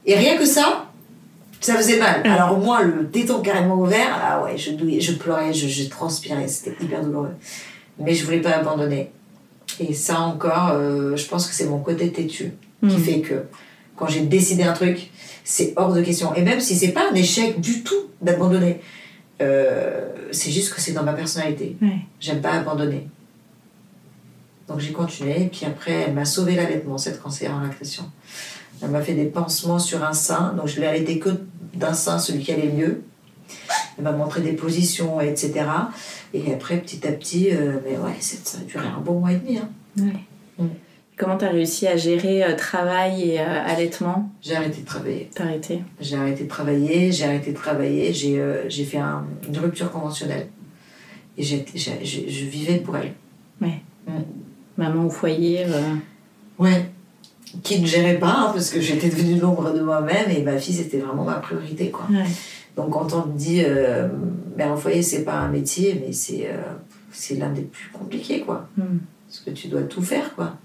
Et 0.05 0.15
rien 0.15 0.37
que 0.37 0.45
ça, 0.45 0.89
ça 1.59 1.75
faisait 1.75 1.99
mal. 1.99 2.21
Alors 2.25 2.57
moi, 2.57 2.81
le 2.81 3.09
téton 3.09 3.41
carrément 3.41 3.75
ouvert, 3.75 4.19
ah 4.19 4.41
ouais, 4.43 4.57
je 4.57 4.71
douillais, 4.71 5.01
je 5.01 5.13
pleurais, 5.13 5.53
je, 5.53 5.67
je 5.67 5.89
transpirais, 5.89 6.47
c'était 6.47 6.75
hyper 6.83 7.03
douloureux. 7.03 7.35
Mais 8.03 8.13
je 8.13 8.25
voulais 8.25 8.41
pas 8.41 8.51
abandonner. 8.51 9.11
Et 9.79 9.93
ça 9.93 10.19
encore, 10.19 10.71
euh, 10.73 11.15
je 11.15 11.25
pense 11.27 11.47
que 11.47 11.53
c'est 11.53 11.65
mon 11.65 11.79
côté 11.79 12.11
têtu 12.11 12.51
qui 12.81 12.95
Mhm. 12.95 13.03
fait 13.03 13.21
que 13.21 13.43
quand 13.95 14.07
j'ai 14.07 14.21
décidé 14.21 14.63
un 14.63 14.73
truc, 14.73 15.11
c'est 15.43 15.73
hors 15.75 15.93
de 15.93 16.01
question. 16.01 16.33
Et 16.35 16.41
même 16.41 16.59
si 16.59 16.75
c'est 16.75 16.91
pas 16.91 17.09
un 17.11 17.15
échec 17.15 17.59
du 17.61 17.83
tout 17.83 18.09
d'abandonner, 18.21 18.81
euh, 19.41 20.07
c'est 20.31 20.51
juste 20.51 20.73
que 20.73 20.81
c'est 20.81 20.91
dans 20.93 21.03
ma 21.03 21.13
personnalité. 21.13 21.77
Ouais. 21.81 21.99
J'aime 22.19 22.41
pas 22.41 22.51
abandonner. 22.53 23.07
Donc 24.67 24.79
j'ai 24.79 24.91
continué, 24.93 25.41
et 25.43 25.47
puis 25.47 25.65
après, 25.65 25.91
elle 25.91 26.13
m'a 26.13 26.25
sauvé 26.25 26.55
l'allaitement, 26.55 26.97
cette 26.97 27.21
conseillère 27.21 27.55
en 27.55 27.59
lactation. 27.61 28.03
Elle 28.81 28.89
m'a 28.89 29.01
fait 29.01 29.13
des 29.13 29.25
pansements 29.25 29.79
sur 29.79 30.03
un 30.03 30.13
sein, 30.13 30.53
donc 30.55 30.67
je 30.67 30.79
l'ai 30.79 30.87
allaité 30.87 31.19
que 31.19 31.29
d'un 31.73 31.93
sein, 31.93 32.17
celui 32.19 32.41
qui 32.43 32.51
allait 32.51 32.71
mieux. 32.71 33.03
Elle 33.97 34.03
m'a 34.03 34.11
montré 34.11 34.41
des 34.41 34.53
positions, 34.53 35.19
etc. 35.21 35.53
Et 36.33 36.53
après, 36.53 36.77
petit 36.77 37.05
à 37.07 37.11
petit, 37.11 37.49
euh, 37.51 37.73
mais 37.85 37.97
ouais, 37.97 38.15
ça 38.19 38.57
a 38.59 38.63
duré 38.63 38.85
un 38.87 38.99
bon 38.99 39.19
mois 39.19 39.31
et 39.33 39.37
demi. 39.37 39.57
hein. 39.57 39.69
Ouais. 39.99 40.13
Mm. 40.59 40.67
Comment 41.17 41.37
tu 41.37 41.45
as 41.45 41.49
réussi 41.49 41.87
à 41.87 41.97
gérer 41.97 42.43
euh, 42.43 42.55
travail 42.55 43.31
et 43.31 43.39
euh, 43.39 43.43
allaitement? 43.65 44.29
J'ai 44.41 44.55
arrêté 44.55 44.81
de 44.81 44.85
travailler. 44.85 45.29
T'as 45.35 45.43
arrêté? 45.43 45.83
J'ai 45.99 46.15
arrêté 46.15 46.45
de 46.45 46.49
travailler, 46.49 47.11
j'ai 47.11 47.25
arrêté 47.25 47.51
de 47.51 47.57
travailler, 47.57 48.11
j'ai 48.13 48.85
fait 48.85 48.97
un- 48.97 49.25
une 49.47 49.57
rupture 49.57 49.91
conventionnelle. 49.91 50.47
Et 51.37 51.43
j'ai- 51.43 51.65
j'ai- 51.75 52.03
je 52.05 52.45
vivais 52.45 52.77
pour 52.77 52.97
elle. 52.97 53.13
Maman 54.77 55.05
au 55.05 55.09
foyer 55.09 55.65
Ouais. 56.57 56.85
Qui 57.63 57.81
ne 57.81 57.85
gérait 57.85 58.17
pas, 58.17 58.33
hein, 58.33 58.51
parce 58.53 58.69
que 58.69 58.79
j'étais 58.79 59.09
devenue 59.09 59.39
l'ombre 59.39 59.73
de 59.73 59.81
moi-même 59.81 60.29
et 60.31 60.41
ma 60.41 60.57
fille, 60.57 60.73
c'était 60.73 60.97
vraiment 60.99 61.23
ma 61.25 61.33
priorité. 61.35 61.89
Quoi. 61.91 62.05
ouais. 62.09 62.23
Donc 62.75 62.91
quand 62.91 63.13
on 63.13 63.23
te 63.23 63.37
dit 63.37 63.63
euh, 63.65 64.07
mère 64.55 64.73
au 64.73 64.77
foyer, 64.77 65.01
c'est 65.01 65.23
pas 65.23 65.35
un 65.35 65.49
métier, 65.49 66.01
mais 66.05 66.13
c'est 66.13 66.49
euh, 66.49 67.37
l'un 67.37 67.51
des 67.51 67.63
plus 67.63 67.89
compliqués, 67.91 68.41
quoi. 68.41 68.67
Mm. 68.77 68.97
Parce 69.27 69.39
que 69.39 69.51
tu 69.51 69.67
dois 69.67 69.83
tout 69.83 70.01
faire, 70.01 70.35
quoi. 70.35 70.55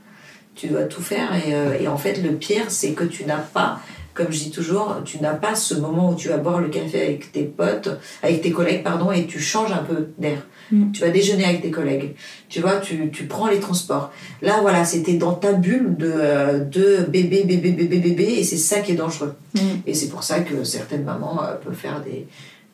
Tu 0.56 0.68
dois 0.68 0.84
tout 0.84 1.02
faire. 1.02 1.28
Et, 1.46 1.54
euh, 1.54 1.78
et 1.78 1.86
en 1.86 1.98
fait, 1.98 2.22
le 2.22 2.32
pire, 2.32 2.64
c'est 2.68 2.92
que 2.92 3.04
tu 3.04 3.24
n'as 3.24 3.36
pas, 3.36 3.80
comme 4.14 4.32
je 4.32 4.38
dis 4.44 4.50
toujours, 4.50 4.96
tu 5.04 5.20
n'as 5.20 5.34
pas 5.34 5.54
ce 5.54 5.74
moment 5.74 6.10
où 6.10 6.14
tu 6.14 6.28
vas 6.28 6.38
boire 6.38 6.60
le 6.60 6.68
café 6.68 7.02
avec 7.02 7.30
tes 7.30 7.44
potes, 7.44 7.90
avec 8.22 8.40
tes 8.40 8.50
collègues, 8.50 8.82
pardon, 8.82 9.12
et 9.12 9.26
tu 9.26 9.38
changes 9.38 9.72
un 9.72 9.84
peu 9.84 10.08
d'air. 10.18 10.38
Mm. 10.72 10.90
Tu 10.92 11.02
vas 11.02 11.10
déjeuner 11.10 11.44
avec 11.44 11.60
tes 11.62 11.70
collègues. 11.70 12.16
Tu 12.48 12.60
vois, 12.60 12.78
tu, 12.78 13.10
tu 13.10 13.26
prends 13.26 13.48
les 13.48 13.60
transports. 13.60 14.10
Là, 14.42 14.58
voilà, 14.62 14.84
c'était 14.84 15.14
dans 15.14 15.34
ta 15.34 15.52
bulle 15.52 15.96
de, 15.96 16.10
euh, 16.12 16.58
de 16.64 17.04
bébé, 17.08 17.44
bébé, 17.44 17.72
bébé, 17.72 17.98
bébé, 17.98 18.24
et 18.38 18.42
c'est 18.42 18.56
ça 18.56 18.80
qui 18.80 18.92
est 18.92 18.96
dangereux. 18.96 19.34
Mm. 19.54 19.60
Et 19.86 19.94
c'est 19.94 20.08
pour 20.08 20.22
ça 20.22 20.40
que 20.40 20.64
certaines 20.64 21.04
mamans 21.04 21.42
euh, 21.44 21.54
peuvent 21.62 21.74
faire 21.74 22.02
des, 22.02 22.26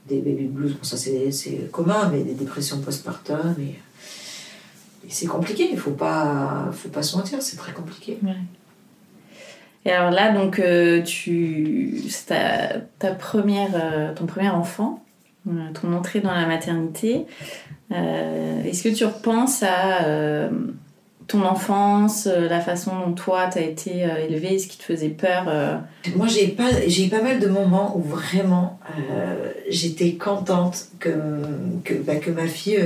des 0.09 0.21
baby 0.21 0.45
blues. 0.45 0.73
Bon, 0.73 0.85
ça, 0.85 0.97
c'est 0.97 1.71
commun, 1.73 2.11
mais 2.12 2.23
des 2.23 2.35
dépressions 2.35 2.79
postpartum. 2.79 3.57
Et 3.61 3.75
c'est 5.08 5.26
compliqué. 5.26 5.68
Il 5.70 5.78
faut 5.78 5.90
pas, 5.90 6.70
faut 6.72 6.88
pas 6.88 7.02
se 7.02 7.16
mentir, 7.16 7.42
c'est 7.42 7.56
très 7.56 7.72
compliqué. 7.72 8.18
Et 9.84 9.90
alors 9.90 10.10
là, 10.10 10.32
donc, 10.32 10.58
euh, 10.58 11.02
tu, 11.02 12.02
c'est 12.08 12.26
ta, 12.26 12.80
ta 12.98 13.14
première, 13.14 13.70
euh, 13.74 14.14
ton 14.14 14.26
premier 14.26 14.50
enfant, 14.50 15.02
euh, 15.48 15.50
ton 15.80 15.92
entrée 15.92 16.20
dans 16.20 16.32
la 16.32 16.46
maternité. 16.46 17.26
Est-ce 17.90 18.82
que 18.82 18.88
tu 18.88 19.04
repenses 19.04 19.62
à 19.62 20.48
ton 21.26 21.42
enfance, 21.42 22.26
la 22.26 22.60
façon 22.60 22.92
dont 22.98 23.12
toi, 23.12 23.50
tu 23.52 23.58
as 23.58 23.62
été 23.62 24.06
élevée, 24.26 24.58
ce 24.58 24.66
qui 24.66 24.78
te 24.78 24.84
faisait 24.84 25.10
peur 25.10 25.44
Moi, 26.16 26.26
j'ai 26.26 26.48
pas, 26.48 26.70
j'ai 26.86 27.08
eu 27.08 27.08
pas 27.10 27.20
mal 27.20 27.38
de 27.38 27.48
moments 27.48 27.94
où 27.94 28.00
vraiment 28.00 28.80
j'étais 29.68 30.14
contente 30.14 30.86
que, 31.00 31.10
que, 31.84 31.92
bah, 31.92 32.16
que 32.16 32.30
ma 32.30 32.46
fille 32.46 32.80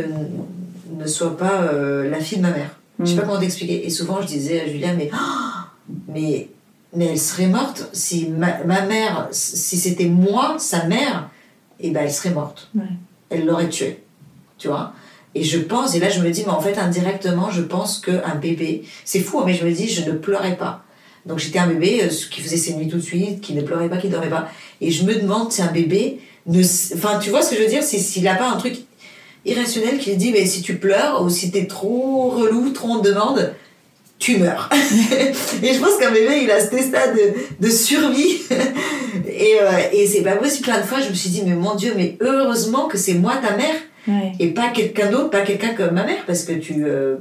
ne 0.93 1.07
soit 1.07 1.37
pas 1.37 1.63
euh, 1.63 2.09
la 2.11 2.21
fille 2.21 2.39
de 2.39 2.43
ma 2.43 2.51
mère. 2.51 2.71
Je 3.01 3.07
sais 3.07 3.15
Mm. 3.15 3.17
pas 3.17 3.23
comment 3.27 3.41
t'expliquer. 3.41 3.87
Et 3.87 3.91
souvent, 3.91 4.21
je 4.23 4.27
disais 4.27 4.61
à 4.61 4.67
Julien, 4.69 4.95
mais, 4.97 5.11
oh, 5.13 5.93
mais, 6.09 6.49
mais 6.95 7.07
elle 7.07 7.19
serait 7.19 7.47
morte 7.47 7.89
si 7.93 8.29
ma, 8.29 8.65
ma 8.65 8.83
mère, 8.87 9.29
si 9.33 9.77
c'était 9.77 10.07
moi, 10.07 10.57
sa 10.59 10.85
mère, 10.87 11.29
et 11.79 11.91
ben 11.91 12.05
elle 12.05 12.13
serait 12.13 12.31
morte. 12.31 12.71
Ouais. 12.75 12.85
Elle 13.31 13.45
l'aurait 13.45 13.69
tuée. 13.69 14.03
Tu 14.59 14.69
vois? 14.69 14.95
Et 15.35 15.43
je 15.45 15.59
pense, 15.59 15.95
et 15.95 16.01
là 16.01 16.09
je 16.09 16.21
me 16.23 16.31
dis, 16.31 16.43
mais 16.47 16.53
en 16.53 16.61
fait, 16.63 16.79
indirectement, 16.79 17.51
je 17.51 17.61
pense 17.61 17.99
qu'un 18.01 18.35
bébé, 18.37 18.85
c'est 19.05 19.21
fou, 19.21 19.41
hein, 19.41 19.43
mais 19.45 19.53
je 19.53 19.67
me 19.67 19.73
dis, 19.73 19.87
je 19.89 20.03
ne 20.09 20.13
pleurais 20.17 20.57
pas. 20.57 20.83
Donc 21.27 21.39
j'étais 21.39 21.59
un 21.59 21.67
bébé 21.67 22.01
euh, 22.05 22.09
qui 22.31 22.41
faisait 22.41 22.57
ses 22.57 22.75
nuits 22.77 22.89
tout 22.89 22.97
de 22.97 23.03
suite, 23.03 23.43
qui 23.43 23.53
ne 23.53 23.61
pleurait 23.61 23.91
pas, 23.91 23.99
qui 23.99 24.07
ne 24.07 24.13
dormait 24.13 24.31
pas. 24.31 24.49
Et 24.81 24.91
je 24.91 25.05
me 25.05 25.15
demande 25.21 25.53
si 25.53 25.61
un 25.61 25.71
bébé 25.73 26.21
ne. 26.47 26.63
Enfin, 26.95 27.19
tu 27.19 27.29
vois 27.29 27.43
ce 27.43 27.51
que 27.51 27.57
je 27.57 27.63
veux 27.63 27.69
dire? 27.69 27.83
C'est 27.83 27.99
s'il 27.99 28.23
n'a 28.25 28.37
pas 28.37 28.49
un 28.49 28.57
truc 28.57 28.86
irrationnel 29.47 29.99
qui 29.99 30.15
dit, 30.17 30.33
mais 30.33 30.45
si 30.47 30.63
tu 30.63 30.77
pleures 30.77 31.23
ou 31.23 31.31
si 31.31 31.51
t'es 31.51 31.67
trop 31.67 32.29
relou, 32.31 32.71
trop 32.71 32.99
te 32.99 33.09
demande, 33.09 33.55
tu 34.19 34.39
meurs. 34.39 34.71
et 35.63 35.75
je 35.75 35.79
pense 35.81 35.97
qu'un 35.99 36.11
bébé, 36.11 36.41
il 36.43 36.51
a 36.51 36.61
cet 36.61 36.75
état 36.75 37.09
de, 37.13 37.35
de 37.65 37.71
survie. 37.71 38.39
et 39.29 39.57
euh, 39.61 39.71
et 39.93 40.07
c'est 40.07 40.23
pas 40.23 40.37
possible. 40.37 40.65
Plein 40.65 40.81
de 40.81 40.87
fois, 40.87 41.01
je 41.01 41.09
me 41.11 41.15
suis 41.15 41.31
dit, 41.31 41.43
mais 41.47 41.55
mon 41.55 41.75
Dieu, 41.75 41.93
mais 41.97 42.17
heureusement 42.21 42.87
que 42.89 42.99
c'est 42.99 43.15
moi 43.15 43.35
ta 43.37 43.57
mère 43.57 43.75
ouais. 44.09 44.33
et 44.41 44.49
pas 44.49 44.69
quelqu'un 44.69 45.11
d'autre, 45.11 45.31
pas 45.31 45.43
quelqu'un 45.43 45.75
comme 45.75 45.93
ma 45.95 46.05
mère, 46.05 46.25
parce 46.27 46.45
que 46.45 46.53
tu. 46.53 46.85
euh, 46.85 47.17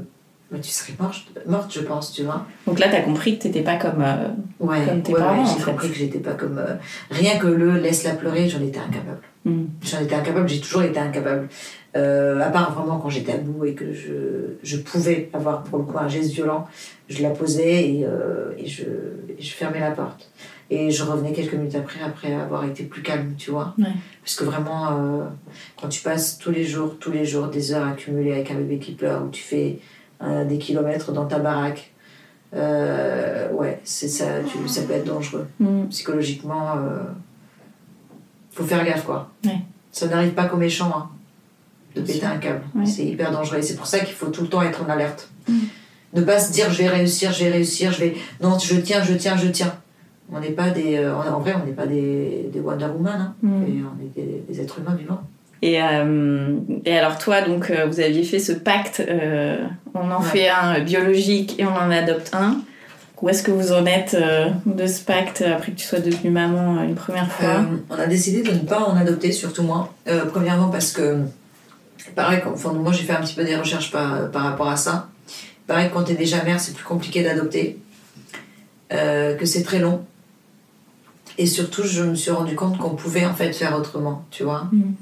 bah, 0.51 0.57
tu 0.61 0.69
serais 0.69 0.93
morte, 0.99 1.25
morte, 1.47 1.73
je 1.73 1.79
pense, 1.81 2.11
tu 2.13 2.23
vois. 2.23 2.45
Donc 2.67 2.79
là, 2.79 2.87
tu 2.89 2.95
as 2.95 3.01
compris 3.01 3.37
que 3.37 3.41
tu 3.43 3.47
n'étais 3.47 3.61
pas 3.63 3.77
comme. 3.77 4.01
euh, 4.01 4.27
Ouais, 4.59 4.85
Comme 4.85 5.01
tes 5.01 5.13
ouais, 5.13 5.19
parents, 5.19 5.43
ouais, 5.43 5.49
en 5.49 5.57
j'ai 5.57 5.63
compris 5.63 5.89
que 5.89 5.95
j'étais 5.95 6.19
pas 6.19 6.33
comme. 6.33 6.57
euh, 6.59 6.75
rien 7.11 7.37
que 7.37 7.47
le 7.47 7.77
laisse-la 7.77 8.13
pleurer, 8.13 8.47
j'en 8.47 8.61
étais 8.61 8.79
incapable. 8.79 9.19
mm. 9.45 9.63
J'en 9.83 9.99
étais 10.01 10.15
incapable, 10.15 10.47
j'ai 10.47 10.59
toujours 10.61 10.83
été 10.83 10.99
incapable. 10.99 11.47
Euh, 11.97 12.41
à 12.41 12.49
part 12.49 12.73
vraiment 12.73 12.97
quand 12.99 13.09
j'étais 13.09 13.31
à 13.33 13.37
bout 13.37 13.63
et 13.65 13.73
que 13.73 13.93
je, 13.93 14.57
je 14.63 14.77
pouvais 14.77 15.29
avoir 15.33 15.63
pour 15.63 15.79
le 15.79 15.85
coup 15.85 15.97
un 15.97 16.09
geste 16.09 16.31
violent, 16.33 16.67
je 17.07 17.23
la 17.23 17.29
posais 17.29 17.89
et, 17.89 18.05
euh, 18.05 18.51
et, 18.57 18.67
je, 18.67 18.83
et 18.83 19.41
je 19.41 19.53
fermais 19.53 19.79
la 19.79 19.91
porte. 19.91 20.29
Et 20.69 20.89
je 20.91 21.03
revenais 21.03 21.31
quelques 21.31 21.53
minutes 21.53 21.75
après, 21.75 22.01
après 22.03 22.33
avoir 22.33 22.65
été 22.65 22.83
plus 22.83 23.01
calme, 23.03 23.35
tu 23.37 23.51
vois. 23.51 23.75
Parce 24.23 24.35
que 24.35 24.43
vraiment, 24.43 25.29
quand 25.79 25.87
tu 25.89 26.01
passes 26.01 26.37
tous 26.39 26.49
les 26.51 26.63
jours, 26.63 26.95
tous 26.99 27.11
les 27.11 27.23
jours, 27.23 27.47
des 27.49 27.71
heures 27.71 27.87
accumulées 27.87 28.31
avec 28.33 28.49
un 28.51 28.55
bébé 28.55 28.79
qui 28.79 28.93
pleure, 28.93 29.23
où 29.23 29.29
tu 29.29 29.43
fais 29.43 29.77
des 30.21 30.57
kilomètres 30.57 31.11
dans 31.11 31.25
ta 31.25 31.39
baraque, 31.39 31.93
euh, 32.55 33.51
ouais, 33.51 33.81
c'est 33.83 34.07
ça, 34.07 34.25
tu, 34.47 34.67
ça 34.67 34.83
peut 34.83 34.93
être 34.93 35.05
dangereux. 35.05 35.47
Mm. 35.59 35.85
Psychologiquement, 35.89 36.77
euh, 36.77 37.03
faut 38.51 38.63
faire 38.63 38.85
gaffe, 38.85 39.03
quoi. 39.05 39.29
Ouais. 39.43 39.59
Ça 39.91 40.07
n'arrive 40.07 40.31
pas 40.31 40.45
qu'aux 40.45 40.57
méchants, 40.57 40.91
hein, 40.95 41.09
de 41.95 42.01
péter 42.01 42.19
sûr. 42.19 42.27
un 42.29 42.37
câble. 42.37 42.61
Ouais. 42.75 42.85
C'est 42.85 43.05
hyper 43.05 43.31
dangereux. 43.31 43.61
C'est 43.61 43.75
pour 43.75 43.87
ça 43.87 43.99
qu'il 43.99 44.13
faut 44.13 44.27
tout 44.27 44.41
le 44.41 44.47
temps 44.47 44.61
être 44.61 44.83
en 44.83 44.89
alerte. 44.89 45.29
Mm. 45.47 45.53
Ne 46.13 46.21
pas 46.21 46.39
se 46.39 46.53
dire 46.53 46.71
je 46.71 46.77
vais 46.77 46.87
réussir, 46.87 47.33
je 47.33 47.43
vais 47.43 47.51
réussir, 47.51 47.91
je 47.91 47.99
vais. 47.99 48.15
Non, 48.41 48.57
je 48.57 48.75
tiens, 48.75 49.03
je 49.03 49.13
tiens, 49.13 49.35
je 49.35 49.47
tiens. 49.47 49.73
On 50.31 50.39
n'est 50.39 50.51
pas 50.51 50.69
des. 50.69 50.95
euh, 50.97 51.13
en 51.13 51.39
vrai, 51.39 51.55
on 51.61 51.65
n'est 51.65 51.73
pas 51.73 51.85
des, 51.87 52.49
des 52.53 52.59
Wonder 52.61 52.85
Woman, 52.85 53.19
hein. 53.19 53.35
Mm. 53.41 53.63
Et 53.63 53.83
on 53.83 54.01
est 54.01 54.15
des, 54.25 54.43
des 54.47 54.61
êtres 54.61 54.79
humains 54.79 54.95
vivants. 54.95 55.21
Et, 55.61 55.81
euh, 55.81 56.55
et 56.85 56.97
alors 56.97 57.17
toi, 57.17 57.41
donc, 57.41 57.71
euh, 57.71 57.85
vous 57.87 57.99
aviez 57.99 58.23
fait 58.23 58.39
ce 58.39 58.51
pacte, 58.51 59.01
euh, 59.07 59.57
on 59.93 60.11
en 60.11 60.19
Ouais. 60.21 60.25
fait 60.27 60.49
un 60.49 60.79
biologique 60.81 61.55
et 61.59 61.65
on 61.65 61.73
en 61.75 61.89
adopte 61.91 62.31
un. 62.33 62.57
Où 63.21 63.29
est-ce 63.29 63.41
que 63.41 63.49
vous 63.51 63.71
en 63.71 63.85
êtes 63.85 64.13
euh, 64.13 64.49
de 64.65 64.85
ce 64.85 65.01
pacte 65.01 65.41
après 65.41 65.71
que 65.71 65.77
tu 65.77 65.85
sois 65.87 65.99
devenue 65.99 66.29
maman 66.29 66.83
une 66.83 66.93
première 66.95 67.31
fois? 67.31 67.63
On 67.89 67.95
a 67.95 68.05
décidé 68.05 68.43
de 68.43 68.51
ne 68.51 68.59
pas 68.59 68.79
en 68.81 68.95
adopter, 68.97 69.31
surtout 69.31 69.63
moi. 69.63 69.93
Premièrement 70.31 70.69
parce 70.69 70.91
que, 70.91 71.19
pareil, 72.15 72.41
quand- 72.43 72.51
enfin, 72.51 72.73
moi 72.73 72.91
j'ai 72.91 73.03
fait 73.03 73.13
un 73.13 73.21
petit 73.21 73.33
peu 73.33 73.43
des 73.45 73.55
recherches 73.55 73.89
par, 73.91 74.29
par 74.31 74.43
rapport 74.43 74.67
à 74.69 74.75
ça. 74.77 75.07
Pareil, 75.65 75.89
quand 75.91 76.03
tu 76.03 76.11
es 76.11 76.15
déjà 76.15 76.43
mère, 76.43 76.59
c'est 76.59 76.75
plus 76.75 76.83
compliqué 76.83 77.23
d'adopter, 77.23 77.79
que 78.89 79.45
c'est 79.45 79.63
très 79.63 79.79
long. 79.79 80.05
Et 81.37 81.47
surtout, 81.47 81.83
je 81.83 82.03
me 82.03 82.15
suis 82.15 82.31
rendu 82.31 82.55
compte 82.55 82.77
qu'on 82.77 82.91
pouvait 82.95 83.25
en 83.25 83.33
fait 83.33 83.51
faire 83.53 83.75
autrement, 83.75 84.25
tu 84.29 84.43
vois. 84.43 84.67
Mhm. 84.71 84.93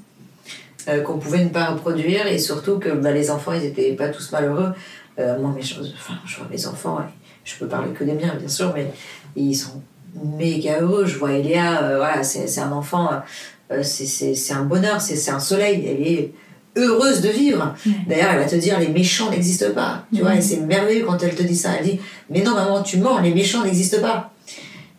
Euh, 0.89 0.99
qu'on 1.01 1.17
pouvait 1.17 1.43
ne 1.43 1.49
pas 1.49 1.67
reproduire 1.67 2.27
et 2.27 2.37
surtout 2.37 2.77
que 2.77 2.89
bah, 2.89 3.11
les 3.11 3.31
enfants, 3.31 3.53
ils 3.53 3.61
n'étaient 3.61 3.93
pas 3.93 4.09
tous 4.09 4.31
malheureux. 4.33 4.73
Euh, 5.17 5.39
moi, 5.39 5.53
mes 5.55 5.61
choses, 5.61 5.93
enfin, 5.97 6.15
je 6.25 6.35
vois 6.37 6.47
mes 6.51 6.67
enfants, 6.67 6.99
je 7.45 7.55
peux 7.55 7.67
parler 7.67 7.91
que 7.91 8.03
des 8.03 8.13
miens, 8.13 8.33
bien 8.37 8.49
sûr, 8.49 8.73
mais 8.75 8.87
ils 9.35 9.55
sont 9.55 9.81
méga 10.37 10.81
heureux. 10.81 11.05
Je 11.05 11.17
vois 11.17 11.31
Eléa, 11.33 11.83
euh, 11.83 11.97
voilà, 11.97 12.21
c'est 12.23 12.59
un 12.59 12.71
enfant, 12.73 13.09
c'est- 13.81 14.51
un 14.53 14.63
bonheur, 14.63 14.99
c'est 15.01 15.31
un 15.31 15.39
soleil. 15.39 15.85
Elle 15.87 16.05
est 16.05 16.31
heureuse 16.75 17.21
de 17.21 17.29
vivre. 17.29 17.75
D'ailleurs, 18.07 18.31
elle 18.33 18.39
va 18.39 18.45
te 18.45 18.55
dire 18.55 18.79
les 18.79 18.89
méchants 18.89 19.29
n'existent 19.29 19.71
pas. 19.73 20.05
Tu 20.13 20.21
vois, 20.21 20.35
et 20.35 20.41
c'est 20.41 20.57
merveilleux 20.57 21.05
quand 21.05 21.21
elle 21.23 21.35
te 21.35 21.43
dit 21.43 21.55
ça. 21.55 21.69
Elle 21.79 21.85
dit 21.85 21.99
Mais 22.29 22.41
non, 22.41 22.55
maman, 22.55 22.81
tu 22.83 22.97
mens, 22.97 23.19
les 23.19 23.33
méchants 23.33 23.63
n'existent 23.63 24.01
pas. 24.01 24.31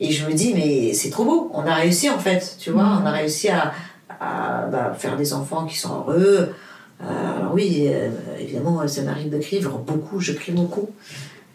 Et 0.01 0.11
je 0.11 0.27
me 0.27 0.33
dis 0.33 0.55
Mais 0.55 0.92
c'est 0.94 1.11
trop 1.11 1.25
beau, 1.25 1.51
on 1.53 1.66
a 1.66 1.75
réussi 1.75 2.09
en 2.11 2.18
fait. 2.18 2.57
Tu 2.59 2.70
vois, 2.70 3.01
on 3.03 3.07
a 3.07 3.11
réussi 3.11 3.49
à, 3.49 3.73
à, 4.20 4.66
bah, 4.70 4.94
faire 4.98 5.16
des 5.16 5.33
enfants 5.33 5.66
qui 5.66 5.79
sont 5.79 6.05
heureux. 6.07 6.55
Euh, 7.03 7.37
alors, 7.38 7.55
oui, 7.55 7.87
euh, 7.88 8.11
évidemment, 8.38 8.87
ça 8.87 9.03
m'arrive 9.03 9.31
de 9.31 9.38
crier, 9.38 9.62
beaucoup, 9.62 10.20
je 10.20 10.33
crie 10.33 10.53
beaucoup. 10.53 10.90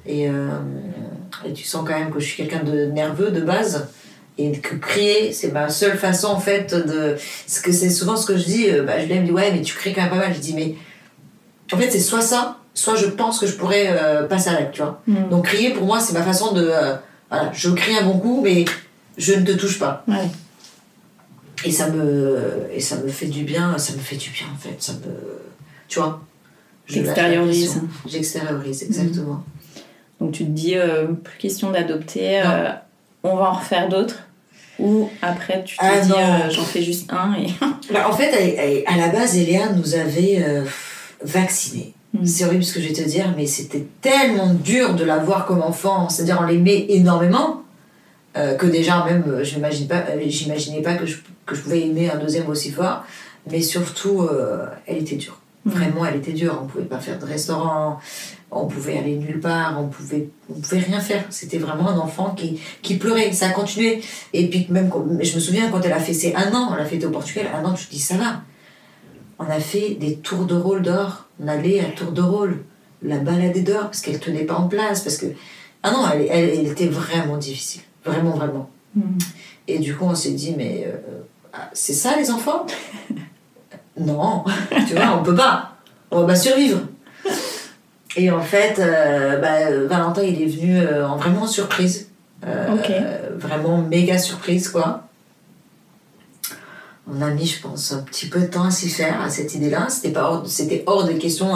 Et, 0.06 0.30
euh, 0.30 0.50
et 1.45 1.54
tu 1.54 1.63
sens 1.63 1.86
quand 1.88 1.98
même 1.98 2.12
que 2.12 2.19
je 2.19 2.26
suis 2.26 2.38
quelqu'un 2.38 2.63
de 2.63 2.86
nerveux 2.86 3.32
de 3.32 3.41
base. 3.41 3.88
Et 4.38 4.52
que 4.54 4.76
crier, 4.76 5.34
c'est 5.34 5.52
ma 5.52 5.67
seule 5.67 5.98
façon 5.98 6.28
en 6.28 6.39
fait 6.39 6.74
de. 6.74 7.15
Parce 7.45 7.60
que 7.60 7.74
c'est 7.74 7.89
souvent 7.89 8.15
ce 8.15 8.26
que 8.26 8.38
je 8.38 8.45
dis. 8.45 8.67
Bah, 8.86 8.98
Julien 9.00 9.22
me 9.22 9.26
dit 9.26 9.31
Ouais, 9.31 9.52
mais 9.52 9.62
tu 9.62 9.75
cries 9.75 9.94
quand 9.94 10.02
même 10.02 10.10
pas 10.10 10.15
mal. 10.15 10.34
Je 10.34 10.40
dis 10.40 10.54
Mais 10.54 10.75
en 11.73 11.77
fait, 11.77 11.92
c'est 11.92 12.00
soit 12.00 12.21
ça, 12.21 12.58
soit 12.73 12.96
je 12.96 13.08
pense 13.08 13.40
que 13.40 13.48
je 13.48 13.56
pourrais 13.58 13.94
passer 14.29 14.50
à 14.50 14.54
l'acte, 14.54 14.75
tu 14.75 14.81
vois. 14.81 15.02
Mm. 15.08 15.29
Donc 15.29 15.46
crier 15.46 15.71
pour 15.71 15.86
moi, 15.86 16.00
c'est 16.00 16.13
ma 16.13 16.23
façon 16.23 16.54
de. 16.54 16.71
voilà, 17.29 17.52
je 17.52 17.69
crie 17.71 17.98
un 17.98 18.04
bon 18.04 18.17
coup, 18.17 18.40
mais 18.42 18.63
je 19.17 19.34
ne 19.34 19.46
te 19.46 19.52
touche 19.52 19.77
pas. 19.77 20.06
Ouais. 20.08 20.29
Et 21.66 21.72
ça 21.72 21.90
me, 21.90 22.68
et 22.74 22.80
ça 22.80 22.98
me 22.98 23.08
fait 23.10 23.28
du 23.28 23.44
bien, 23.44 23.78
ça 23.78 23.94
me 23.94 24.00
fait 24.00 24.16
du 24.16 24.30
bien 24.30 24.48
en 24.54 24.58
fait. 24.58 24.76
Ça 24.80 24.94
me, 24.94 25.00
tu 25.88 26.00
vois. 26.00 26.22
je 26.86 26.96
lâche 26.98 27.06
la 27.08 27.14
T'extériorises. 27.14 27.66
pression. 27.72 27.88
J'extériorise, 28.08 28.84
exactement. 28.84 29.44
Donc 30.20 30.32
tu 30.34 30.46
te 30.46 30.50
dis, 30.52 30.76
euh, 30.76 31.08
plus 31.08 31.38
question 31.38 31.72
d'adopter, 31.72 32.42
euh, 32.46 32.70
on 33.24 33.36
va 33.36 33.50
en 33.52 33.54
refaire 33.54 33.90
d'autres. 33.90 34.20
Ou 34.80 35.10
après, 35.22 35.64
tu 35.66 35.76
te 35.76 35.82
Ah, 35.84 36.00
dis, 36.00 36.12
euh, 36.14 36.50
j'en 36.50 36.64
fais 36.64 36.82
juste 36.82 37.12
un 37.12 37.34
et. 37.34 37.48
Bah, 37.94 38.08
en 38.10 38.14
fait, 38.14 38.84
à 38.88 38.98
la 38.98 39.10
base, 39.10 39.36
Eléa 39.38 39.72
nous 39.74 39.96
avait 39.96 40.44
vaccinés. 41.24 41.94
Mm. 42.14 42.26
C'est 42.26 42.46
horrible 42.46 42.64
ce 42.64 42.74
que 42.74 42.82
je 42.82 42.88
vais 42.88 42.94
te 42.94 43.02
dire, 43.02 43.34
mais 43.36 43.46
c'était 43.46 43.86
tellement 44.02 44.54
dur 44.54 44.96
de 44.96 45.04
la 45.04 45.18
voir 45.18 45.46
comme 45.46 45.62
enfant. 45.62 46.08
C'est-à-dire, 46.10 46.38
on 46.42 46.46
l'aimait 46.46 46.86
énormément. 46.90 47.64
Euh, 48.38 48.56
que 48.56 48.67
déjà, 48.67 49.04
même, 49.06 49.23
euh, 49.27 49.44
je 49.44 49.58
pas, 49.86 50.06
euh, 50.10 50.21
j'imaginais 50.27 50.82
pas 50.82 50.96
que 50.96 51.06
je, 51.06 51.17
que 51.46 51.56
je 51.56 51.62
pouvais 51.62 51.82
aimer 51.82 52.10
un 52.10 52.17
deuxième 52.17 52.48
aussi 52.48 52.71
fort. 52.71 53.04
Mais 53.50 53.62
surtout, 53.62 54.21
euh, 54.21 54.65
elle 54.86 54.98
était 54.98 55.15
dure. 55.15 55.40
Mm. 55.65 55.71
Vraiment, 55.71 56.06
elle 56.06 56.17
était 56.17 56.34
dure. 56.34 56.60
On 56.62 56.67
pouvait 56.67 56.86
pas 56.86 57.00
faire 57.00 57.17
de 57.17 57.25
restaurant, 57.25 58.00
on 58.52 58.67
pouvait 58.67 58.98
aller 58.98 59.15
nulle 59.15 59.40
part, 59.40 59.80
on 59.80 59.88
pouvait, 59.88 60.30
on 60.50 60.60
pouvait 60.60 60.80
rien 60.80 61.00
faire. 61.00 61.23
C'était 61.30 61.58
vraiment 61.58 61.90
un 61.90 61.98
enfant 61.98 62.36
qui, 62.36 62.60
qui 62.82 62.98
pleurait. 62.98 63.32
Ça 63.32 63.48
a 63.48 63.52
continué. 63.52 64.02
Et 64.34 64.48
puis, 64.48 64.67
même, 64.69 64.92
je 65.21 65.36
me 65.36 65.40
souviens 65.40 65.69
quand 65.71 65.82
elle 65.82 65.94
a 65.94 66.00
fait 66.00 66.13
ses 66.13 66.36
un 66.36 66.54
an, 66.54 66.73
elle 66.75 66.82
a 66.82 66.86
fait 66.86 67.04
au 67.06 67.10
Portugal, 67.10 67.48
un 67.56 67.65
an, 67.65 67.73
tu 67.73 67.86
te 67.88 67.92
dis, 67.92 68.00
ça 68.00 68.15
va. 68.15 68.42
On 69.40 69.46
a 69.46 69.60
fait 69.60 69.96
des 69.96 70.17
tours 70.17 70.46
de 70.46 70.56
rôle 70.56 70.82
d'or. 70.82 71.25
On 71.42 71.48
allait 71.48 71.80
à 71.80 71.86
tour 71.86 72.12
de 72.12 72.21
rôle, 72.21 72.63
la 73.02 73.17
balader 73.17 73.62
d'or, 73.62 73.84
parce 73.86 74.02
qu'elle 74.02 74.19
tenait 74.19 74.44
pas 74.44 74.56
en 74.56 74.67
place. 74.67 75.02
Parce 75.02 75.17
que. 75.17 75.27
Ah 75.82 75.92
non, 75.92 76.06
elle, 76.13 76.27
elle, 76.30 76.50
elle 76.60 76.67
était 76.67 76.88
vraiment 76.88 77.38
difficile. 77.38 77.82
Vraiment, 78.06 78.31
vraiment. 78.31 78.69
Mm. 78.95 79.17
Et 79.67 79.79
du 79.79 79.95
coup, 79.95 80.06
on 80.06 80.15
s'est 80.15 80.31
dit, 80.31 80.56
mais 80.58 80.85
euh, 80.87 80.97
ah, 81.54 81.69
c'est 81.73 81.93
ça 81.93 82.15
les 82.17 82.31
enfants? 82.31 82.65
Non, 83.97 84.45
tu 84.87 84.95
vois, 84.95 85.19
on 85.19 85.23
peut 85.23 85.35
pas. 85.35 85.73
On 86.10 86.21
va 86.21 86.27
pas 86.27 86.35
survivre. 86.35 86.79
Et 88.15 88.31
en 88.31 88.39
fait, 88.39 88.79
euh, 88.79 89.39
bah, 89.39 89.87
Valentin, 89.87 90.23
il 90.23 90.41
est 90.41 90.45
venu 90.45 90.79
euh, 90.79 91.06
en 91.06 91.17
vraiment 91.17 91.45
surprise. 91.45 92.08
Vraiment 93.35 93.79
méga 93.79 94.17
surprise, 94.17 94.69
quoi. 94.69 95.10
On 97.12 97.21
a 97.21 97.29
mis, 97.31 97.45
je 97.45 97.62
pense, 97.62 97.91
un 97.91 98.02
petit 98.04 98.27
peu 98.27 98.39
de 98.39 98.45
temps 98.45 98.63
à 98.63 98.71
s'y 98.71 98.87
faire, 98.87 99.21
à 99.21 99.29
cette 99.29 99.54
idée-là. 99.54 99.87
C'était 99.89 100.13
pas 100.13 100.31
hors, 100.31 100.47
c'était 100.47 100.83
hors 100.85 101.04
de 101.06 101.12
question 101.13 101.50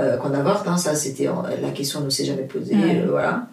euh, 0.00 0.16
qu'on 0.16 0.32
avorte. 0.32 0.66
Hein. 0.68 0.76
Ça, 0.76 0.94
c'était 0.94 1.28
la 1.60 1.70
question 1.70 2.00
ne 2.00 2.10
s'est 2.10 2.24
jamais 2.24 2.42
posée. 2.42 2.74
Ouais. 2.74 3.02
euh, 3.02 3.10
voilà. 3.10 3.46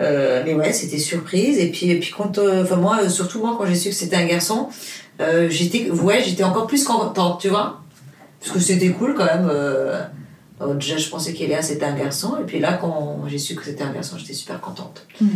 Euh, 0.00 0.42
mais 0.44 0.54
ouais, 0.54 0.72
c'était 0.72 0.98
surprise. 0.98 1.58
Et 1.58 1.70
puis, 1.70 1.90
et 1.90 1.98
puis 1.98 2.12
quand, 2.16 2.38
euh, 2.38 2.62
enfin 2.62 2.76
moi, 2.76 3.00
euh, 3.02 3.08
surtout 3.08 3.40
moi, 3.40 3.56
quand 3.58 3.66
j'ai 3.66 3.74
su 3.74 3.88
que 3.88 3.94
c'était 3.94 4.16
un 4.16 4.26
garçon, 4.26 4.68
euh, 5.20 5.48
j'étais, 5.50 5.90
ouais, 5.90 6.22
j'étais 6.22 6.44
encore 6.44 6.66
plus 6.66 6.84
contente, 6.84 7.40
tu 7.40 7.48
vois, 7.48 7.80
parce 8.40 8.52
que 8.52 8.60
c'était 8.60 8.90
cool 8.90 9.14
quand 9.14 9.24
même. 9.24 9.50
déjà, 10.76 10.96
je 10.96 11.08
pensais 11.08 11.32
qu'Eléa 11.32 11.62
c'était 11.62 11.84
un 11.84 11.96
garçon, 11.96 12.36
et 12.40 12.44
puis 12.44 12.60
là, 12.60 12.74
quand 12.74 13.24
j'ai 13.26 13.38
su 13.38 13.54
que 13.54 13.64
c'était 13.64 13.82
un 13.82 13.92
garçon, 13.92 14.16
j'étais 14.18 14.34
super 14.34 14.60
contente. 14.60 15.06
Mm. 15.20 15.26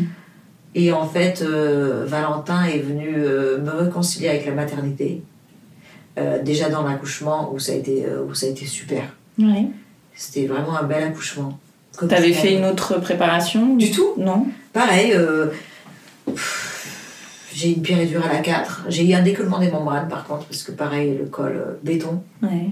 Et 0.75 0.93
en 0.93 1.07
fait, 1.07 1.43
Valentin 1.43 2.65
est 2.65 2.79
venu 2.79 3.17
me 3.17 3.71
réconcilier 3.71 4.29
avec 4.29 4.47
la 4.47 4.53
maternité. 4.53 5.23
Déjà 6.45 6.69
dans 6.69 6.83
l'accouchement 6.83 7.53
où 7.53 7.59
ça 7.59 7.73
a 7.73 7.75
été 7.75 8.07
où 8.29 8.35
ça 8.35 8.47
a 8.47 8.51
été 8.51 8.65
super. 8.67 9.03
Ouais. 9.39 9.67
C'était 10.15 10.47
vraiment 10.47 10.77
un 10.77 10.85
bel 10.85 11.03
accouchement. 11.03 11.59
T'avais 12.09 12.33
fait 12.33 12.55
une 12.57 12.65
autre 12.65 12.99
préparation 13.01 13.77
Du 13.77 13.91
tout. 13.91 14.15
Non 14.17 14.47
Pareil, 14.73 15.13
euh, 15.15 15.49
j'ai 17.55 17.75
une 17.75 17.83
péridurale 17.83 18.35
à 18.35 18.39
4. 18.41 18.87
J'ai 18.89 19.09
eu 19.09 19.15
un 19.15 19.23
décollement 19.23 19.59
des 19.59 19.71
membranes 19.71 20.09
par 20.09 20.25
contre, 20.25 20.47
parce 20.47 20.63
que 20.63 20.73
pareil, 20.73 21.17
le 21.19 21.27
col 21.27 21.53
euh, 21.57 21.73
béton, 21.83 22.23
Ouais. 22.43 22.71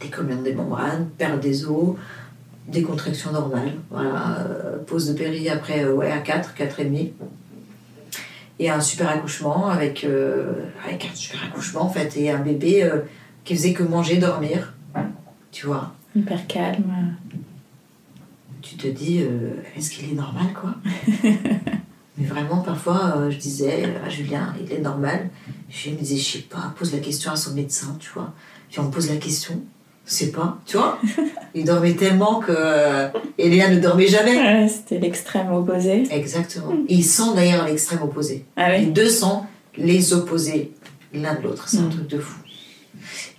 décollement 0.00 0.42
des 0.42 0.54
membranes, 0.54 1.08
perte 1.18 1.40
des 1.40 1.66
os, 1.66 1.96
décontraction 2.68 3.32
normale. 3.32 3.72
Voilà, 3.90 4.38
euh, 4.40 4.78
pause 4.86 5.08
de 5.08 5.12
péri 5.12 5.48
après, 5.50 5.84
euh, 5.84 5.92
ouais, 5.92 6.10
à 6.10 6.18
4, 6.18 6.54
4 6.54 6.80
et 8.60 8.70
un 8.70 8.80
super 8.80 9.08
accouchement 9.10 9.68
avec, 9.68 10.04
euh, 10.04 10.52
avec 10.86 11.08
un 11.12 11.14
super 11.14 11.42
accouchement 11.44 11.82
en 11.82 11.88
fait, 11.90 12.16
et 12.16 12.30
un 12.30 12.38
bébé 12.38 12.84
euh, 12.84 13.00
qui 13.44 13.54
faisait 13.56 13.72
que 13.72 13.82
manger, 13.82 14.16
dormir. 14.16 14.72
Tu 15.50 15.66
vois, 15.66 15.92
Hyper 16.16 16.46
calme. 16.46 17.16
Tu 18.64 18.76
te 18.76 18.88
dis, 18.88 19.20
euh, 19.22 19.50
est-ce 19.76 19.90
qu'il 19.90 20.10
est 20.10 20.14
normal, 20.14 20.46
quoi 20.58 20.74
Mais 22.16 22.26
vraiment, 22.26 22.58
parfois, 22.58 23.14
euh, 23.16 23.30
je 23.30 23.38
disais 23.38 23.84
à 24.04 24.08
Julien, 24.08 24.54
il 24.64 24.72
est 24.72 24.78
normal. 24.80 25.30
Je 25.68 25.90
lui 25.90 25.96
disais, 25.96 26.16
je 26.16 26.38
sais 26.38 26.44
pas, 26.44 26.72
pose 26.78 26.92
la 26.92 27.00
question 27.00 27.32
à 27.32 27.36
son 27.36 27.54
médecin, 27.54 27.96
tu 27.98 28.10
vois. 28.14 28.32
Puis 28.70 28.78
on 28.80 28.84
me 28.84 28.90
pose 28.90 29.10
la 29.10 29.16
question, 29.16 29.60
je 30.06 30.12
sais 30.12 30.30
pas, 30.30 30.58
tu 30.64 30.76
vois. 30.76 31.00
Il 31.56 31.64
dormait 31.64 31.94
tellement 31.94 32.38
que 32.40 32.52
euh, 32.56 33.08
Eléa 33.38 33.68
ne 33.68 33.80
dormait 33.80 34.06
jamais. 34.06 34.36
Ouais, 34.36 34.68
C'était 34.68 34.98
l'extrême 35.00 35.52
opposé. 35.52 36.04
Exactement. 36.12 36.72
Ils 36.88 37.04
sont 37.04 37.34
d'ailleurs 37.34 37.66
l'extrême 37.66 38.02
opposé. 38.02 38.44
Ah 38.56 38.76
Les 38.76 38.86
deux 38.86 39.08
sont 39.08 39.42
les 39.76 40.12
opposés 40.12 40.72
l'un 41.12 41.34
de 41.34 41.42
l'autre. 41.42 41.68
C'est 41.68 41.78
un 41.78 41.82
Mm. 41.86 41.90
truc 41.90 42.06
de 42.08 42.18
fou. 42.18 42.38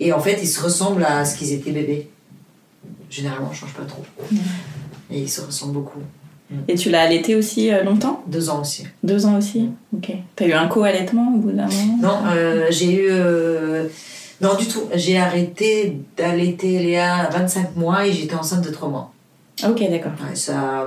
Et 0.00 0.12
en 0.12 0.20
fait, 0.20 0.38
ils 0.42 0.46
se 0.48 0.62
ressemblent 0.62 1.04
à 1.04 1.24
ce 1.24 1.36
qu'ils 1.38 1.52
étaient 1.52 1.72
bébés. 1.72 2.10
Généralement, 3.10 3.48
on 3.50 3.54
change 3.54 3.72
pas 3.74 3.84
trop. 3.84 4.04
Mm. 4.30 4.36
Et 5.10 5.20
ils 5.20 5.28
se 5.30 5.40
ressemblent 5.40 5.74
beaucoup. 5.74 6.00
Et 6.68 6.76
tu 6.76 6.90
l'as 6.90 7.02
allaité 7.02 7.34
aussi 7.34 7.72
euh, 7.72 7.82
longtemps? 7.82 8.22
Deux 8.28 8.50
ans 8.50 8.60
aussi. 8.60 8.86
Deux 9.02 9.26
ans 9.26 9.36
aussi? 9.36 9.70
Ok. 9.96 10.12
T'as 10.36 10.46
eu 10.46 10.52
un 10.52 10.68
co-allaitement 10.68 11.34
au 11.34 11.38
bout 11.38 11.50
d'un 11.50 11.66
moment? 11.66 11.98
Non, 12.00 12.18
euh, 12.30 12.66
j'ai 12.70 12.92
eu. 12.94 13.06
euh, 13.10 13.88
Non, 14.40 14.54
du 14.54 14.66
tout. 14.66 14.82
J'ai 14.94 15.18
arrêté 15.18 15.98
d'allaiter 16.16 16.78
Léa 16.78 17.16
à 17.26 17.30
25 17.30 17.74
mois 17.76 18.06
et 18.06 18.12
j'étais 18.12 18.36
enceinte 18.36 18.64
de 18.64 18.70
3 18.70 18.88
mois. 18.88 19.12
Ok, 19.66 19.80
d'accord. 19.90 20.12
Ouais, 20.28 20.36
ça. 20.36 20.86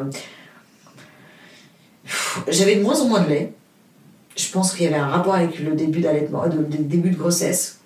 J'avais 2.48 2.76
de 2.78 2.82
moins 2.82 3.00
en 3.02 3.06
moins 3.08 3.22
de 3.22 3.30
lait. 3.30 3.54
Je 4.38 4.50
pense 4.52 4.74
qu'il 4.74 4.86
y 4.86 4.88
avait 4.88 4.96
un 4.98 5.08
rapport 5.08 5.36
avec 5.36 5.60
le 5.60 5.76
début 5.76 6.00
d'allaitement, 6.00 6.48
de, 6.48 6.58
de- 6.58 6.84
début 6.84 7.10
de 7.10 7.18
grossesse. 7.18 7.80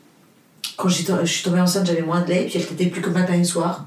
Quand 0.77 0.87
je 0.89 1.01
suis 1.25 1.43
tombée 1.43 1.59
enceinte, 1.61 1.85
j'avais 1.87 2.01
moins 2.03 2.21
de 2.21 2.29
lait, 2.29 2.45
puis 2.47 2.59
elle 2.59 2.65
t'était 2.67 2.85
plus 2.87 3.01
que 3.01 3.09
matin 3.09 3.33
et 3.33 3.43
soir. 3.43 3.85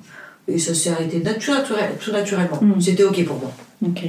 Et 0.49 0.59
ça 0.59 0.75
s'est 0.75 0.91
arrêté 0.91 1.21
natu- 1.21 1.51
naturel- 1.51 1.97
tout 2.01 2.13
naturellement. 2.13 2.59
Mm. 2.61 2.81
C'était 2.81 3.03
ok 3.05 3.25
pour 3.25 3.37
moi. 3.37 3.53
Ok. 3.85 4.05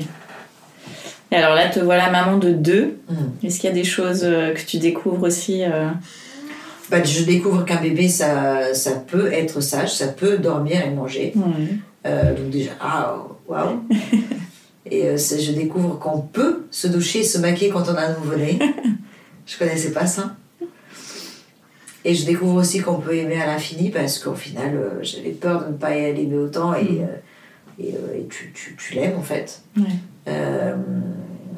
Et 1.31 1.35
alors 1.35 1.55
là, 1.55 1.67
te 1.69 1.79
voilà 1.79 2.09
maman 2.09 2.37
de 2.37 2.51
deux. 2.51 2.99
Mm. 3.09 3.45
Est-ce 3.45 3.59
qu'il 3.59 3.69
y 3.69 3.73
a 3.73 3.75
des 3.75 3.83
choses 3.83 4.21
euh, 4.23 4.53
que 4.53 4.61
tu 4.61 4.77
découvres 4.77 5.23
aussi 5.23 5.63
euh, 5.63 5.89
Bah, 6.89 7.03
je 7.03 7.23
découvre 7.23 7.65
qu'un 7.65 7.81
bébé, 7.81 8.07
ça, 8.07 8.73
ça 8.73 8.91
peut 8.91 9.31
être 9.33 9.61
sage, 9.61 9.93
ça 9.95 10.07
peut 10.07 10.37
dormir 10.37 10.81
et 10.85 10.89
manger. 10.91 11.33
Euh, 12.05 12.33
donc 12.35 12.49
déjà, 12.49 12.71
ah, 12.79 13.17
waouh 13.47 13.81
Et 14.89 15.05
euh, 15.07 15.17
je 15.17 15.51
découvre 15.51 15.99
qu'on 15.99 16.21
peut 16.21 16.65
se 16.71 16.87
doucher 16.87 17.19
et 17.19 17.23
se 17.23 17.39
maquiller 17.39 17.71
quand 17.71 17.83
on 17.89 17.95
a 17.95 18.03
un 18.03 18.13
nouveau-né. 18.13 18.57
je 19.45 19.57
connaissais 19.57 19.91
pas 19.91 20.05
ça. 20.05 20.35
Et 22.09 22.15
je 22.15 22.25
découvre 22.25 22.55
aussi 22.55 22.79
qu'on 22.79 22.99
peut 22.99 23.15
aimer 23.17 23.41
à 23.41 23.47
l'infini 23.47 23.89
parce 23.89 24.17
qu'au 24.17 24.33
final, 24.33 24.71
euh, 24.75 24.99
j'avais 25.01 25.31
peur 25.31 25.65
de 25.65 25.73
ne 25.73 25.77
pas 25.77 25.89
l'aimer 25.89 26.37
autant 26.37 26.73
et, 26.73 26.83
Mm. 26.83 27.01
euh, 27.01 27.83
et, 27.83 27.93
euh, 27.95 28.17
et 28.19 28.27
tu, 28.29 28.53
tu, 28.55 28.77
tu 28.79 28.93
l'aimes 28.95 29.17
en 29.17 29.21
fait. 29.21 29.59
Ouais. 29.75 29.83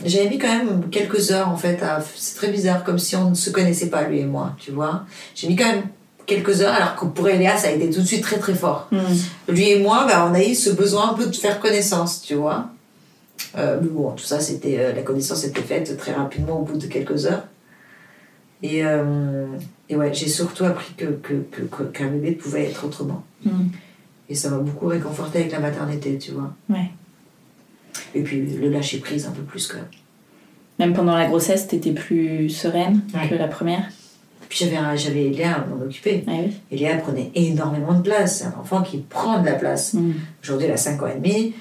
J'avais 0.06 0.30
mis 0.30 0.38
quand 0.40 0.48
même 0.48 0.90
quelques 0.90 1.32
heures 1.32 1.50
en 1.50 1.58
fait 1.58 1.84
à... 1.84 2.02
C'est 2.16 2.36
très 2.36 2.48
bizarre, 2.52 2.84
comme 2.84 2.98
si 2.98 3.16
on 3.16 3.30
ne 3.32 3.36
se 3.36 3.50
connaissait 3.50 3.90
pas 3.90 4.04
lui 4.04 4.20
et 4.20 4.26
moi, 4.26 4.56
tu 4.58 4.72
vois. 4.72 5.04
J'ai 5.36 5.48
mis 5.50 5.56
quand 5.58 5.68
même 5.68 5.84
quelques 6.26 6.62
heures 6.62 6.74
alors 6.74 6.96
que 6.96 7.06
pour 7.06 7.28
Eléa, 7.28 7.58
ça 7.58 7.68
a 7.68 7.72
été 7.72 7.90
tout 7.90 8.02
de 8.02 8.06
suite 8.08 8.24
très 8.24 8.40
très 8.40 8.56
fort 8.56 8.88
Mm. 8.92 8.98
lui 9.54 9.70
et 9.70 9.80
moi, 9.80 10.06
bah, 10.08 10.28
on 10.30 10.34
a 10.34 10.42
eu 10.44 10.56
ce 10.56 10.70
besoin 10.72 11.12
un 11.12 11.14
peu 11.14 11.26
de 11.28 11.36
faire 11.36 11.60
connaissance, 11.60 12.22
tu 12.22 12.34
vois. 12.36 12.70
Mais 13.56 13.88
bon, 13.92 14.12
tout 14.12 14.24
ça, 14.26 14.40
c'était 14.40 14.94
la 14.96 15.02
connaissance 15.02 15.44
était 15.44 15.62
faite 15.62 15.96
très 15.98 16.14
rapidement 16.14 16.60
au 16.60 16.64
bout 16.64 16.78
de 16.78 16.88
quelques 16.88 17.26
heures. 17.26 17.44
Et, 18.62 18.84
euh, 18.84 19.46
et 19.88 19.96
ouais, 19.96 20.14
j'ai 20.14 20.28
surtout 20.28 20.66
appris 20.66 20.94
que, 20.98 21.06
que, 21.06 21.34
que- 21.52 21.62
que- 21.62 21.84
qu'un 21.84 22.08
bébé 22.08 22.32
pouvait 22.34 22.66
être 22.66 22.86
autrement. 22.86 23.24
Mm. 23.46 23.68
Et 24.30 24.36
ça 24.36 24.50
m'a 24.50 24.58
beaucoup 24.58 24.88
réconforté 24.88 25.40
avec 25.40 25.52
la 25.52 25.60
maternité, 25.60 26.18
tu 26.18 26.32
vois. 26.32 26.54
Ouais. 26.70 26.92
Et 28.16 28.22
puis 28.22 28.42
le 28.42 28.70
lâcher 28.70 29.00
prise 29.00 29.26
un 29.26 29.32
peu 29.32 29.42
plus 29.42 29.68
quand 29.68 29.78
même. 30.80 30.94
Pendant 30.94 31.16
la 31.16 31.28
grossesse, 31.28 31.68
t'étais 31.68 31.92
plus 31.92 32.50
sereine 32.50 33.02
Ouais. 33.14 33.28
que 33.30 33.36
la 33.36 33.48
première 33.48 33.90
Puis 34.50 34.66
j'avais, 34.98 35.26
Eléa 35.26 35.56
à 35.56 35.66
m'en 35.66 35.82
occuper. 35.84 36.24
Ah 36.28 36.32
oui. 36.40 36.54
Et 36.72 36.78
Léa 36.78 36.98
prenait 36.98 37.32
énormément 37.36 37.94
de 37.94 38.02
place. 38.02 38.40
C'est 38.40 38.46
un 38.46 38.56
enfant 38.60 38.82
qui 38.82 38.98
prend 38.98 39.40
de 39.42 39.46
la 39.46 39.54
place. 39.54 39.94
Mm. 39.94 40.14
Aujourd'hui, 40.44 40.68
elle 40.68 40.74
a 40.74 40.78
5 40.78 41.02
ans 41.02 41.08
et 41.08 41.16
demi. 41.20 41.54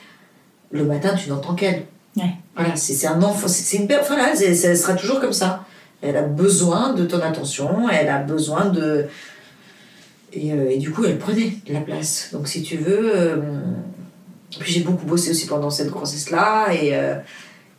Le 0.70 0.84
matin, 0.84 1.14
tu 1.14 1.28
n'entends 1.30 1.54
qu'elle. 1.54 1.84
Ouais. 2.16 2.32
Voilà, 2.56 2.76
c'est 2.76 3.06
un 3.06 3.22
enfant. 3.22 3.46
C'est 3.48 3.76
une 3.78 3.86
Voilà, 3.86 4.34
c'est- 4.34 4.54
ça 4.54 4.74
sera 4.74 4.94
toujours 4.94 5.20
comme 5.20 5.32
ça. 5.32 5.64
Elle 6.02 6.16
a 6.16 6.22
besoin 6.22 6.92
de 6.94 7.04
ton 7.04 7.20
attention. 7.20 7.88
Elle 7.88 8.08
a 8.08 8.18
besoin 8.20 8.66
de. 8.66 9.06
Et, 10.32 10.52
euh, 10.52 10.70
et 10.70 10.78
du 10.78 10.90
coup, 10.92 11.04
elle 11.04 11.18
prenait 11.18 11.52
de 11.66 11.72
la 11.72 11.80
place. 11.80 12.30
Donc, 12.32 12.48
si 12.48 12.62
tu 12.62 12.76
veux. 12.76 13.10
euh, 13.16 13.36
Puis 14.60 14.72
j'ai 14.72 14.80
beaucoup 14.80 15.06
bossé 15.06 15.30
aussi 15.30 15.46
pendant 15.46 15.70
cette 15.70 15.90
grossesse-là. 15.90 16.72
Et, 16.72 16.94
euh, 16.96 17.16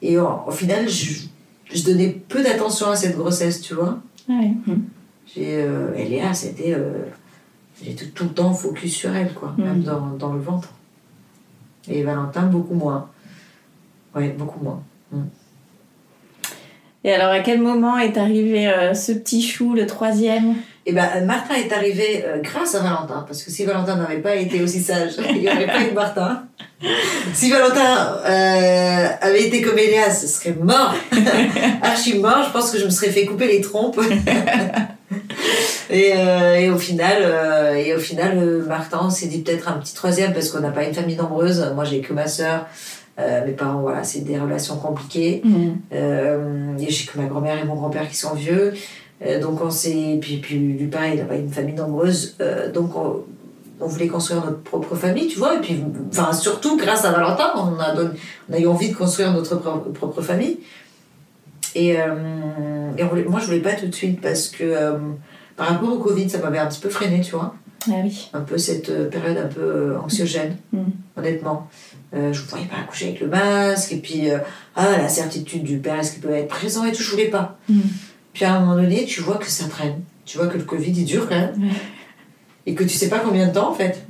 et 0.02 0.18
au, 0.18 0.28
au 0.48 0.52
final, 0.52 0.88
je, 0.90 1.22
je 1.74 1.84
donnais 1.84 2.10
peu 2.28 2.44
d'attention 2.44 2.90
à 2.92 2.96
cette 2.96 3.16
grossesse, 3.18 3.62
tu 3.62 3.74
vois. 3.76 4.00
Ah. 4.30 4.34
Mm. 4.66 4.74
J'ai, 5.34 5.62
euh, 5.64 5.92
elle 5.96 6.14
est 6.14 6.22
là, 6.22 6.34
c'était. 6.34 6.74
euh, 6.74 7.04
J'étais 7.82 8.08
tout 8.08 8.26
le 8.26 8.32
temps 8.32 8.54
focus 8.54 8.94
sur 8.94 9.16
elle, 9.16 9.34
quoi, 9.34 9.56
Mhm. 9.58 9.64
même 9.66 9.84
dans, 9.84 10.08
dans 10.18 10.34
le 10.34 10.42
ventre. 10.42 10.68
Et 11.88 12.04
Valentin, 12.04 12.44
beaucoup 12.48 12.74
moins. 12.74 13.08
Ouais, 14.14 14.36
beaucoup 14.38 14.62
moins. 14.62 14.84
Et 17.04 17.14
alors, 17.14 17.32
à 17.32 17.40
quel 17.40 17.62
moment 17.62 17.98
est 17.98 18.18
arrivé 18.18 18.68
euh, 18.68 18.94
ce 18.94 19.14
petit 19.14 19.42
chou, 19.42 19.74
le 19.74 19.86
troisième? 19.86 20.56
Et 20.86 20.92
ben 20.92 21.08
Martin 21.26 21.56
est 21.56 21.72
arrivé 21.72 22.26
euh, 22.26 22.40
grâce 22.42 22.76
à 22.76 22.80
Valentin, 22.80 23.24
parce 23.28 23.44
que 23.44 23.52
si 23.52 23.64
Valentin 23.64 23.96
n'avait 23.96 24.18
pas 24.18 24.36
été 24.36 24.62
aussi 24.62 24.82
sage, 24.82 25.14
il 25.30 25.40
n'y 25.40 25.48
aurait 25.48 25.68
pas 25.68 25.82
eu 25.82 25.94
Martin. 25.94 26.44
Si 27.34 27.50
Valentin 27.50 28.18
euh, 28.26 29.08
avait 29.22 29.44
été 29.44 29.62
comme 29.62 29.78
Elias, 29.78 30.12
ce 30.22 30.28
serait 30.28 30.56
mort, 30.60 30.94
archi 31.82 32.18
mort. 32.20 32.44
Je 32.48 32.52
pense 32.52 32.72
que 32.72 32.80
je 32.80 32.86
me 32.86 32.90
serais 32.90 33.12
fait 33.12 33.26
couper 33.26 33.48
les 33.48 33.62
trompes. 33.62 34.00
et, 35.90 36.14
euh, 36.16 36.56
et 36.56 36.70
au 36.70 36.78
final, 36.78 37.18
euh, 37.22 37.76
et 37.76 37.96
au 37.96 38.00
final, 38.00 38.38
euh, 38.38 38.66
Martin 38.66 39.10
s'est 39.10 39.28
dit 39.28 39.42
peut-être 39.42 39.70
un 39.70 39.74
petit 39.74 39.94
troisième 39.94 40.34
parce 40.34 40.50
qu'on 40.50 40.60
n'a 40.60 40.72
pas 40.72 40.84
une 40.84 40.94
famille 40.94 41.16
nombreuse. 41.18 41.72
Moi, 41.76 41.84
j'ai 41.84 42.02
que 42.02 42.14
ma 42.14 42.28
sœur. 42.28 42.66
Euh, 43.20 43.46
mes 43.46 43.52
parents, 43.52 43.82
voilà, 43.82 44.04
c'est 44.04 44.22
des 44.22 44.38
relations 44.40 44.78
compliquées. 44.78 45.42
Euh, 45.94 46.78
et 46.78 46.90
j'ai 46.90 47.06
que 47.06 47.18
ma 47.18 47.26
grand-mère 47.26 47.60
et 47.62 47.66
mon 47.66 47.76
grand-père 47.76 48.08
qui 48.08 48.16
sont 48.16 48.34
vieux. 48.34 48.74
Euh, 49.26 49.42
donc 49.42 49.62
on 49.62 49.70
s'est. 49.70 50.18
Puis, 50.22 50.38
puis 50.38 50.58
lui, 50.58 50.88
pareil, 50.88 51.16
il 51.20 51.26
pas 51.26 51.36
une 51.36 51.50
famille 51.52 51.76
nombreuse. 51.76 52.36
Euh, 52.40 52.72
donc 52.72 52.96
on, 52.96 53.24
on 53.82 53.88
voulait 53.88 54.08
construire 54.08 54.44
notre 54.46 54.62
propre 54.62 54.96
famille, 54.96 55.28
tu 55.28 55.38
vois. 55.40 55.56
Et 55.56 55.60
puis, 55.60 55.84
enfin, 56.10 56.32
surtout 56.34 56.78
grâce 56.78 57.04
à 57.06 57.12
Valentin, 57.12 57.52
on 57.58 57.78
a, 57.80 57.94
donné- 57.94 58.18
on 58.50 58.54
a 58.54 58.60
eu 58.60 58.68
envie 58.68 58.90
de 58.90 58.96
construire 58.96 59.34
notre 59.34 59.56
pro- 59.58 59.80
propre 59.92 60.22
famille. 60.22 60.60
Et, 61.76 61.98
euh, 62.00 62.92
et 62.98 63.04
on 63.04 63.08
voulait- 63.08 63.26
moi, 63.26 63.40
je 63.40 63.46
voulais 63.46 63.60
pas 63.60 63.74
tout 63.74 63.88
de 63.88 63.94
suite 63.96 64.22
parce 64.22 64.48
que 64.48 64.64
euh, 64.64 64.98
par 65.56 65.68
rapport 65.68 65.92
au 65.92 65.98
Covid, 66.00 66.30
ça 66.30 66.40
m'avait 66.40 66.58
un 66.58 66.68
petit 66.68 66.80
peu 66.80 66.90
freiné, 66.90 67.22
tu 67.22 67.32
vois. 67.32 67.54
Ah 67.88 67.94
oui. 68.04 68.30
Un 68.34 68.42
peu 68.42 68.58
cette 68.58 68.90
euh, 68.90 69.10
période 69.10 69.38
un 69.38 69.48
peu 69.48 69.62
euh, 69.62 70.00
anxiogène, 70.00 70.58
Mm. 70.74 70.80
honnêtement. 71.18 71.68
Euh, 72.14 72.34
je 72.34 72.42
ne 72.42 72.48
voyais 72.48 72.66
pas 72.66 72.78
accoucher 72.78 73.10
avec 73.10 73.20
le 73.22 73.28
masque, 73.28 73.92
et 73.94 73.98
puis, 73.98 74.30
euh, 74.30 74.40
ah, 74.76 74.98
la 74.98 75.08
certitude 75.08 75.64
du 75.64 75.78
père, 75.78 76.00
est-ce 76.00 76.14
qu'il 76.14 76.22
peut 76.22 76.32
être 76.32 76.48
présent 76.48 76.84
et 76.86 76.92
tout, 76.92 77.04
je 77.04 77.12
voulais 77.12 77.30
pas. 77.30 77.58
Mm. 77.70 77.80
Puis 78.34 78.46
à 78.46 78.56
un 78.56 78.60
moment 78.62 78.76
donné, 78.76 79.06
tu 79.06 79.22
vois 79.22 79.38
que 79.38 79.48
ça 79.48 79.68
traîne. 79.68 80.02
Tu 80.26 80.38
vois 80.38 80.48
que 80.48 80.58
le 80.58 80.64
Covid, 80.64 80.92
il 80.92 81.06
dure 81.06 81.28
quand 81.30 81.36
même. 81.36 81.72
Et 82.66 82.76
que 82.76 82.84
tu 82.84 82.90
sais 82.96 83.10
pas 83.10 83.20
combien 83.20 83.48
de 83.48 83.54
temps, 83.54 83.70
en 83.70 83.74
fait. 83.74 84.06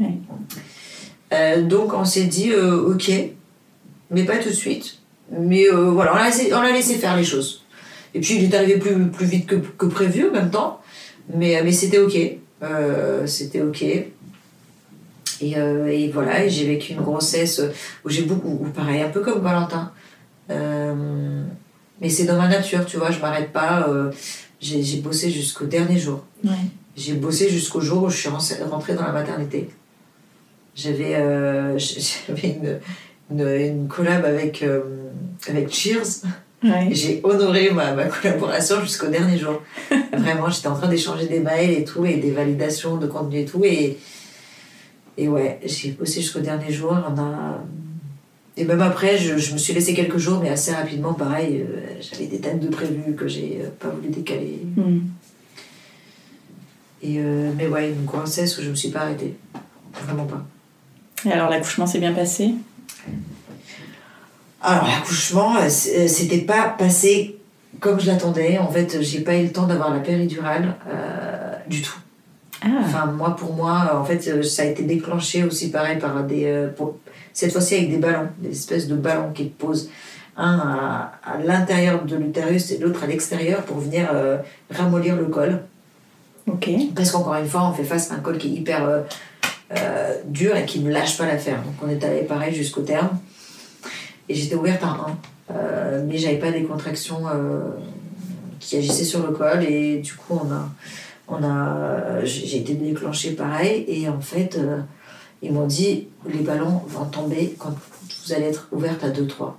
Euh, 1.34 1.62
donc 1.62 1.94
on 1.94 2.04
s'est 2.04 2.26
dit, 2.26 2.52
ok, 2.54 3.12
mais 4.12 4.24
pas 4.26 4.38
tout 4.38 4.50
de 4.50 4.54
suite. 4.54 4.98
Mais 5.32 5.68
voilà, 5.70 6.14
on 6.14 6.18
a, 6.18 6.26
laissé, 6.26 6.54
on 6.54 6.58
a 6.58 6.72
laissé 6.72 6.96
faire 6.96 7.16
les 7.16 7.24
choses. 7.24 7.64
Et 8.14 8.20
puis 8.20 8.36
il 8.36 8.44
est 8.44 8.56
arrivé 8.56 8.78
plus, 8.78 9.08
plus 9.10 9.26
vite 9.28 9.46
que, 9.46 9.56
que 9.56 9.86
prévu 9.86 10.28
en 10.28 10.34
même 10.34 10.50
temps. 10.50 10.82
Mais, 11.34 11.62
mais 11.64 11.72
c'était 11.72 12.00
ok. 12.00 12.18
Euh, 12.64 13.26
c'était 13.28 13.62
ok. 13.62 13.82
Et, 13.82 15.58
euh, 15.58 15.88
et 15.88 16.10
voilà, 16.10 16.44
et 16.44 16.50
j'ai 16.50 16.66
vécu 16.66 16.94
une 16.94 17.02
grossesse 17.02 17.62
où 18.04 18.10
j'ai 18.10 18.24
beaucoup, 18.24 18.60
où 18.62 18.70
pareil, 18.70 19.02
un 19.02 19.10
peu 19.10 19.22
comme 19.22 19.42
Valentin. 19.42 19.92
Euh, 20.50 21.44
mais 22.02 22.10
c'est 22.10 22.26
dans 22.26 22.38
ma 22.38 22.48
nature, 22.48 22.86
tu 22.86 22.98
vois, 22.98 23.12
je 23.12 23.20
m'arrête 23.20 23.52
pas. 23.52 23.88
j'ai 24.60 24.98
bossé 24.98 25.30
jusqu'au 25.30 25.66
dernier 25.66 25.98
jour. 25.98 26.26
Ouais. 26.44 26.52
J'ai 26.96 27.14
bossé 27.14 27.50
jusqu'au 27.50 27.80
jour 27.80 28.04
où 28.04 28.10
je 28.10 28.18
suis 28.18 28.30
rentrée 28.30 28.94
dans 28.94 29.04
la 29.04 29.14
maternité. 29.14 29.70
J'avais 30.76 31.16
euh, 31.16 31.78
une, 32.44 32.80
une, 33.32 33.48
une 33.48 33.88
collab 33.88 34.26
avec, 34.26 34.64
euh, 34.64 34.82
avec 35.48 35.74
Cheers. 35.74 36.24
Ouais. 36.64 36.90
J'ai 36.92 37.22
honoré 37.24 37.72
ma, 37.72 37.94
ma 37.94 38.06
collaboration 38.06 38.82
jusqu'au 38.82 39.08
dernier 39.08 39.38
jour. 39.38 39.62
Vraiment, 40.14 40.50
j'étais 40.50 40.68
en 40.68 40.76
train 40.76 40.90
d'échanger 40.90 41.28
des 41.28 41.40
mails 41.40 41.72
et 41.72 41.86
tout, 41.86 42.06
et 42.06 42.18
des 42.18 42.32
validations 42.32 42.98
de 42.98 43.08
contenu 43.08 43.40
et 43.40 43.46
tout. 43.46 43.64
Et, 43.64 43.98
et 45.18 45.28
ouais, 45.28 45.60
j'ai 45.64 45.92
bossé 45.92 46.22
jusqu'au 46.22 46.40
dernier 46.40 46.72
jour. 46.72 46.92
On 46.92 47.20
a... 47.20 47.64
Et 48.58 48.66
même 48.66 48.82
après, 48.82 49.18
je, 49.18 49.38
je 49.38 49.54
me 49.54 49.58
suis 49.58 49.74
laissé 49.74 49.94
quelques 49.94 50.18
jours, 50.18 50.42
mais 50.42 50.50
assez 50.50 50.74
rapidement, 50.74 51.14
pareil, 51.14 51.62
euh, 51.62 51.80
j'avais 52.02 52.26
des 52.26 52.40
dates 52.40 52.60
de 52.60 52.68
prévues 52.68 53.16
que 53.16 53.26
j'ai 53.26 53.62
euh, 53.64 53.70
pas 53.80 53.88
voulu 53.88 54.10
décaler. 54.10 54.60
Mm. 54.76 55.00
Et 57.02 57.20
euh, 57.20 57.52
mais 57.56 57.68
ouais, 57.68 57.92
une 57.92 58.04
grossesse 58.04 58.58
où 58.58 58.62
je 58.62 58.70
me 58.70 58.76
suis 58.76 58.90
pas 58.90 59.02
arrêtée. 59.02 59.36
Vraiment 60.06 60.26
pas. 60.26 60.46
Et 61.26 61.32
alors, 61.32 61.50
l'accouchement 61.50 61.88
s'est 61.88 62.00
bien 62.00 62.12
passé? 62.12 62.54
Alors 64.62 64.86
l'accouchement, 64.86 65.56
euh, 65.58 65.62
euh, 65.68 66.08
c'était 66.08 66.40
pas 66.40 66.70
passé 66.78 67.38
comme 67.80 68.00
je 68.00 68.08
l'attendais. 68.08 68.58
En 68.58 68.70
fait, 68.70 69.02
j'ai 69.02 69.22
pas 69.22 69.36
eu 69.36 69.44
le 69.44 69.52
temps 69.52 69.68
d'avoir 69.68 69.94
la 69.94 70.00
péridurale 70.00 70.76
euh, 70.88 71.54
du 71.68 71.82
tout. 71.82 71.98
Ah, 72.62 72.68
Enfin, 72.84 73.06
moi, 73.06 73.36
pour 73.38 73.54
moi, 73.54 73.98
en 73.98 74.04
fait, 74.04 74.28
euh, 74.28 74.44
ça 74.44 74.64
a 74.64 74.66
été 74.66 74.84
déclenché 74.84 75.44
aussi 75.44 75.72
pareil 75.72 75.98
par 75.98 76.24
des. 76.24 76.46
euh, 76.46 76.68
pour- 76.68 76.98
cette 77.32 77.54
fois-ci 77.54 77.76
avec 77.76 77.90
des 77.90 77.98
ballons, 77.98 78.28
des 78.40 78.50
espèces 78.52 78.88
de 78.88 78.96
ballons 78.96 79.32
qui 79.34 79.46
posent 79.46 79.90
un 80.36 80.58
à, 80.58 81.12
à 81.24 81.38
l'intérieur 81.38 82.04
de 82.04 82.16
l'utérus 82.18 82.72
et 82.72 82.78
l'autre 82.80 83.04
à 83.04 83.08
l'extérieur 83.08 83.62
pour 83.64 83.78
venir 83.80 84.10
euh, 84.14 84.38
ramollir 84.72 85.16
le 85.16 85.26
col. 85.26 85.62
ok. 86.48 86.70
Parce 86.96 87.12
qu'encore 87.12 87.36
une 87.36 87.48
fois, 87.48 87.70
on 87.70 87.74
fait 87.74 87.84
face 87.86 88.12
à 88.12 88.16
un 88.16 88.20
col 88.20 88.38
qui 88.38 88.48
est 88.48 88.52
hyper 88.60 88.84
euh, 88.84 89.02
euh, 89.78 90.16
dur 90.26 90.58
et 90.58 90.66
qui 90.66 90.80
ne 90.82 90.92
lâche 90.92 91.18
pas 91.18 91.26
l'affaire. 91.28 91.62
Donc 91.64 91.76
on 91.86 91.90
est 91.90 92.04
allé 92.04 92.24
pareil 92.24 92.54
jusqu'au 92.54 92.82
terme. 92.82 93.10
Et 94.30 94.36
j'étais 94.36 94.56
ouverte 94.56 94.84
à 94.84 94.88
un, 94.90 95.18
euh, 95.52 96.06
mais 96.08 96.18
j'avais 96.18 96.38
pas 96.38 96.52
des 96.52 96.64
contractions 96.64 97.22
euh, 97.28 97.62
qui 98.60 98.78
agissaient 98.78 99.04
sur 99.06 99.26
le 99.26 99.34
col. 99.34 99.64
Et 99.64 99.98
du 99.98 100.14
coup, 100.14 100.40
on 100.44 100.52
a, 100.54 100.70
on 101.28 101.44
a, 101.44 102.24
j'ai 102.24 102.58
été 102.58 102.76
déclenchée 102.76 103.32
pareil. 103.32 103.86
Et 103.88 104.08
en 104.08 104.22
fait, 104.22 104.56
euh, 104.58 104.80
ils 105.42 105.52
m'ont 105.52 105.68
dit 105.68 106.08
les 106.32 106.40
ballons 106.40 106.84
vont 106.88 107.06
tomber 107.06 107.56
quand 107.58 107.74
vous 108.26 108.34
allez 108.34 108.46
être 108.46 108.68
ouverte 108.72 109.04
à 109.04 109.10
2-3. 109.10 109.54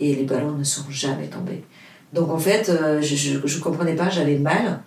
Et 0.00 0.14
les 0.14 0.24
ballons 0.24 0.52
ne 0.52 0.62
sont 0.64 0.84
jamais 0.90 1.26
tombés. 1.26 1.64
Donc 2.12 2.30
en 2.30 2.38
fait, 2.38 2.68
euh, 2.68 3.02
je, 3.02 3.16
je, 3.16 3.38
je 3.44 3.58
comprenais 3.58 3.94
pas, 3.96 4.08
j'avais 4.10 4.38
mal. 4.38 4.80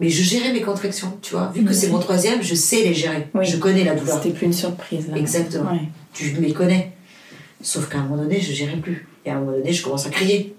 Mais 0.00 0.10
je 0.10 0.22
gérais 0.22 0.52
mes 0.52 0.60
contractions, 0.60 1.18
tu 1.22 1.34
vois. 1.34 1.50
Vu 1.54 1.64
que 1.64 1.70
Oui. 1.70 1.74
c'est 1.74 1.88
mon 1.88 1.98
troisième, 1.98 2.40
je 2.42 2.54
sais 2.54 2.82
les 2.84 2.94
gérer. 2.94 3.26
Oui. 3.34 3.44
Je 3.46 3.56
connais 3.56 3.82
la 3.84 3.94
douleur. 3.96 4.16
C'était 4.22 4.34
plus 4.36 4.46
une 4.46 4.52
surprise. 4.52 5.08
Là. 5.08 5.16
Exactement. 5.16 5.72
Tu 6.12 6.30
les 6.40 6.52
connais. 6.52 6.92
Sauf 7.60 7.88
qu'à 7.88 7.98
un 7.98 8.02
moment 8.02 8.22
donné, 8.22 8.40
je 8.40 8.52
gérais 8.52 8.76
plus. 8.76 9.06
Et 9.24 9.30
à 9.30 9.36
un 9.36 9.40
moment 9.40 9.52
donné, 9.52 9.72
je 9.72 9.82
commence 9.82 10.06
à 10.06 10.10
crier. 10.10 10.54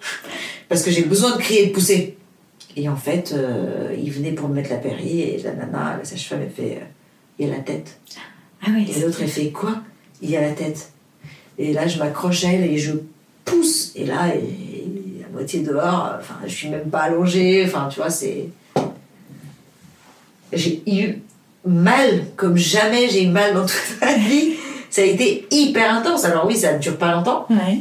Parce 0.68 0.84
que 0.84 0.92
j'ai 0.92 1.04
besoin 1.04 1.36
de 1.36 1.42
crier 1.42 1.64
et 1.64 1.68
de 1.68 1.72
pousser. 1.72 2.18
Et 2.76 2.88
en 2.88 2.96
fait, 2.96 3.34
euh, 3.34 3.96
il 3.98 4.12
venait 4.12 4.32
pour 4.32 4.48
me 4.50 4.56
mettre 4.56 4.70
la 4.70 4.78
péri 4.78 5.22
et 5.22 5.42
la 5.42 5.54
nana, 5.54 5.98
la 5.98 6.06
sage-femme, 6.06 6.42
elle 6.44 6.52
fait 6.52 6.78
euh, 6.78 6.86
Il 7.40 7.48
y 7.48 7.52
a 7.52 7.56
la 7.56 7.62
tête. 7.62 8.00
Ah 8.62 8.68
oui. 8.70 8.92
Et 8.96 9.00
l'autre, 9.02 9.20
elle 9.22 9.30
fait 9.30 9.50
Quoi? 9.50 9.82
Il 10.22 10.30
y 10.30 10.38
a 10.38 10.42
la 10.42 10.52
tête. 10.52 10.92
Et 11.58 11.74
là, 11.74 11.88
je 11.88 11.98
m'accroche 11.98 12.44
à 12.46 12.52
elle 12.54 12.66
et 12.66 12.78
je 12.78 12.92
pousse. 13.46 13.94
Et 13.96 14.06
là, 14.06 14.24
à 14.24 15.34
moitié 15.34 15.62
dehors. 15.62 16.16
Enfin, 16.20 16.36
je 16.46 16.54
suis 16.54 16.70
même 16.70 16.90
pas 16.90 17.00
allongée. 17.00 17.64
Enfin, 17.66 17.90
tu 17.90 18.00
vois, 18.00 18.10
c'est. 18.10 18.50
J'ai 20.52 20.82
eu 20.88 21.22
mal 21.66 22.26
comme 22.36 22.58
jamais 22.58 23.10
j'ai 23.10 23.24
eu 23.24 23.28
mal 23.28 23.54
dans 23.54 23.66
toute 23.66 23.98
ma 24.02 24.16
vie. 24.16 24.54
Ça 24.90 25.02
a 25.02 25.06
été 25.06 25.48
hyper 25.52 25.94
intense. 25.94 26.26
Alors, 26.26 26.46
oui, 26.48 26.56
ça 26.58 26.74
ne 26.74 26.80
dure 26.80 26.98
pas 26.98 27.12
longtemps. 27.14 27.46
Ouais. 27.50 27.80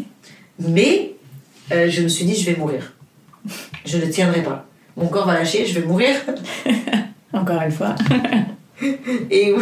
Mais 0.58 1.12
euh, 1.72 1.88
je 1.88 2.02
me 2.02 2.08
suis 2.08 2.24
dit, 2.24 2.34
je 2.34 2.50
vais 2.50 2.56
mourir. 2.56 2.92
Je 3.86 3.96
ne 3.98 4.06
tiendrai 4.06 4.42
pas. 4.42 4.66
Mon 4.96 5.06
corps 5.08 5.26
va 5.26 5.34
lâcher, 5.34 5.64
je 5.64 5.78
vais 5.78 5.86
mourir. 5.86 6.14
Encore 7.32 7.62
une 7.62 7.72
fois. 7.72 7.94
Et, 9.30 9.52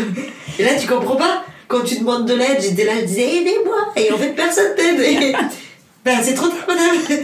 et 0.59 0.63
là, 0.63 0.75
tu 0.79 0.87
comprends 0.87 1.17
pas. 1.17 1.43
Quand 1.69 1.81
tu 1.83 1.99
demandes 1.99 2.29
de 2.29 2.35
l'aide, 2.35 2.61
j'étais 2.61 2.85
là, 2.85 2.93
je 3.01 3.07
disais, 3.07 3.37
aidez-moi. 3.39 3.93
Et 3.97 4.13
en 4.13 4.17
fait, 4.19 4.35
personne 4.35 4.75
t'aide. 4.77 5.35
Ben, 6.05 6.19
c'est 6.23 6.35
trop 6.35 6.47
tard, 6.49 6.65
madame. 6.69 7.19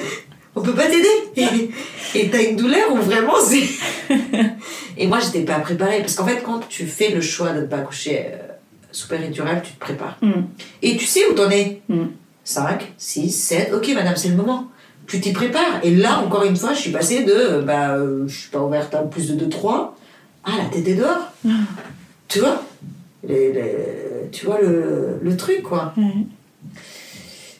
On 0.56 0.60
peut 0.62 0.72
pas 0.74 0.86
t'aider. 0.86 1.06
Et- 1.36 2.18
Et 2.18 2.30
t'as 2.30 2.42
une 2.42 2.56
douleur 2.56 2.92
où 2.92 2.96
vraiment 2.96 3.34
c'est. 3.40 3.62
Et 4.98 5.06
moi, 5.06 5.18
j'étais 5.20 5.44
pas 5.44 5.60
préparée. 5.60 6.00
Parce 6.00 6.14
qu'en 6.14 6.26
fait, 6.26 6.42
quand 6.42 6.60
tu 6.68 6.84
fais 6.86 7.10
le 7.10 7.20
choix 7.20 7.50
de 7.50 7.60
ne 7.60 7.66
pas 7.66 7.76
accoucher 7.76 8.26
euh, 8.92 8.94
sous 8.94 9.08
péridurale, 9.08 9.62
tu 9.64 9.72
te 9.72 9.80
prépares. 9.80 10.18
Mm. 10.22 10.42
Et 10.82 10.96
tu 10.96 11.06
sais 11.06 11.26
où 11.30 11.34
t'en 11.34 11.50
es. 11.50 11.80
Mm. 11.88 12.04
5, 12.44 12.92
6, 12.98 13.30
7. 13.30 13.72
Ok, 13.74 13.88
madame, 13.94 14.16
c'est 14.16 14.28
le 14.28 14.36
moment. 14.36 14.68
Tu 15.06 15.20
t'y 15.20 15.32
prépares. 15.32 15.80
Et 15.82 15.94
là, 15.94 16.18
encore 16.20 16.44
une 16.44 16.56
fois, 16.56 16.72
je 16.74 16.80
suis 16.80 16.90
passée 16.92 17.24
de. 17.24 17.60
Bah, 17.60 17.90
euh, 17.96 18.24
je 18.26 18.36
suis 18.40 18.50
pas 18.50 18.60
ouverte 18.60 18.94
à 18.94 19.02
plus 19.02 19.28
de 19.28 19.34
2, 19.34 19.48
3. 19.48 19.96
Ah, 20.44 20.50
la 20.58 20.64
tête 20.64 20.86
est 20.88 20.94
dehors. 20.94 21.32
Tu 22.28 22.40
vois? 22.40 22.62
Les- 23.26 23.52
les- 23.52 24.30
Tu 24.32 24.46
vois 24.46 24.60
le, 24.60 25.18
le 25.22 25.36
truc, 25.36 25.62
quoi. 25.62 25.92
Ouais. 25.96 26.24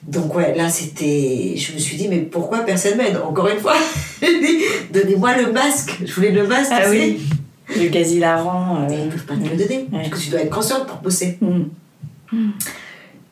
Donc, 0.07 0.35
ouais, 0.35 0.53
là, 0.55 0.69
c'était. 0.69 1.53
Je 1.55 1.73
me 1.73 1.77
suis 1.77 1.95
dit, 1.95 2.07
mais 2.09 2.19
pourquoi 2.19 2.59
personne 2.59 2.97
m'aide? 2.97 3.17
Encore 3.23 3.47
une 3.47 3.59
fois, 3.59 3.75
donnez-moi 4.91 5.37
le 5.37 5.51
masque. 5.53 5.99
Je 6.05 6.13
voulais 6.13 6.31
le 6.31 6.45
masque. 6.47 6.71
Ah 6.73 6.89
oui. 6.89 7.21
Le 7.69 7.87
gaz 7.89 8.11
hilarant. 8.11 8.81
euh, 8.83 8.87
Mais 8.89 9.03
ils 9.05 9.09
peuvent 9.09 9.25
pas 9.25 9.35
te 9.35 9.47
le 9.49 9.55
donner. 9.57 9.87
Parce 9.91 10.09
que 10.09 10.17
tu 10.17 10.29
dois 10.29 10.41
être 10.41 10.53
consciente 10.53 10.87
pour 10.87 10.97
bosser. 10.97 11.37
mm. 11.41 12.49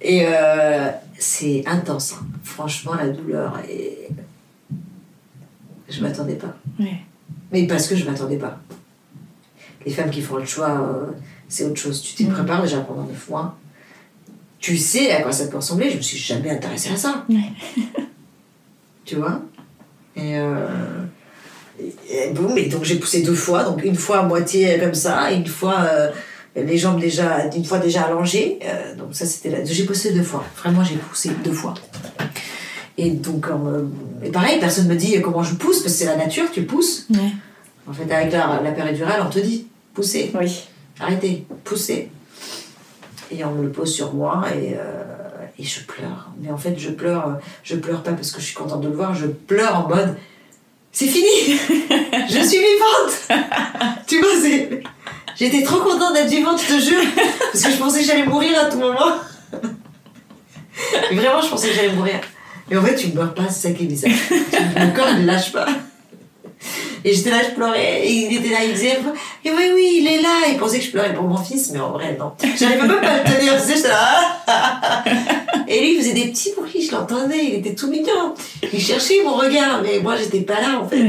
Et 0.01 0.23
euh, 0.25 0.89
c'est 1.17 1.63
intense. 1.67 2.13
hein. 2.13 2.25
Franchement, 2.43 2.93
la 2.95 3.09
douleur 3.09 3.59
est. 3.69 4.09
Je 5.89 6.01
m'attendais 6.01 6.35
pas. 6.35 6.55
Mais 7.51 7.67
parce 7.67 7.87
que 7.87 7.95
je 7.95 8.05
m'attendais 8.09 8.37
pas. 8.37 8.59
Les 9.85 9.91
femmes 9.91 10.09
qui 10.09 10.21
font 10.21 10.37
le 10.37 10.45
choix, 10.45 10.69
euh, 10.69 11.11
c'est 11.49 11.65
autre 11.65 11.75
chose. 11.79 12.01
Tu 12.01 12.15
t'y 12.15 12.25
Mm. 12.25 12.33
prépares 12.33 12.61
déjà 12.61 12.79
pendant 12.81 13.03
9 13.03 13.29
mois. 13.29 13.57
Tu 14.59 14.77
sais 14.77 15.11
à 15.11 15.21
quoi 15.23 15.31
ça 15.31 15.47
peut 15.47 15.57
ressembler. 15.57 15.89
Je 15.89 15.97
me 15.97 16.01
suis 16.01 16.17
jamais 16.17 16.49
intéressée 16.51 16.91
à 16.91 16.95
ça. 16.95 17.25
Tu 19.05 19.15
vois? 19.15 19.41
Et 20.15 20.29
Et, 20.31 20.37
euh, 20.37 21.03
et- 22.09 22.29
boum, 22.31 22.57
et 22.57 22.65
donc 22.67 22.83
j'ai 22.83 22.95
poussé 22.95 23.21
deux 23.21 23.33
fois, 23.35 23.63
donc 23.63 23.83
une 23.83 23.95
fois 23.95 24.19
à 24.19 24.23
moitié 24.23 24.77
comme 24.79 24.93
ça, 24.93 25.31
et 25.31 25.35
une 25.35 25.47
fois 25.47 25.77
euh, 25.91 26.09
les 26.55 26.77
jambes 26.77 26.99
déjà, 26.99 27.45
une 27.55 27.65
fois 27.65 27.79
déjà 27.79 28.03
allongées. 28.03 28.59
euh, 28.63 28.95
donc 28.95 29.09
ça 29.13 29.25
c'était 29.25 29.49
là. 29.49 29.57
J'ai 29.63 29.85
poussé 29.85 30.11
deux 30.13 30.23
fois. 30.23 30.43
Vraiment 30.57 30.83
j'ai 30.83 30.95
poussé 30.95 31.31
deux 31.43 31.53
fois. 31.53 31.73
Et 32.97 33.09
donc, 33.11 33.47
euh, 33.47 33.85
et 34.23 34.29
pareil, 34.29 34.59
personne 34.59 34.87
me 34.87 34.95
dit 34.95 35.19
comment 35.21 35.43
je 35.43 35.55
pousse, 35.55 35.79
parce 35.81 35.93
que 35.93 35.99
c'est 35.99 36.05
la 36.05 36.17
nature, 36.17 36.45
tu 36.51 36.63
pousses. 36.63 37.07
Ouais. 37.09 37.31
En 37.87 37.93
fait, 37.93 38.11
avec 38.13 38.31
la, 38.31 38.61
la 38.63 38.71
péridurale, 38.71 39.21
on 39.25 39.29
te 39.29 39.39
dit 39.39 39.65
poussez, 39.93 40.31
Oui. 40.39 40.65
arrêtez, 40.99 41.45
poussez. 41.63 42.09
Et 43.31 43.43
on 43.45 43.51
me 43.53 43.63
le 43.63 43.69
pose 43.71 43.91
sur 43.93 44.13
moi 44.13 44.43
et, 44.53 44.75
et 45.57 45.63
je 45.63 45.79
pleure. 45.85 46.29
Mais 46.41 46.51
en 46.51 46.57
fait, 46.57 46.77
je 46.77 46.89
pleure, 46.89 47.39
je 47.63 47.75
pleure 47.77 48.03
pas 48.03 48.11
parce 48.11 48.31
que 48.31 48.39
je 48.41 48.45
suis 48.45 48.55
contente 48.55 48.81
de 48.81 48.89
le 48.89 48.95
voir, 48.95 49.15
je 49.15 49.25
pleure 49.27 49.75
en 49.85 49.87
mode 49.87 50.15
c'est 50.91 51.07
fini, 51.07 51.57
je 52.29 52.39
suis 52.47 52.59
vivante. 52.59 53.39
tu 54.07 54.19
vois, 54.19 54.29
j'étais 55.37 55.63
trop 55.63 55.79
contente 55.79 56.13
d'être 56.13 56.29
vivante, 56.29 56.59
je 56.61 56.75
te 56.75 56.79
jure, 56.79 57.03
parce 57.51 57.63
que 57.63 57.71
je 57.71 57.77
pensais 57.77 58.01
que 58.01 58.05
j'allais 58.05 58.25
mourir 58.25 58.59
à 58.59 58.65
tout 58.65 58.77
moment. 58.77 59.13
Mais 61.11 61.17
vraiment, 61.17 61.41
je 61.41 61.49
pensais 61.49 61.69
que 61.69 61.75
j'allais 61.75 61.93
mourir. 61.93 62.19
Et 62.69 62.77
en 62.77 62.81
fait, 62.83 62.95
tu 62.95 63.09
ne 63.09 63.13
meurs 63.15 63.33
pas, 63.33 63.49
c'est 63.49 63.69
ça 63.69 63.73
qui 63.73 63.83
est 63.83 63.87
bizarre. 63.87 64.11
Mon 64.77 64.91
corps 64.91 65.13
ne 65.13 65.25
lâche 65.25 65.51
pas. 65.51 65.67
Et 67.03 67.13
j'étais 67.13 67.31
là, 67.31 67.37
je 67.43 67.55
pleurais, 67.55 68.07
et 68.07 68.11
il 68.11 68.37
était 68.37 68.49
là, 68.49 68.63
il 68.63 68.73
disait, 68.73 68.99
et 69.43 69.51
oui, 69.51 69.71
oui, 69.73 69.97
il 70.01 70.07
est 70.07 70.21
là. 70.21 70.47
Il 70.49 70.57
pensait 70.57 70.79
que 70.79 70.85
je 70.85 70.91
pleurais 70.91 71.13
pour 71.13 71.23
mon 71.23 71.37
fils, 71.37 71.71
mais 71.71 71.79
en 71.79 71.91
vrai, 71.91 72.15
non. 72.19 72.33
J'arrivais 72.59 72.87
même 72.87 73.01
pas 73.01 73.09
à 73.09 73.23
le 73.23 73.37
tenir, 73.37 73.53
tu 73.55 73.67
sais, 73.67 73.75
j'étais 73.75 73.87
là. 73.87 75.03
Et 75.67 75.79
lui, 75.79 75.95
il 75.95 75.97
faisait 76.01 76.13
des 76.13 76.27
petits 76.27 76.51
bruits, 76.55 76.85
je 76.85 76.91
l'entendais, 76.91 77.43
il 77.43 77.53
était 77.55 77.73
tout 77.73 77.87
mignon. 77.87 78.35
Il 78.71 78.79
cherchait 78.79 79.23
mon 79.23 79.35
regard, 79.35 79.81
mais 79.81 79.99
moi, 79.99 80.15
j'étais 80.15 80.41
pas 80.41 80.61
là, 80.61 80.79
en 80.79 80.87
fait. 80.87 81.01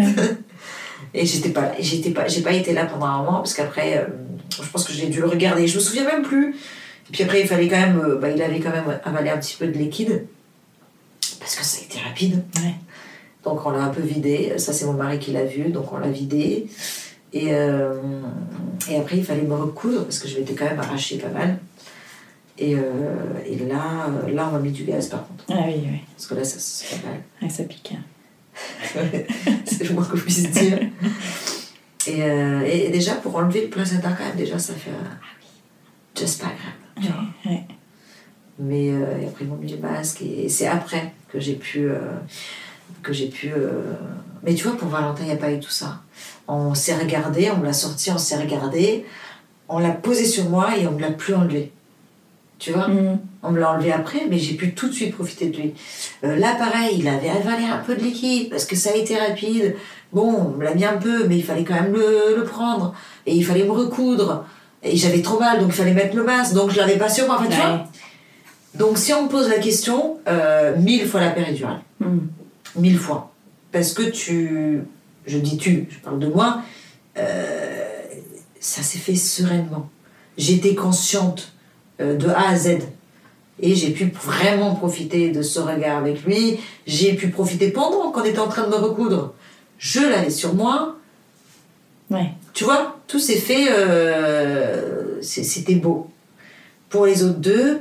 Et 1.15 1.27
j'étais 1.27 1.51
pas 1.51 1.61
là, 1.63 1.73
j'étais 1.79 2.11
pas, 2.11 2.27
j'ai 2.27 2.41
pas 2.41 2.53
été 2.53 2.73
là 2.73 2.87
pendant 2.87 3.07
un 3.07 3.19
moment, 3.19 3.39
parce 3.39 3.53
qu'après, 3.53 3.99
euh, 3.99 4.07
je 4.63 4.69
pense 4.69 4.85
que 4.85 4.95
j'ai 4.95 5.09
dû 5.09 5.21
le 5.21 5.29
regarder, 5.29 5.67
je 5.67 5.77
me 5.77 5.81
souviens 5.83 6.05
même 6.05 6.23
plus. 6.23 6.57
Et 7.09 7.13
puis 7.13 7.23
après, 7.25 7.43
il 7.43 7.47
fallait 7.47 7.69
quand 7.69 7.81
même, 7.81 8.01
euh, 8.01 8.17
bah, 8.17 8.31
il 8.31 8.41
avait 8.41 8.61
quand 8.61 8.71
même 8.71 8.99
avalé 9.05 9.29
un 9.29 9.37
petit 9.37 9.57
peu 9.59 9.67
de 9.67 9.77
liquide, 9.77 10.27
parce 11.39 11.55
que 11.55 11.65
ça 11.65 11.81
a 11.81 11.85
été 11.85 11.99
rapide. 11.99 12.43
Ouais. 12.57 12.75
Donc 13.45 13.67
on 13.67 13.71
l'a 13.71 13.83
un 13.85 13.89
peu 13.89 14.03
vidé, 14.03 14.53
ça 14.59 14.73
c'est 14.73 14.85
mon 14.87 14.93
mari 14.93 15.19
qui 15.19 15.33
l'a 15.33 15.45
vu, 15.45 15.71
donc 15.71 15.93
on 15.93 15.99
l'a 15.99 16.11
vidé. 16.11 16.69
Et, 17.33 17.49
euh, 17.55 17.95
et 18.91 18.97
après 18.97 19.17
il 19.17 19.25
fallait 19.25 19.43
me 19.43 19.55
recoudre 19.55 20.05
parce 20.05 20.19
que 20.19 20.29
je 20.29 20.39
m'étais 20.39 20.55
quand 20.55 20.67
même 20.67 20.79
arraché 20.79 21.19
pas 21.19 21.29
mal. 21.29 21.59
Et, 22.59 22.77
euh, 22.77 22.81
et 23.47 23.57
là, 23.57 24.09
là 24.33 24.49
on 24.49 24.53
m'a 24.53 24.59
mis 24.61 24.71
du 24.71 24.85
gaz 24.85 25.09
par 25.09 25.27
contre, 25.27 25.45
Ah 25.49 25.65
oui, 25.67 25.75
oui. 25.83 26.01
parce 26.15 26.27
que 26.27 26.35
là 26.35 26.45
ça 26.45 26.59
se 26.59 26.85
fait 26.85 27.05
mal. 27.07 27.21
Ouais, 27.41 27.49
ça 27.49 27.65
pique. 27.65 27.95
c'est 29.65 29.85
le 29.85 29.95
moins 29.95 30.05
qu'on 30.05 30.19
puisse 30.19 30.51
dire. 30.51 30.79
Et, 32.07 32.23
euh, 32.23 32.61
et 32.67 32.91
déjà 32.91 33.15
pour 33.15 33.35
enlever 33.37 33.63
le 33.63 33.69
placenta 33.69 34.11
quand 34.11 34.25
même, 34.25 34.37
déjà 34.37 34.59
ça 34.59 34.75
fait... 34.75 34.91
ah 34.93 35.17
oui, 35.41 35.47
just 36.21 36.41
pas 36.41 36.49
grave. 36.49 37.01
tu 37.01 37.09
vois. 37.11 37.51
Ouais. 37.53 37.63
Mais 38.59 38.87
et 38.89 39.27
après 39.27 39.45
ils 39.45 39.49
m'ont 39.49 39.57
mis 39.57 39.73
le 39.73 39.79
masque 39.79 40.21
et, 40.23 40.49
c'est 40.49 40.67
après 40.67 41.13
que 41.33 41.41
j'ai 41.41 41.55
pu 41.55 41.89
que 43.03 43.13
j'ai 43.13 43.27
pu 43.29 43.53
euh, 43.53 43.71
mais 44.43 44.55
tu 44.55 44.65
vois 44.67 44.77
pour 44.77 44.89
Valentin 44.89 45.23
il 45.23 45.27
n'y 45.27 45.33
a 45.33 45.37
pas 45.37 45.51
eu 45.53 45.61
tout 45.61 45.71
ça 45.71 46.01
on 46.49 46.75
s'est 46.75 46.97
regardé 46.97 47.51
on 47.55 47.59
me 47.59 47.65
l'a 47.67 47.73
sorti 47.73 48.11
on 48.11 48.19
s'est 48.19 48.37
regardé 48.37 49.05
on 49.69 49.79
l'a 49.79 49.91
posé 49.91 50.25
sur 50.25 50.45
moi 50.49 50.77
et 50.77 50.87
on 50.87 50.93
me 50.93 51.01
l'a 51.01 51.11
plus 51.11 51.35
enlevé 51.35 51.73
tu 52.59 52.73
vois 52.73 52.89
Mm. 52.89 53.19
on 53.43 53.51
me 53.51 53.59
l'a 53.61 53.73
enlevé 53.73 53.93
après 53.93 54.23
mais 54.31 54.39
j'ai 54.39 54.55
pu 54.55 54.73
tout 54.75 54.89
de 54.89 54.93
suite 54.93 55.15
profiter 55.15 55.47
de 55.47 55.57
lui 55.57 55.75
Euh, 56.25 56.37
là 56.37 56.55
pareil 56.57 56.97
il 57.01 57.09
avait 57.09 57.31
avalé 57.31 57.65
un 57.65 57.79
peu 57.79 57.95
de 57.97 58.01
liquide 58.03 58.51
parce 58.51 58.65
que 58.65 58.77
ça 58.77 58.91
a 58.91 58.95
été 58.97 59.17
rapide 59.19 59.75
bon 60.13 60.29
on 60.33 60.49
me 60.59 60.65
l'a 60.65 60.75
mis 60.75 60.85
un 60.85 60.97
peu 60.99 61.27
mais 61.27 61.37
il 61.37 61.45
fallait 61.45 61.65
quand 61.65 61.75
même 61.75 61.93
le, 61.93 62.37
le 62.37 62.45
prendre 62.45 62.95
et 63.27 63.35
il 63.35 63.45
fallait 63.45 63.65
me 63.65 63.73
recoudre 63.73 64.45
et 64.85 64.97
j'avais 64.97 65.23
trop 65.23 65.39
mal 65.41 65.59
donc 65.61 65.69
il 65.71 65.75
fallait 65.75 65.95
mettre 65.95 66.15
le 66.17 66.25
masque 66.25 66.55
donc 66.55 66.71
je 66.71 66.77
l'avais 66.77 66.99
pas 66.99 67.09
sur 67.09 67.27
moi 67.27 67.37
en 67.39 67.43
fait 67.43 67.49
tu 67.49 67.61
Ouais. 67.61 67.67
vois 67.67 67.87
donc 68.75 68.97
si 68.97 69.13
on 69.13 69.25
me 69.25 69.29
pose 69.29 69.49
la 69.51 69.59
question, 69.59 70.19
euh, 70.29 70.75
mille 70.79 71.07
fois 71.07 71.21
la 71.21 71.29
péridurale. 71.31 71.81
Mm. 72.01 72.19
Mille 72.77 72.99
fois. 72.99 73.33
Parce 73.71 73.93
que 73.93 74.03
tu... 74.03 74.81
Je 75.27 75.39
dis 75.39 75.57
tu, 75.57 75.87
je 75.91 75.99
parle 75.99 76.19
de 76.19 76.27
moi. 76.27 76.63
euh, 77.17 77.89
ça 78.61 78.83
s'est 78.83 78.99
fait 78.99 79.15
sereinement. 79.17 79.89
J'étais 80.39 80.75
consciente 80.75 81.53
euh, 82.01 82.17
de 82.17 82.29
A 82.29 82.49
à 82.51 82.57
Z. 82.57 82.79
Et 83.61 83.75
j'ai 83.75 83.91
pu 83.91 84.07
vraiment 84.07 84.75
profiter 84.75 85.31
de 85.31 85.43
ce 85.43 85.61
regard 85.61 85.99
avec 85.99 86.25
lui. 86.25 86.59
J'ai 86.87 87.15
pu 87.15 87.29
profiter 87.29 87.71
pendant 87.71 88.11
qu'on 88.11 88.25
était 88.25 88.39
en 88.41 88.49
train 88.49 88.65
de 88.65 88.71
me 88.71 88.77
recoudre. 88.77 89.35
Je 89.79 90.01
l'avais 90.01 90.31
sur 90.31 90.55
moi. 90.55 90.97
Ouais. 92.11 92.31
Tu 92.55 92.65
vois, 92.65 92.99
tout 93.07 93.19
s'est 93.21 93.37
fait. 93.37 93.67
euh, 93.71 95.21
C'était 95.23 95.77
beau. 95.77 96.11
Pour 96.89 97.07
les 97.07 97.23
autres 97.23 97.39
deux, 97.39 97.81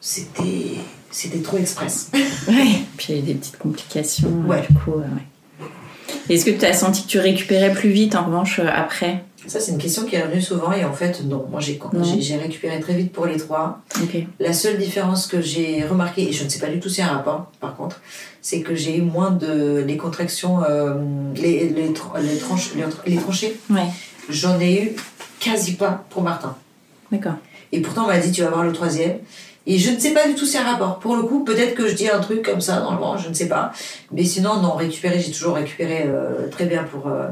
c'était 0.00 0.76
c'était 1.14 1.38
trop 1.40 1.56
express. 1.58 2.10
Ouais. 2.48 2.80
Puis 2.96 3.06
il 3.08 3.14
y 3.14 3.18
a 3.18 3.22
eu 3.22 3.24
des 3.24 3.34
petites 3.34 3.58
complications. 3.58 4.28
euh, 4.44 4.48
Ouais. 4.48 4.62
Du 4.68 4.74
coup, 4.78 4.92
euh, 4.92 4.98
ouais. 4.98 5.64
Est-ce 6.34 6.44
que 6.44 6.50
tu 6.50 6.64
as 6.64 6.72
senti 6.74 7.02
que 7.04 7.08
tu 7.08 7.18
récupérais 7.18 7.72
plus 7.72 7.90
vite 7.90 8.14
en 8.14 8.24
revanche 8.26 8.58
euh, 8.58 8.66
après? 8.72 9.24
Ça, 9.46 9.60
c'est 9.60 9.72
une 9.72 9.78
question 9.78 10.04
qui 10.06 10.16
est 10.16 10.22
revenue 10.22 10.40
souvent 10.40 10.72
et 10.72 10.84
en 10.86 10.92
fait, 10.94 11.22
non. 11.24 11.46
Moi, 11.50 11.60
j'ai 11.60 11.78
j'ai- 12.20 12.36
récupéré 12.38 12.80
très 12.80 12.94
vite 12.94 13.12
pour 13.12 13.26
les 13.26 13.36
trois. 13.36 13.82
Ok. 14.02 14.16
La 14.40 14.54
seule 14.54 14.78
différence 14.78 15.26
que 15.26 15.42
j'ai 15.42 15.84
remarquée, 15.84 16.28
et 16.28 16.32
je 16.32 16.44
ne 16.44 16.48
sais 16.48 16.58
pas 16.58 16.68
du 16.68 16.80
tout 16.80 16.88
si 16.88 16.96
c'est 16.96 17.02
un 17.02 17.08
rapport, 17.08 17.50
par 17.60 17.76
contre, 17.76 18.00
c'est 18.40 18.60
que 18.62 18.74
j'ai 18.74 18.96
eu 18.96 19.02
moins 19.02 19.30
de. 19.32 19.84
Les 19.86 19.98
contractions, 19.98 20.62
euh, 20.64 20.94
les, 21.36 21.68
les, 21.68 21.88
les, 21.88 21.92
tranches, 21.92 22.70
les, 22.74 23.12
les 23.14 23.20
tranchées, 23.20 23.54
Ouais. 23.68 23.86
j'en 24.30 24.58
ai 24.60 24.82
eu 24.82 24.92
quasi 25.40 25.72
pas 25.74 26.04
pour 26.08 26.22
Martin. 26.22 26.56
D'accord. 27.12 27.34
Et 27.72 27.80
pourtant, 27.80 28.04
on 28.04 28.08
m'a 28.08 28.18
dit, 28.18 28.30
tu 28.32 28.40
vas 28.42 28.48
voir 28.48 28.64
le 28.64 28.72
troisième. 28.72 29.18
Et 29.66 29.78
je 29.78 29.90
ne 29.90 29.98
sais 29.98 30.12
pas 30.12 30.28
du 30.28 30.34
tout 30.34 30.44
si 30.44 30.52
c'est 30.52 30.58
un 30.58 30.70
rapport. 30.70 30.98
Pour 30.98 31.16
le 31.16 31.22
coup, 31.22 31.42
peut-être 31.42 31.74
que 31.74 31.88
je 31.88 31.94
dis 31.94 32.08
un 32.08 32.20
truc 32.20 32.42
comme 32.42 32.60
ça 32.60 32.80
dans 32.80 32.92
le 32.92 32.98
vent, 32.98 33.16
je 33.16 33.28
ne 33.28 33.34
sais 33.34 33.48
pas. 33.48 33.72
Mais 34.12 34.24
sinon, 34.24 34.60
non, 34.60 34.74
récupérer, 34.74 35.20
j'ai 35.20 35.32
toujours 35.32 35.54
récupéré 35.54 36.04
euh, 36.06 36.48
très 36.50 36.66
bien 36.66 36.84
pour, 36.84 37.06
euh, 37.06 37.28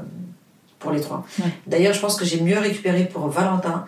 pour 0.79 0.93
les 0.93 1.01
trois. 1.01 1.27
Ouais. 1.39 1.51
D'ailleurs, 1.67 1.93
je 1.93 2.01
pense 2.01 2.17
que 2.17 2.25
j'ai 2.25 2.41
mieux 2.41 2.59
récupéré 2.59 3.05
pour 3.05 3.29
Valentin. 3.29 3.85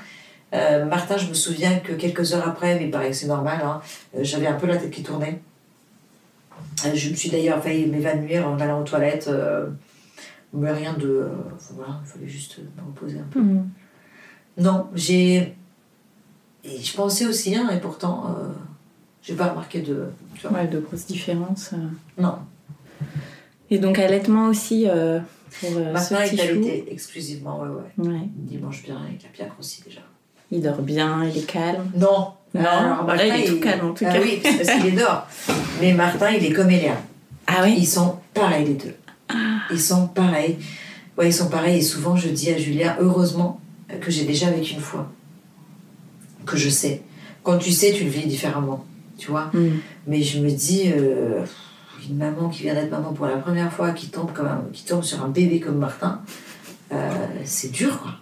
Euh, 0.52 0.84
Martin, 0.84 1.16
je 1.16 1.26
me 1.26 1.34
souviens 1.34 1.78
que 1.78 1.92
quelques 1.92 2.34
heures 2.34 2.46
après, 2.46 2.76
mais 2.78 2.84
il 2.84 2.90
paraît 2.90 3.10
que 3.10 3.16
c'est 3.16 3.26
normal, 3.26 3.60
hein, 3.64 3.80
j'avais 4.20 4.46
un 4.46 4.54
peu 4.54 4.66
la 4.66 4.76
tête 4.76 4.90
qui 4.90 5.02
tournait. 5.02 5.40
Je 6.94 7.08
me 7.08 7.14
suis 7.14 7.30
d'ailleurs 7.30 7.62
failli 7.62 7.86
m'évanouir 7.86 8.46
en 8.46 8.60
allant 8.60 8.80
aux 8.80 8.84
toilettes. 8.84 9.30
mais 10.52 10.70
rien 10.70 10.92
de. 10.92 11.28
voilà, 11.70 11.98
il 12.04 12.08
fallait 12.08 12.28
juste 12.28 12.58
me 12.58 12.84
reposer 12.84 13.18
un 13.18 13.28
peu. 13.30 13.40
Mm. 13.40 13.70
Non, 14.58 14.88
j'ai. 14.94 15.56
Et 16.64 16.80
je 16.82 16.94
pensais 16.96 17.26
aussi, 17.26 17.54
hein, 17.54 17.68
et 17.74 17.78
pourtant, 17.78 18.24
euh, 18.28 18.48
j'ai 19.22 19.34
pas 19.34 19.48
remarqué 19.48 19.80
de. 19.80 20.06
Tu 20.34 20.46
vois. 20.46 20.58
Ouais, 20.58 20.66
de 20.66 20.80
grosses 20.80 21.06
différences. 21.06 21.70
euh. 21.74 22.22
Non, 22.22 22.36
Et 23.70 23.78
donc 23.78 23.98
allaitement 23.98 24.48
aussi 24.48 24.88
euh, 24.88 25.20
pour 25.60 25.70
euh, 25.76 25.94
est 25.94 26.36
chou. 26.36 26.42
allaité 26.42 26.84
exclusivement, 26.90 27.60
ouais, 27.60 27.68
ouais. 27.68 28.08
Ouais. 28.08 28.28
Il 28.50 28.60
mange 28.60 28.82
bien, 28.82 28.98
il 29.10 29.24
a 29.26 29.28
bien 29.32 29.46
grossi 29.52 29.82
déjà. 29.84 30.00
Il 30.50 30.62
dort 30.62 30.82
bien, 30.82 31.24
il 31.24 31.36
est 31.36 31.46
calme. 31.46 31.90
Non, 31.96 32.28
Non, 32.54 32.62
là, 33.06 33.26
il 33.26 33.44
est 33.44 33.46
tout 33.46 33.60
calme, 33.60 33.88
en 33.88 33.94
tout 33.94 34.04
ah 34.06 34.12
cas. 34.12 34.20
oui, 34.22 34.40
parce 34.42 34.70
qu'il 34.78 34.86
est 34.86 34.92
dehors. 34.92 35.26
Mais 35.80 35.92
Martin, 35.92 36.30
il 36.30 36.44
est 36.44 36.52
comme 36.52 36.70
Eléa. 36.70 36.96
Ah 37.46 37.62
oui 37.64 37.74
Ils 37.78 37.86
sont 37.86 38.18
pareils, 38.32 38.66
les 38.66 38.74
deux. 38.74 38.94
Ils 39.70 39.80
sont 39.80 40.06
pareils. 40.08 40.58
Ouais, 41.18 41.28
ils 41.28 41.32
sont 41.32 41.48
pareils. 41.48 41.78
Et 41.78 41.82
souvent, 41.82 42.16
je 42.16 42.28
dis 42.28 42.50
à 42.50 42.58
Julien, 42.58 42.96
heureusement 43.00 43.60
que 44.00 44.10
j'ai 44.10 44.24
déjà 44.24 44.50
vécu 44.50 44.74
une 44.74 44.80
fois. 44.80 45.10
Que 46.46 46.56
je 46.56 46.68
sais. 46.68 47.02
Quand 47.42 47.58
tu 47.58 47.72
sais, 47.72 47.92
tu 47.92 48.04
le 48.04 48.10
vis 48.10 48.26
différemment. 48.26 48.84
Tu 49.18 49.30
vois 49.30 49.50
Mm. 49.52 49.68
Mais 50.06 50.22
je 50.22 50.40
me 50.40 50.50
dis, 50.50 50.90
euh, 50.94 51.44
une 52.08 52.16
maman 52.16 52.48
qui 52.50 52.62
vient 52.64 52.74
d'être 52.74 52.90
maman 52.90 53.12
pour 53.12 53.26
la 53.26 53.36
première 53.36 53.72
fois, 53.72 53.92
qui 53.92 54.08
tombe, 54.08 54.32
comme 54.32 54.46
un- 54.46 54.64
qui 54.72 54.84
tombe 54.84 55.02
sur 55.02 55.22
un 55.24 55.28
bébé 55.28 55.60
comme 55.60 55.76
Martin, 55.78 56.20
euh, 56.92 57.10
c'est 57.44 57.70
dur, 57.72 58.00
quoi. 58.02 58.12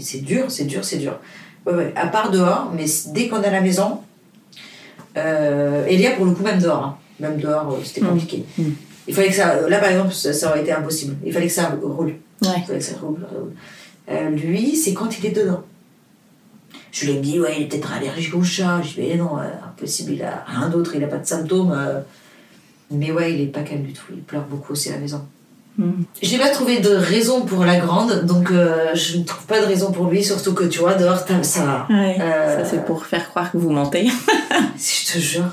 C'est 0.00 0.22
dur, 0.22 0.44
c'est 0.50 0.64
dur, 0.64 0.84
c'est 0.84 0.98
dur. 0.98 1.18
Ouais, 1.66 1.74
ouais. 1.74 1.92
À 1.96 2.06
part 2.08 2.30
dehors, 2.30 2.72
mais 2.76 2.84
dès 3.14 3.28
qu'on 3.28 3.40
est 3.42 3.46
à 3.46 3.50
la 3.52 3.60
maison, 3.60 4.00
euh, 5.16 5.86
Elia, 5.86 6.12
pour 6.12 6.26
le 6.26 6.32
coup, 6.32 6.42
même 6.42 6.60
dehors, 6.60 6.84
hein. 6.84 6.96
même 7.18 7.38
dehors, 7.38 7.78
c'était 7.84 8.00
Mm. 8.02 8.08
compliqué. 8.08 8.44
Mm. 8.58 8.62
Il 9.08 9.14
fallait 9.14 9.28
que 9.28 9.34
ça, 9.34 9.68
là 9.68 9.78
par 9.78 9.90
exemple, 9.90 10.12
ça, 10.12 10.32
ça 10.32 10.50
aurait 10.50 10.60
été 10.60 10.72
impossible. 10.72 11.16
Il 11.24 11.32
fallait 11.32 11.46
que 11.46 11.52
ça 11.52 11.68
roule. 11.82 12.14
Ouais. 12.42 12.48
Il 12.58 12.62
fallait 12.64 12.78
que 12.78 12.84
ça 12.84 12.96
roule. 13.00 13.18
roule. 13.32 13.52
Euh, 14.10 14.30
lui, 14.30 14.76
c'est 14.76 14.92
quand 14.92 15.18
il 15.18 15.26
est 15.26 15.30
dedans. 15.30 15.62
Je 16.92 17.06
lui 17.06 17.12
ai 17.12 17.20
dit, 17.20 17.38
ouais, 17.40 17.54
il 17.56 17.62
est 17.62 17.66
peut-être 17.66 17.92
allergique 17.92 18.34
au 18.34 18.42
chat. 18.42 18.80
Je 18.82 18.96
lui 18.96 19.06
ai 19.06 19.12
dit, 19.12 19.18
non, 19.18 19.38
euh, 19.38 19.42
impossible, 19.66 20.12
il 20.12 20.22
a 20.22 20.44
rien 20.46 20.68
d'autre, 20.68 20.94
il 20.96 21.04
a 21.04 21.06
pas 21.06 21.18
de 21.18 21.26
symptômes. 21.26 21.72
euh. 21.72 22.00
Mais 22.90 23.12
ouais, 23.12 23.32
il 23.32 23.40
est 23.40 23.46
pas 23.46 23.62
calme 23.62 23.82
du 23.82 23.92
tout, 23.92 24.06
il 24.12 24.22
pleure 24.22 24.42
beaucoup 24.44 24.72
aussi 24.72 24.88
à 24.88 24.92
la 24.94 24.98
maison. 24.98 25.24
Mm. 25.78 25.90
Je 26.20 26.32
n'ai 26.32 26.38
pas 26.42 26.48
trouvé 26.50 26.80
de 26.80 26.90
raison 26.90 27.42
pour 27.42 27.64
la 27.64 27.78
grande, 27.78 28.24
donc 28.26 28.50
euh, 28.50 28.92
je 28.94 29.18
ne 29.18 29.22
trouve 29.24 29.46
pas 29.46 29.60
de 29.60 29.66
raison 29.66 29.92
pour 29.92 30.06
lui, 30.08 30.24
surtout 30.24 30.52
que 30.54 30.64
tu 30.64 30.80
vois, 30.80 30.94
dehors, 30.94 31.18
ça 31.42 31.64
va. 31.64 31.86
Ouais, 31.88 32.16
Euh, 32.20 32.58
ça 32.58 32.64
c'est 32.68 32.84
pour 32.84 33.06
faire 33.06 33.28
croire 33.28 33.52
que 33.52 33.58
vous 33.58 33.70
mentez. 33.70 34.10
Si 34.76 35.06
je 35.06 35.12
te 35.12 35.18
jure. 35.20 35.44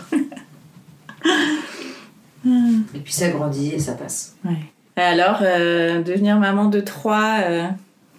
Et 2.96 3.00
puis 3.04 3.14
ça 3.14 3.30
grandit 3.30 3.74
et 3.74 3.80
ça 3.80 3.94
passe. 3.94 4.36
Ouais. 4.46 4.56
Et 4.98 5.02
alors, 5.02 5.40
euh, 5.42 6.02
devenir 6.02 6.40
maman 6.40 6.66
de 6.66 6.80
trois, 6.80 7.40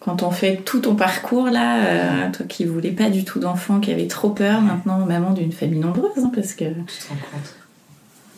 quand 0.08 0.22
on 0.22 0.30
fait 0.30 0.56
tout 0.64 0.80
ton 0.80 0.94
parcours 0.94 1.48
là, 1.50 1.84
euh, 1.84 2.32
toi 2.32 2.46
qui 2.46 2.64
voulais 2.64 2.92
pas 2.92 3.10
du 3.10 3.24
tout 3.24 3.40
d'enfant, 3.40 3.78
qui 3.78 3.92
avait 3.92 4.06
trop 4.06 4.30
peur, 4.30 4.62
maintenant 4.62 5.04
maman 5.04 5.32
d'une 5.32 5.52
famille 5.52 5.80
nombreuse, 5.80 6.24
hein, 6.24 6.32
parce 6.34 6.54
que. 6.54 6.64
Tu 6.64 6.98
te 6.98 7.08
rends 7.10 7.16
compte 7.30 7.54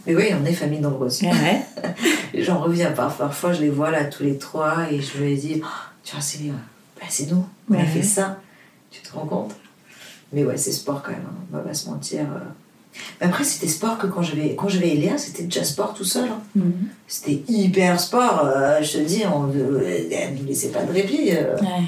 Mais 0.04 0.16
oui, 0.16 0.24
on 0.40 0.44
est 0.44 0.52
famille 0.52 0.80
nombreuse. 0.80 1.22
Ouais. 1.22 1.64
J'en 2.42 2.58
reviens 2.58 2.90
pas. 2.90 3.08
Parfois, 3.16 3.52
je 3.52 3.60
les 3.60 3.70
vois 3.70 3.92
là 3.92 4.04
tous 4.06 4.24
les 4.24 4.36
trois 4.36 4.90
et 4.90 5.00
je 5.00 5.22
me 5.22 5.36
dis, 5.36 5.62
Oh, 5.64 5.68
tu 6.02 6.12
vois, 6.16 6.20
c'est 6.20 6.40
bah, 6.48 7.06
c'est 7.08 7.30
nous. 7.30 7.46
On 7.70 7.74
a 7.74 7.84
fait 7.84 8.02
ça. 8.02 8.40
Tu 8.90 9.00
te 9.02 9.12
rends 9.12 9.26
compte? 9.26 9.54
Mais 10.32 10.44
ouais, 10.44 10.56
c'est 10.56 10.72
sport 10.72 11.02
quand 11.02 11.12
même. 11.12 11.22
hein. 11.24 11.44
On 11.52 11.56
va 11.56 11.62
pas 11.62 11.74
se 11.74 11.88
mentir. 11.88 12.22
euh. 12.22 12.40
Mais 13.20 13.26
après, 13.28 13.44
c'était 13.44 13.68
sport 13.68 13.98
que 13.98 14.06
quand 14.06 14.22
j'avais 14.22 14.54
quand 14.56 14.68
j'avais 14.68 14.90
Eléa, 14.90 15.16
c'était 15.18 15.44
déjà 15.44 15.64
sport 15.64 15.94
tout 15.94 16.04
seul. 16.04 16.28
hein. 16.28 16.40
Mhm. 16.56 16.72
C'était 17.06 17.42
hyper 17.48 17.98
sport. 18.00 18.42
euh, 18.44 18.82
je 18.82 18.92
te 18.92 18.98
dis, 18.98 19.22
on 19.32 19.48
euh, 19.54 20.08
elle 20.10 20.34
nous 20.34 20.46
laissait 20.46 20.68
pas 20.70 20.82
de 20.82 20.92
répit. 20.92 21.30
euh. 21.32 21.56
Ouais. 21.60 21.84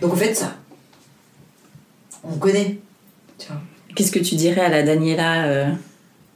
Donc 0.00 0.12
en 0.12 0.16
fait, 0.16 0.34
ça, 0.34 0.54
on 2.24 2.36
connaît. 2.36 2.78
Qu'est-ce 3.94 4.12
que 4.12 4.18
tu 4.18 4.34
dirais 4.34 4.60
à 4.62 4.68
la 4.68 4.82
Daniela 4.82 5.44
euh, 5.46 5.70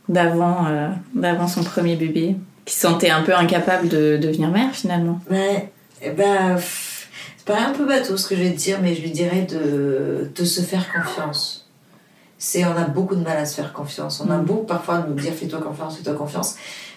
d'avant, 0.09 0.67
euh, 0.67 0.89
d'avant 1.15 1.47
son 1.49 1.63
premier 1.63 1.97
bébé, 1.97 2.37
qui 2.65 2.75
se 2.75 2.81
sentait 2.81 3.11
un 3.11 3.23
peu 3.23 3.35
incapable 3.35 3.89
de 3.89 4.17
devenir 4.21 4.51
mère 4.51 4.75
finalement? 4.75 5.21
Ouais, 5.31 5.71
eh 6.01 6.11
ben, 6.11 6.55
pff, 6.55 7.09
c'est 7.37 7.45
paraît 7.45 7.65
un 7.65 7.73
peu 7.73 7.85
bateau 7.87 8.17
ce 8.17 8.29
que 8.29 8.37
je 8.37 8.43
vais 8.43 8.53
te 8.53 8.59
dire, 8.59 8.79
mais 8.83 8.95
je 8.95 9.03
lui 9.03 9.11
dirais 9.11 9.43
de, 9.51 10.31
de 10.35 10.45
se 10.45 10.61
faire 10.63 10.91
confiance. 10.93 11.70
C'est, 12.43 12.65
on 12.65 12.75
a 12.75 12.85
beaucoup 12.85 13.15
de 13.15 13.23
mal 13.23 13.37
à 13.37 13.45
se 13.45 13.55
faire 13.55 13.73
confiance. 13.75 14.21
On 14.27 14.31
a 14.31 14.39
Mm. 14.39 14.45
beau 14.47 14.57
parfois 14.67 15.05
nous 15.07 15.15
dire 15.15 15.33
fais-toi 15.35 15.61
confiance, 15.61 15.99
fais-toi 15.99 16.15
confiance, 16.15 16.57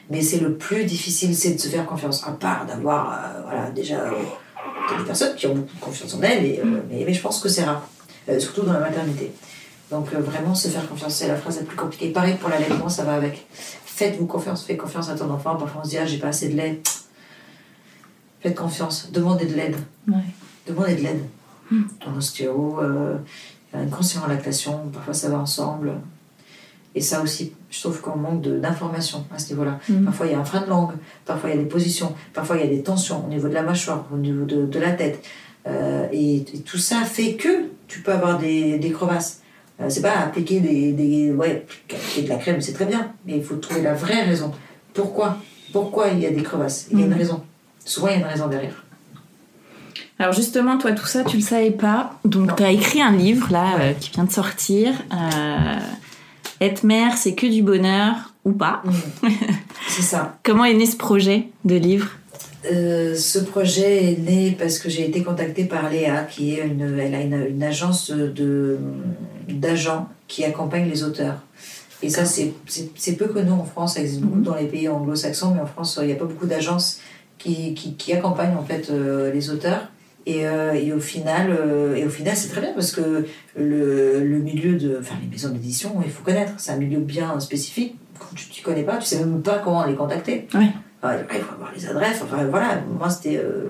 mais 0.09 0.21
c'est 0.21 0.39
le 0.39 0.53
plus 0.55 0.85
difficile, 0.85 1.35
c'est 1.35 1.51
de 1.55 1.59
se 1.59 1.67
faire 1.67 1.85
confiance. 1.85 2.25
À 2.25 2.31
part 2.31 2.65
d'avoir, 2.65 3.11
euh, 3.11 3.41
voilà, 3.43 3.69
déjà, 3.71 3.99
euh, 3.99 4.11
des 4.97 5.03
personnes 5.03 5.35
qui 5.35 5.45
ont 5.47 5.55
beaucoup 5.55 5.75
de 5.75 5.81
confiance 5.81 6.13
en 6.15 6.21
elles, 6.21 6.45
et, 6.45 6.59
euh, 6.59 6.81
mais, 6.89 7.03
mais 7.05 7.13
je 7.13 7.21
pense 7.21 7.41
que 7.41 7.49
c'est 7.49 7.65
rare, 7.65 7.85
surtout 8.39 8.61
dans 8.61 8.71
la 8.73 8.79
maternité. 8.79 9.33
Donc 9.91 10.07
vraiment 10.13 10.55
se 10.55 10.69
faire 10.69 10.87
confiance, 10.87 11.13
c'est 11.15 11.27
la 11.27 11.35
phrase 11.35 11.57
la 11.59 11.65
plus 11.65 11.75
compliquée. 11.75 12.09
Pareil 12.11 12.35
pour 12.39 12.49
l'allaitement, 12.49 12.87
ça 12.87 13.03
va 13.03 13.13
avec. 13.15 13.45
Faites-vous 13.85 14.25
confiance, 14.25 14.63
fais 14.63 14.77
confiance 14.77 15.09
à 15.09 15.15
ton 15.15 15.29
enfant. 15.29 15.55
Parfois 15.57 15.81
on 15.81 15.83
se 15.83 15.89
dit 15.91 15.97
ah 15.97 16.05
j'ai 16.05 16.17
pas 16.19 16.29
assez 16.29 16.47
de 16.47 16.55
lait. 16.55 16.81
Faites 18.41 18.55
confiance, 18.55 19.09
demandez 19.11 19.45
de 19.45 19.53
l'aide. 19.55 19.75
Ouais. 20.07 20.15
Demandez 20.67 20.95
de 20.95 21.01
l'aide. 21.01 21.23
Ton 21.99 22.15
ostéo, 22.17 22.79
un 23.73 23.85
conseiller 23.87 24.23
en 24.23 24.27
lactation, 24.27 24.89
parfois 24.93 25.13
ça 25.13 25.29
va 25.29 25.37
ensemble. 25.39 25.93
Et 26.95 27.01
ça 27.01 27.21
aussi, 27.21 27.53
je 27.71 27.79
trouve 27.81 28.01
qu'on 28.01 28.17
manque 28.17 28.41
de- 28.41 28.59
d'informations 28.59 29.25
à 29.33 29.39
ce 29.39 29.49
niveau-là. 29.49 29.79
Mhm. 29.89 30.05
Parfois 30.05 30.27
il 30.27 30.31
y 30.33 30.35
a 30.35 30.39
un 30.39 30.45
frein 30.45 30.61
de 30.61 30.69
langue, 30.69 30.91
parfois 31.25 31.49
il 31.49 31.55
y 31.55 31.59
a 31.59 31.61
des 31.61 31.67
positions, 31.67 32.13
parfois 32.33 32.57
il 32.57 32.63
y 32.63 32.67
a 32.67 32.69
des 32.69 32.83
tensions 32.83 33.25
au 33.25 33.29
niveau 33.29 33.47
de 33.47 33.53
la 33.55 33.63
mâchoire, 33.63 34.05
au 34.13 34.17
niveau 34.17 34.45
de, 34.45 34.65
de 34.65 34.79
la 34.79 34.91
tête. 34.91 35.23
Euh, 35.65 36.07
et, 36.11 36.35
et 36.37 36.59
tout 36.59 36.77
ça 36.77 36.97
fait 37.03 37.33
que 37.35 37.69
tu 37.87 38.01
peux 38.01 38.11
avoir 38.11 38.37
des, 38.37 38.77
des 38.77 38.91
crevasses. 38.91 39.39
Euh, 39.81 39.85
c'est 39.89 40.01
pas 40.01 40.19
appliquer 40.19 40.59
des, 40.59 40.91
des 40.91 41.31
ouais 41.31 41.65
appliquer 41.89 42.21
de 42.23 42.29
la 42.29 42.35
crème 42.35 42.61
c'est 42.61 42.73
très 42.73 42.85
bien 42.85 43.11
mais 43.25 43.37
il 43.37 43.43
faut 43.43 43.55
trouver 43.55 43.81
la 43.81 43.95
vraie 43.95 44.21
raison 44.21 44.51
pourquoi? 44.93 45.37
Pourquoi 45.71 46.09
il 46.09 46.19
y 46.19 46.27
a 46.27 46.29
des 46.29 46.43
crevasses? 46.43 46.89
Il 46.91 46.99
y 46.99 47.01
a 47.01 47.05
une 47.05 47.11
Mhm. 47.11 47.17
raison 47.17 47.43
souvent 47.83 48.07
il 48.09 48.11
y 48.11 48.15
a 48.17 48.19
une 48.19 48.25
raison 48.25 48.47
derrière 48.47 48.82
Alors 50.19 50.33
justement, 50.33 50.77
toi, 50.77 50.91
tout 50.93 51.05
ça, 51.05 51.23
tu 51.23 51.37
le 51.37 51.43
savais 51.43 51.71
pas. 51.71 52.13
Donc, 52.23 52.55
tu 52.55 52.63
as 52.63 52.71
écrit 52.71 53.01
un 53.01 53.11
livre, 53.11 53.47
là, 53.51 53.77
euh, 53.79 53.93
qui 53.93 54.11
vient 54.11 54.23
de 54.25 54.31
sortir. 54.31 54.93
Euh, 55.11 55.77
être 56.61 56.83
mère, 56.83 57.17
c'est 57.17 57.33
que 57.33 57.47
du 57.47 57.61
bonheur 57.63 58.33
ou 58.45 58.51
pas. 58.51 58.83
c'est 59.89 60.01
ça 60.03 60.37
Comment 60.43 60.65
est 60.65 60.73
né 60.75 60.85
ce 60.85 60.95
projet 60.97 61.47
de 61.65 61.75
livre? 61.75 62.09
Euh, 62.71 63.15
ce 63.15 63.39
projet 63.39 64.13
est 64.13 64.19
né 64.19 64.55
parce 64.57 64.79
que 64.79 64.89
j'ai 64.89 65.05
été 65.05 65.21
contactée 65.23 65.65
par 65.65 65.89
Léa, 65.89 66.23
qui 66.23 66.53
est 66.53 66.65
une, 66.65 66.97
elle 66.99 67.13
a 67.15 67.21
une, 67.21 67.47
une 67.49 67.63
agence 67.63 68.09
de 68.11 68.77
d'agents 69.49 70.07
qui 70.29 70.45
accompagnent 70.45 70.89
les 70.89 71.03
auteurs. 71.03 71.39
Et 72.01 72.09
ça, 72.09 72.23
c'est 72.23 72.53
c'est- 72.65 72.89
c'est 72.95 73.17
peu 73.17 73.27
connu 73.27 73.51
en 73.51 73.65
France, 73.65 73.95
ça 73.95 74.01
existe 74.01 74.21
beaucoup 74.21 74.39
dans 74.41 74.55
les 74.55 74.67
pays 74.67 74.87
anglo-saxons, 74.87 75.53
mais 75.55 75.61
en 75.61 75.65
France, 75.65 75.99
il 76.01 76.07
n'y 76.07 76.13
a 76.13 76.15
pas 76.15 76.23
beaucoup 76.25 76.45
d'agences 76.45 76.99
qui, 77.37 77.73
qui, 77.73 77.95
qui 77.95 78.13
accompagnent 78.13 78.55
en 78.55 78.63
fait 78.63 78.89
euh, 78.89 79.33
les 79.33 79.49
auteurs. 79.49 79.89
Et, 80.25 80.47
euh, 80.47 80.73
et 80.73 80.93
au 80.93 80.99
final, 80.99 81.49
euh, 81.51 81.95
et 81.95 82.05
au 82.05 82.09
final, 82.09 82.35
c'est 82.35 82.47
très 82.49 82.61
bien 82.61 82.71
parce 82.73 82.91
que 82.91 83.25
le, 83.57 84.23
le 84.23 84.37
milieu 84.39 84.77
de, 84.77 84.97
enfin 84.99 85.15
les 85.21 85.27
maisons 85.29 85.49
d'édition, 85.49 86.01
il 86.05 86.09
faut 86.11 86.23
connaître. 86.23 86.53
C'est 86.57 86.71
un 86.71 86.77
milieu 86.77 86.99
bien 86.99 87.39
spécifique. 87.41 87.97
Quand 88.19 88.33
tu 88.35 88.47
ne 88.61 88.63
connais 88.65 88.83
pas, 88.83 88.97
tu 88.97 89.05
sais 89.05 89.19
même 89.19 89.41
pas 89.41 89.59
comment 89.63 89.85
les 89.85 89.95
contacter. 89.95 90.47
Ouais. 90.53 90.69
Enfin, 91.01 91.15
il 91.33 91.41
faut 91.41 91.53
avoir 91.55 91.71
les 91.75 91.85
adresses. 91.85 92.21
Enfin, 92.23 92.45
voilà, 92.49 92.81
moi, 92.97 93.09
c'était. 93.09 93.35
euh, 93.37 93.69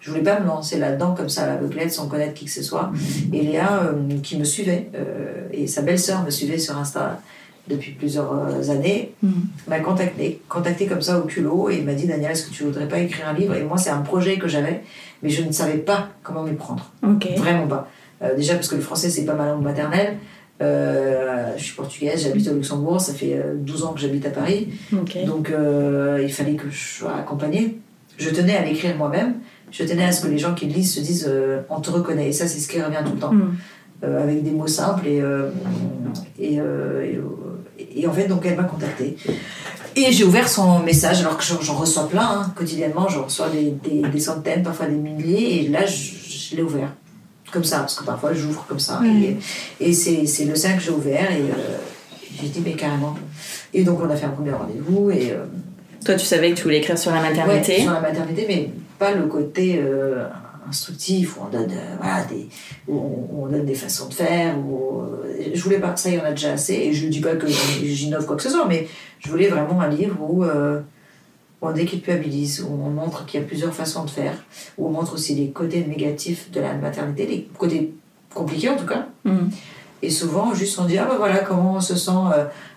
je 0.00 0.10
voulais 0.10 0.22
pas 0.22 0.40
me 0.40 0.46
lancer 0.46 0.78
là-dedans 0.78 1.14
comme 1.14 1.28
ça 1.28 1.42
à 1.42 1.46
l'aveuglette 1.48 1.92
sans 1.92 2.08
connaître 2.08 2.32
qui 2.32 2.46
que 2.46 2.50
ce 2.50 2.62
soit. 2.62 2.90
Et 3.34 3.42
Léa, 3.42 3.82
euh, 3.84 4.18
qui 4.22 4.38
me 4.38 4.44
suivait, 4.44 4.90
et 5.52 5.66
sa 5.66 5.82
belle-sœur 5.82 6.22
me 6.24 6.30
suivait 6.30 6.58
sur 6.58 6.78
Insta 6.78 7.20
depuis 7.68 7.92
plusieurs 7.92 8.70
années, 8.70 9.12
Mhm. 9.22 9.32
m'a 9.68 9.78
contacté, 9.80 10.40
contacté 10.48 10.86
comme 10.86 11.02
ça 11.02 11.18
au 11.18 11.22
culot 11.24 11.68
et 11.68 11.82
m'a 11.82 11.92
dit 11.92 12.06
Daniel, 12.06 12.32
est-ce 12.32 12.46
que 12.46 12.50
tu 12.52 12.64
voudrais 12.64 12.88
pas 12.88 12.98
écrire 12.98 13.28
un 13.28 13.34
livre? 13.34 13.54
Et 13.54 13.62
moi, 13.62 13.76
c'est 13.76 13.90
un 13.90 14.00
projet 14.00 14.38
que 14.38 14.48
j'avais, 14.48 14.80
mais 15.22 15.28
je 15.30 15.42
ne 15.42 15.52
savais 15.52 15.78
pas 15.78 16.08
comment 16.22 16.42
m'y 16.42 16.54
prendre. 16.54 16.90
Vraiment 17.36 17.66
pas. 17.66 17.88
Euh, 18.22 18.36
déjà 18.36 18.54
parce 18.54 18.68
que 18.68 18.76
le 18.76 18.82
français, 18.82 19.10
c'est 19.10 19.24
pas 19.24 19.34
ma 19.34 19.46
langue 19.46 19.62
maternelle. 19.62 20.16
Euh, 20.62 21.52
je 21.56 21.64
suis 21.64 21.74
portugaise, 21.74 22.22
j'habite 22.24 22.46
au 22.48 22.54
Luxembourg, 22.54 23.00
ça 23.00 23.14
fait 23.14 23.34
euh, 23.34 23.54
12 23.56 23.84
ans 23.84 23.92
que 23.92 24.00
j'habite 24.00 24.26
à 24.26 24.30
Paris. 24.30 24.68
Donc 25.26 25.50
euh, 25.50 26.20
il 26.22 26.32
fallait 26.32 26.54
que 26.54 26.68
je 26.70 26.98
sois 26.98 27.16
accompagnée. 27.16 27.78
Je 28.18 28.28
tenais 28.28 28.56
à 28.56 28.64
l'écrire 28.64 28.94
moi-même. 28.96 29.36
Je 29.70 29.84
tenais 29.84 30.04
à 30.04 30.12
ce 30.12 30.20
que 30.22 30.28
les 30.28 30.36
gens 30.36 30.54
qui 30.54 30.66
le 30.66 30.74
lisent 30.74 30.94
se 30.94 31.00
disent 31.00 31.26
euh, 31.28 31.60
on 31.70 31.80
te 31.80 31.90
reconnaît. 31.90 32.28
Et 32.28 32.32
ça, 32.32 32.46
c'est 32.46 32.58
ce 32.58 32.68
qui 32.68 32.82
revient 32.82 33.02
tout 33.06 33.12
le 33.12 33.18
temps. 33.18 33.32
Euh, 34.02 34.22
avec 34.22 34.42
des 34.42 34.50
mots 34.50 34.66
simples. 34.66 35.06
Et, 35.06 35.20
euh, 35.20 35.50
et, 36.38 36.58
euh, 36.58 37.02
et, 37.02 37.16
euh, 37.16 37.22
et 37.96 38.06
en 38.06 38.12
fait, 38.12 38.26
donc 38.28 38.44
elle 38.46 38.56
m'a 38.56 38.64
contactée. 38.64 39.16
Et 39.96 40.12
j'ai 40.12 40.24
ouvert 40.24 40.48
son 40.48 40.78
message, 40.80 41.20
alors 41.20 41.36
que 41.36 41.44
j'en 41.44 41.74
reçois 41.74 42.08
plein 42.08 42.22
hein, 42.42 42.52
quotidiennement. 42.56 43.08
J'en 43.08 43.24
reçois 43.24 43.48
des, 43.48 43.70
des, 43.82 44.02
des 44.08 44.20
centaines, 44.20 44.62
parfois 44.62 44.86
des 44.86 44.94
milliers. 44.96 45.64
Et 45.64 45.68
là, 45.68 45.84
je, 45.86 46.12
je 46.50 46.56
l'ai 46.56 46.62
ouvert. 46.62 46.92
Comme 47.52 47.64
ça, 47.64 47.80
parce 47.80 47.96
que 47.96 48.04
parfois 48.04 48.32
j'ouvre 48.32 48.64
comme 48.68 48.78
ça. 48.78 49.00
Et, 49.04 49.36
et 49.80 49.92
c'est 49.92 50.44
le 50.44 50.54
5 50.54 50.76
que 50.76 50.82
j'ai 50.84 50.90
ouvert. 50.90 51.30
Et 51.32 51.40
euh, 51.42 51.78
j'ai 52.40 52.48
dit, 52.48 52.62
mais 52.64 52.72
carrément. 52.74 53.16
Et 53.74 53.82
donc, 53.82 53.98
on 54.00 54.08
a 54.08 54.14
fait 54.16 54.26
un 54.26 54.30
premier 54.30 54.52
rendez-vous. 54.52 55.10
Et. 55.10 55.32
euh, 55.32 55.44
Toi, 56.04 56.14
tu 56.14 56.24
savais 56.26 56.50
que 56.52 56.56
tu 56.56 56.62
voulais 56.62 56.78
écrire 56.78 56.96
sur 56.96 57.10
la 57.10 57.20
Ouais, 57.20 57.30
maternité. 57.30 57.80
sur 57.82 57.92
la 57.92 58.00
maternité, 58.00 58.44
mais 58.48 58.70
pas 58.98 59.12
le 59.12 59.26
côté 59.26 59.80
euh, 59.82 60.24
instructif 60.68 61.36
où 61.36 61.40
on 61.46 61.48
donne 61.48 61.70
euh, 61.70 61.96
voilà, 61.98 62.24
des, 62.24 62.48
où 62.88 63.44
on, 63.44 63.46
donne 63.46 63.64
des 63.64 63.74
façons 63.74 64.08
de 64.08 64.14
faire. 64.14 64.58
Où, 64.58 65.02
euh, 65.02 65.50
je 65.54 65.62
voulais 65.62 65.78
pas, 65.78 65.96
ça 65.96 66.10
il 66.10 66.16
y 66.16 66.20
en 66.20 66.24
a 66.24 66.30
déjà 66.30 66.52
assez, 66.52 66.74
et 66.74 66.92
je 66.92 67.06
ne 67.06 67.10
dis 67.10 67.20
pas 67.20 67.36
que 67.36 67.46
j'innove 67.48 68.26
quoi 68.26 68.36
que 68.36 68.42
ce 68.42 68.50
soit, 68.50 68.66
mais 68.66 68.88
je 69.18 69.30
voulais 69.30 69.48
vraiment 69.48 69.80
un 69.80 69.88
livre 69.88 70.16
où, 70.20 70.44
euh, 70.44 70.80
où 71.60 71.68
on 71.68 71.72
déculpabilise, 71.72 72.62
où 72.62 72.72
on 72.72 72.90
montre 72.90 73.26
qu'il 73.26 73.40
y 73.40 73.42
a 73.42 73.46
plusieurs 73.46 73.74
façons 73.74 74.04
de 74.04 74.10
faire, 74.10 74.34
où 74.78 74.86
on 74.86 74.90
montre 74.90 75.14
aussi 75.14 75.34
les 75.34 75.50
côtés 75.50 75.84
négatifs 75.84 76.50
de 76.50 76.60
la 76.60 76.74
maternité, 76.74 77.26
les 77.26 77.48
côtés 77.56 77.92
compliqués 78.34 78.68
en 78.68 78.76
tout 78.76 78.86
cas. 78.86 79.06
Mhm. 79.24 79.50
Et 80.02 80.08
souvent, 80.08 80.54
juste 80.54 80.78
on 80.78 80.86
dit, 80.86 80.96
ah 80.96 81.04
ben 81.04 81.18
voilà 81.18 81.38
comment 81.40 81.74
on 81.74 81.80
se 81.80 81.94
sent 81.94 82.10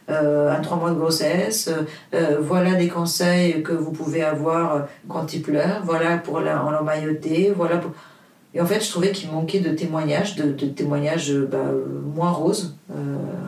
euh, 0.09 0.51
à 0.51 0.57
trois 0.59 0.77
mois 0.77 0.91
de 0.91 0.95
grossesse, 0.95 1.69
euh, 1.69 1.83
euh, 2.13 2.37
voilà 2.41 2.75
des 2.75 2.87
conseils 2.89 3.63
que 3.63 3.71
vous 3.71 3.91
pouvez 3.91 4.21
avoir 4.23 4.87
quand 5.07 5.33
il 5.33 5.41
pleure, 5.41 5.81
voilà 5.85 6.17
pour 6.17 6.39
la- 6.41 6.63
en 6.63 6.71
l'emmailloter, 6.71 7.51
voilà 7.55 7.77
pour... 7.77 7.91
Et 8.53 8.61
en 8.61 8.65
fait, 8.65 8.81
je 8.83 8.89
trouvais 8.91 9.11
qu'il 9.11 9.31
manquait 9.31 9.61
de 9.61 9.69
témoignages, 9.71 10.35
de, 10.35 10.51
de 10.51 10.67
témoignages 10.67 11.33
bah, 11.33 11.57
moins 12.15 12.31
roses, 12.31 12.75
euh, 12.91 12.95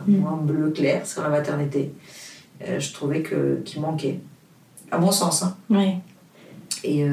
moins 0.08 0.36
bleu 0.36 0.70
clair 0.70 1.06
sur 1.06 1.22
la 1.22 1.28
maternité. 1.28 1.92
Je 2.60 2.92
trouvais 2.92 3.20
que, 3.20 3.60
qu'il 3.64 3.80
manquait, 3.82 4.18
à 4.90 4.98
mon 4.98 5.12
sens. 5.12 5.42
Hein. 5.42 5.54
Et, 6.82 7.04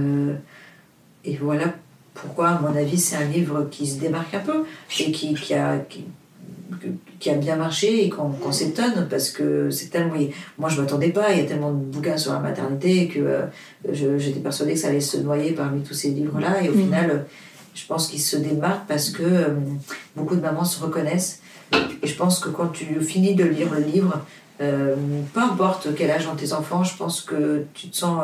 et 1.25 1.37
voilà 1.37 1.65
pourquoi, 2.13 2.49
à 2.49 2.59
mon 2.61 2.75
avis, 2.75 2.97
c'est 2.97 3.17
un 3.17 3.25
livre 3.25 3.67
qui 3.69 3.85
se 3.85 3.99
démarque 3.99 4.33
un 4.33 4.39
peu 4.39 4.63
et 4.99 5.11
qui, 5.11 5.33
qui, 5.33 5.53
a, 5.53 5.77
qui, 5.79 6.05
qui 7.19 7.29
a 7.29 7.35
bien 7.35 7.55
marché 7.55 8.05
et 8.05 8.09
qu'on 8.09 8.29
qu'on 8.29 8.51
s'étonne 8.51 9.07
parce 9.09 9.29
que 9.29 9.69
c'est 9.69 9.87
tellement. 9.89 10.15
Moi, 10.57 10.69
je 10.69 10.77
ne 10.77 10.81
m'attendais 10.81 11.09
pas, 11.09 11.31
il 11.31 11.39
y 11.39 11.41
a 11.41 11.45
tellement 11.45 11.71
de 11.71 11.77
bouquins 11.77 12.17
sur 12.17 12.33
la 12.33 12.39
maternité 12.39 13.07
que 13.07 13.19
euh, 13.19 14.17
j'étais 14.19 14.39
persuadée 14.39 14.73
que 14.73 14.79
ça 14.79 14.87
allait 14.89 14.99
se 15.01 15.17
noyer 15.17 15.51
parmi 15.53 15.81
tous 15.83 15.93
ces 15.93 16.09
livres-là. 16.09 16.61
Et 16.63 16.69
au 16.69 16.73
Mhm. 16.73 16.81
final, 16.85 17.09
euh, 17.11 17.17
je 17.73 17.85
pense 17.87 18.07
qu'il 18.07 18.19
se 18.21 18.37
démarque 18.37 18.87
parce 18.87 19.09
que 19.09 19.23
euh, 19.23 19.47
beaucoup 20.15 20.35
de 20.35 20.41
mamans 20.41 20.65
se 20.65 20.81
reconnaissent. 20.83 21.41
Et 22.03 22.07
je 22.07 22.15
pense 22.15 22.39
que 22.39 22.49
quand 22.49 22.67
tu 22.67 22.85
finis 23.01 23.35
de 23.35 23.45
lire 23.45 23.73
le 23.73 23.79
livre, 23.81 24.21
euh, 24.61 24.95
peu 25.33 25.39
importe 25.41 25.87
quel 25.95 26.11
âge 26.11 26.27
ont 26.27 26.35
tes 26.35 26.53
enfants, 26.53 26.83
je 26.83 26.95
pense 26.95 27.21
que 27.21 27.65
tu 27.73 27.87
te 27.89 27.95
sens 27.97 28.21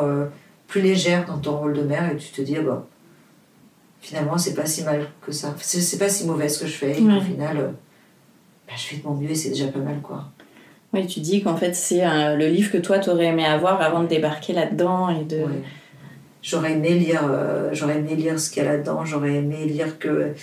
plus 0.67 0.81
légère 0.81 1.25
dans 1.25 1.37
ton 1.39 1.57
rôle 1.57 1.73
de 1.73 1.81
mère 1.81 2.11
et 2.11 2.17
tu 2.17 2.29
te 2.31 2.41
dis, 2.41 2.55
ah 2.57 2.61
bah, 2.61 2.85
finalement, 4.01 4.37
c'est 4.37 4.53
pas 4.53 4.65
si 4.65 4.83
mal 4.83 5.07
que 5.25 5.31
ça. 5.31 5.55
C'est 5.59 5.97
pas 5.97 6.09
si 6.09 6.25
mauvais 6.25 6.47
ce 6.49 6.59
que 6.59 6.67
je 6.67 6.73
fais. 6.73 6.99
Et 6.99 7.03
Ouais. 7.03 7.17
au 7.17 7.21
final, 7.21 7.73
bah, 8.69 8.75
je 8.77 8.83
fais 8.83 8.97
de 8.97 9.03
mon 9.07 9.15
mieux 9.15 9.31
et 9.31 9.35
c'est 9.35 9.49
déjà 9.49 9.67
pas 9.67 9.79
mal, 9.79 9.99
quoi. 10.01 10.25
Oui, 10.93 11.07
tu 11.07 11.21
dis 11.21 11.41
qu'en 11.41 11.57
fait, 11.57 11.73
c'est 11.73 12.05
euh, 12.05 12.35
le 12.35 12.47
livre 12.47 12.71
que 12.71 12.77
toi, 12.77 12.99
tu 12.99 13.09
aurais 13.09 13.25
aimé 13.25 13.45
avoir 13.45 13.81
avant 13.81 14.03
de 14.03 14.07
débarquer 14.07 14.53
là-dedans 14.53 15.09
et 15.09 15.23
de... 15.23 15.37
Ouais. 15.37 15.63
J'aurais 16.41 16.73
aimé 16.73 16.93
lire, 16.93 17.23
euh, 17.29 17.69
j'aurais 17.73 17.97
aimé 17.97 18.15
lire 18.15 18.39
ce 18.39 18.51
qu'il 18.51 18.63
y 18.63 18.65
a 18.65 18.71
là-dedans. 18.71 19.05
J'aurais 19.05 19.35
aimé 19.35 19.65
lire 19.65 19.97
que, 19.99 20.33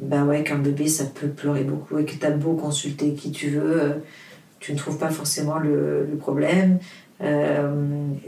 bah 0.00 0.22
ouais, 0.22 0.44
qu'un 0.44 0.58
bébé 0.58 0.86
ça 0.88 1.04
peut 1.04 1.28
pleurer 1.28 1.64
beaucoup 1.64 1.98
et 1.98 2.04
que 2.04 2.14
t'as 2.14 2.30
beau 2.30 2.54
consulter 2.54 3.14
qui 3.14 3.32
tu 3.32 3.50
veux, 3.50 3.82
euh, 3.82 3.92
tu 4.60 4.72
ne 4.72 4.78
trouves 4.78 4.98
pas 4.98 5.10
forcément 5.10 5.58
le, 5.58 6.06
le 6.10 6.16
problème. 6.16 6.78
Euh, 7.20 7.68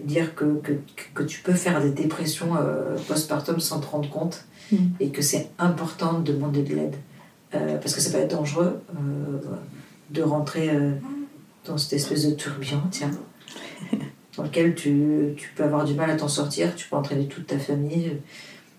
dire 0.05 0.35
que, 0.35 0.61
que, 0.63 0.73
que 1.15 1.23
tu 1.23 1.41
peux 1.41 1.53
faire 1.53 1.81
des 1.81 1.91
dépressions 1.91 2.51
postpartum 3.07 3.61
sans 3.61 3.81
te 3.81 3.87
rendre 3.87 4.09
compte 4.11 4.47
Mm. 4.73 4.77
et 5.01 5.09
que 5.09 5.23
c'est 5.23 5.49
important 5.59 6.21
de 6.21 6.33
demander 6.33 6.63
de 6.63 6.75
l'aide 6.75 6.97
parce 7.51 7.95
que 7.95 8.01
ça 8.01 8.11
peut 8.11 8.19
être 8.23 8.31
dangereux 8.37 8.81
euh, 8.91 9.39
de 10.11 10.23
rentrer 10.23 10.71
euh, 10.71 10.93
dans 11.65 11.77
cette 11.79 11.95
espèce 11.95 12.27
de 12.29 12.35
tourbillon, 12.35 12.81
tiens, 12.91 13.11
dans 14.37 14.43
lequel 14.45 14.75
tu, 14.75 15.35
tu 15.37 15.51
peux 15.57 15.65
avoir 15.65 15.85
du 15.85 15.95
mal 15.95 16.11
à 16.11 16.17
t'en 16.17 16.29
sortir, 16.29 16.75
tu 16.75 16.89
peux 16.89 16.97
entraîner 16.97 17.27
toute 17.27 17.47
ta 17.47 17.59
famille, 17.59 18.09
euh, 18.09 18.19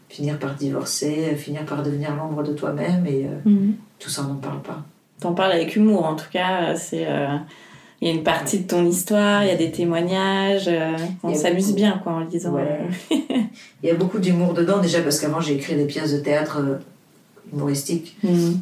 finir 0.09 0.39
par 0.39 0.55
divorcer, 0.55 1.29
euh, 1.31 1.35
finir 1.35 1.65
par 1.65 1.83
devenir 1.83 2.15
l'ombre 2.15 2.43
de 2.43 2.53
toi-même 2.53 3.05
et 3.05 3.25
euh, 3.25 3.37
Mhm. 3.49 3.73
tout 3.99 4.09
ça 4.09 4.23
on 4.27 4.33
n'en 4.33 4.39
parle 4.39 4.61
pas. 4.61 4.83
T'en 5.19 5.33
parles 5.33 5.51
avec 5.51 5.75
humour, 5.75 6.05
en 6.05 6.15
tout 6.15 6.29
cas. 6.31 6.75
C'est, 6.75 7.05
euh, 7.05 7.27
il 8.01 8.07
y 8.07 8.11
a 8.11 8.13
une 8.13 8.23
partie 8.23 8.59
de 8.59 8.67
ton 8.67 8.85
histoire, 8.85 9.43
il 9.43 9.49
y 9.49 9.51
a 9.51 9.55
des 9.57 9.69
témoignages. 9.71 10.69
euh, 10.69 10.95
on 11.23 11.35
s'amuse 11.35 11.65
beaucoup. 11.67 11.75
bien 11.75 11.99
quoi, 12.01 12.13
en 12.13 12.19
lisant. 12.21 12.53
Ouais. 12.53 12.79
euh. 13.11 13.15
Il 13.83 13.89
y 13.89 13.91
a 13.91 13.95
beaucoup 13.95 14.19
d'humour 14.19 14.53
dedans, 14.53 14.79
déjà 14.79 15.01
parce 15.01 15.19
qu'avant 15.19 15.41
j'ai 15.41 15.55
écrit 15.55 15.75
des 15.75 15.85
pièces 15.85 16.13
de 16.13 16.19
théâtre 16.19 16.61
humoristiques, 17.53 18.17
Mhm. 18.23 18.59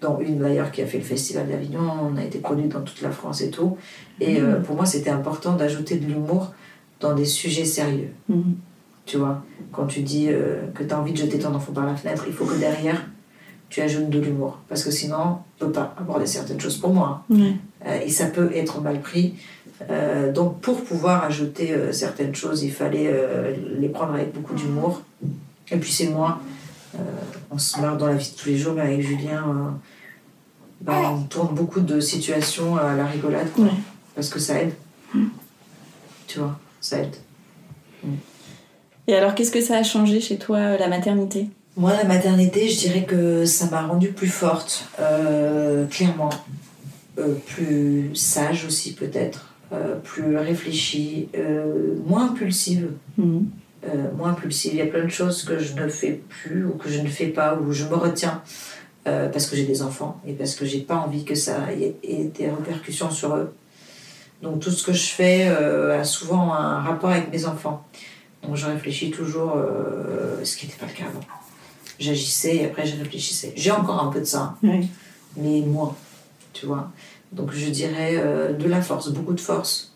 dont 0.00 0.18
une 0.20 0.38
d'ailleurs 0.38 0.70
qui 0.70 0.82
a 0.82 0.86
fait 0.86 0.98
le 0.98 1.04
Festival 1.04 1.48
d'Avignon, 1.48 1.80
on 2.12 2.16
a 2.16 2.24
été 2.24 2.38
produit 2.38 2.68
dans 2.68 2.80
toute 2.82 3.00
la 3.02 3.10
France 3.10 3.40
et 3.40 3.50
tout. 3.50 3.76
Et 4.20 4.40
euh, 4.40 4.60
pour 4.60 4.76
moi 4.76 4.86
c'était 4.86 5.10
important 5.10 5.54
d'ajouter 5.56 5.96
de 5.96 6.06
l'humour 6.06 6.52
dans 7.00 7.14
des 7.14 7.24
sujets 7.24 7.64
sérieux. 7.64 8.10
Mhm. 8.28 8.54
Tu 9.06 9.18
vois, 9.18 9.42
quand 9.72 9.86
tu 9.86 10.00
dis 10.00 10.28
euh, 10.30 10.66
que 10.74 10.82
tu 10.82 10.92
as 10.94 10.98
envie 10.98 11.12
de 11.12 11.18
jeter 11.18 11.38
ton 11.38 11.54
enfant 11.54 11.72
par 11.72 11.84
la 11.86 11.94
fenêtre, 11.94 12.24
il 12.26 12.32
faut 12.32 12.46
que 12.46 12.58
derrière 12.58 13.06
tu 13.68 13.80
ajoutes 13.82 14.08
de 14.08 14.18
l'humour. 14.20 14.58
Parce 14.68 14.82
que 14.84 14.90
sinon, 14.90 15.16
on 15.60 15.64
peut 15.66 15.72
pas 15.72 15.94
aborder 15.98 16.26
certaines 16.26 16.60
choses 16.60 16.78
pour 16.78 16.92
moi. 16.94 17.24
hein. 17.32 17.52
Euh, 17.86 18.00
et 18.00 18.08
ça 18.08 18.26
peut 18.26 18.50
être 18.54 18.80
mal 18.80 19.00
pris. 19.00 19.34
Euh, 19.90 20.32
donc 20.32 20.60
pour 20.60 20.82
pouvoir 20.84 21.24
ajouter 21.24 21.72
euh, 21.72 21.92
certaines 21.92 22.34
choses, 22.34 22.62
il 22.62 22.70
fallait 22.72 23.10
euh, 23.12 23.54
les 23.78 23.88
prendre 23.88 24.14
avec 24.14 24.32
beaucoup 24.32 24.54
d'humour. 24.54 25.02
Et 25.70 25.76
puis 25.76 25.92
c'est 25.92 26.08
moi, 26.08 26.40
on 27.50 27.58
se 27.58 27.80
marre 27.80 27.96
dans 27.96 28.06
la 28.06 28.14
vie 28.14 28.30
de 28.30 28.36
tous 28.36 28.48
les 28.48 28.56
jours, 28.58 28.74
mais 28.74 28.82
avec 28.82 29.00
Julien, 29.00 29.44
euh, 29.48 29.70
bah, 30.80 31.12
on 31.14 31.22
tourne 31.22 31.54
beaucoup 31.54 31.80
de 31.80 32.00
situations 32.00 32.76
à 32.76 32.94
la 32.94 33.06
rigolade, 33.06 33.50
quoi. 33.52 33.64
Ouais. 33.64 33.70
parce 34.14 34.28
que 34.28 34.38
ça 34.38 34.60
aide. 34.60 34.72
Tu 36.26 36.38
vois, 36.38 36.58
ça 36.80 36.98
aide. 36.98 37.14
Et 39.06 39.14
alors, 39.14 39.34
qu'est-ce 39.34 39.50
que 39.50 39.60
ça 39.60 39.76
a 39.76 39.82
changé 39.82 40.20
chez 40.20 40.38
toi, 40.38 40.56
euh, 40.56 40.78
la 40.78 40.88
maternité? 40.88 41.48
Moi, 41.76 41.92
la 41.94 42.04
maternité, 42.04 42.68
je 42.68 42.78
dirais 42.78 43.04
que 43.04 43.44
ça 43.44 43.68
m'a 43.70 43.82
rendue 43.82 44.12
plus 44.12 44.28
forte, 44.28 44.88
euh, 45.00 45.86
clairement. 45.86 46.30
Euh, 47.18 47.34
plus 47.46 48.10
sage 48.14 48.64
aussi, 48.64 48.94
peut-être. 48.94 49.54
Euh, 49.72 49.96
plus 50.02 50.36
réfléchie, 50.36 51.28
euh, 51.36 51.96
moins 52.06 52.30
impulsive. 52.30 52.90
Mhm. 53.18 53.46
Euh, 53.88 54.10
moins 54.16 54.30
impulsive. 54.30 54.72
Il 54.74 54.78
y 54.78 54.82
a 54.82 54.86
plein 54.86 55.04
de 55.04 55.08
choses 55.10 55.42
que 55.44 55.58
je 55.58 55.74
ne 55.74 55.88
fais 55.88 56.20
plus 56.28 56.64
ou 56.66 56.72
que 56.72 56.88
je 56.88 57.00
ne 57.00 57.08
fais 57.08 57.26
pas 57.28 57.54
ou 57.56 57.72
je 57.72 57.84
me 57.84 57.94
retiens 57.94 58.42
euh, 59.06 59.28
parce 59.28 59.46
que 59.46 59.56
j'ai 59.56 59.64
des 59.64 59.82
enfants 59.82 60.20
et 60.26 60.32
parce 60.32 60.54
que 60.54 60.64
j'ai 60.64 60.80
pas 60.80 60.96
envie 60.96 61.24
que 61.24 61.34
ça 61.34 61.70
ait, 61.72 61.96
ait 62.02 62.24
des 62.24 62.48
répercussions 62.48 63.10
sur 63.10 63.34
eux. 63.36 63.54
Donc 64.42 64.60
tout 64.60 64.70
ce 64.70 64.84
que 64.84 64.92
je 64.92 65.06
fais 65.08 65.46
euh, 65.48 66.00
a 66.00 66.04
souvent 66.04 66.52
un 66.54 66.80
rapport 66.80 67.10
avec 67.10 67.30
mes 67.32 67.44
enfants. 67.46 67.86
Donc 68.42 68.56
je 68.56 68.66
réfléchis 68.66 69.10
toujours, 69.10 69.54
euh, 69.56 70.44
ce 70.44 70.56
qui 70.56 70.66
n'était 70.66 70.78
pas 70.78 70.86
le 70.86 70.92
cas 70.92 71.04
avant. 71.06 71.20
J'agissais 71.98 72.56
et 72.56 72.64
après 72.66 72.84
je 72.86 72.96
réfléchissais. 72.96 73.52
J'ai 73.56 73.70
encore 73.70 74.02
un 74.02 74.10
peu 74.10 74.20
de 74.20 74.24
ça, 74.26 74.56
Ouais. 74.62 74.82
mais 75.36 75.60
moins, 75.60 75.96
tu 76.52 76.66
vois. 76.66 76.90
Donc 77.32 77.52
je 77.52 77.70
dirais 77.70 78.16
de 78.58 78.68
la 78.68 78.82
force, 78.82 79.10
beaucoup 79.12 79.32
de 79.32 79.40
force. 79.40 79.93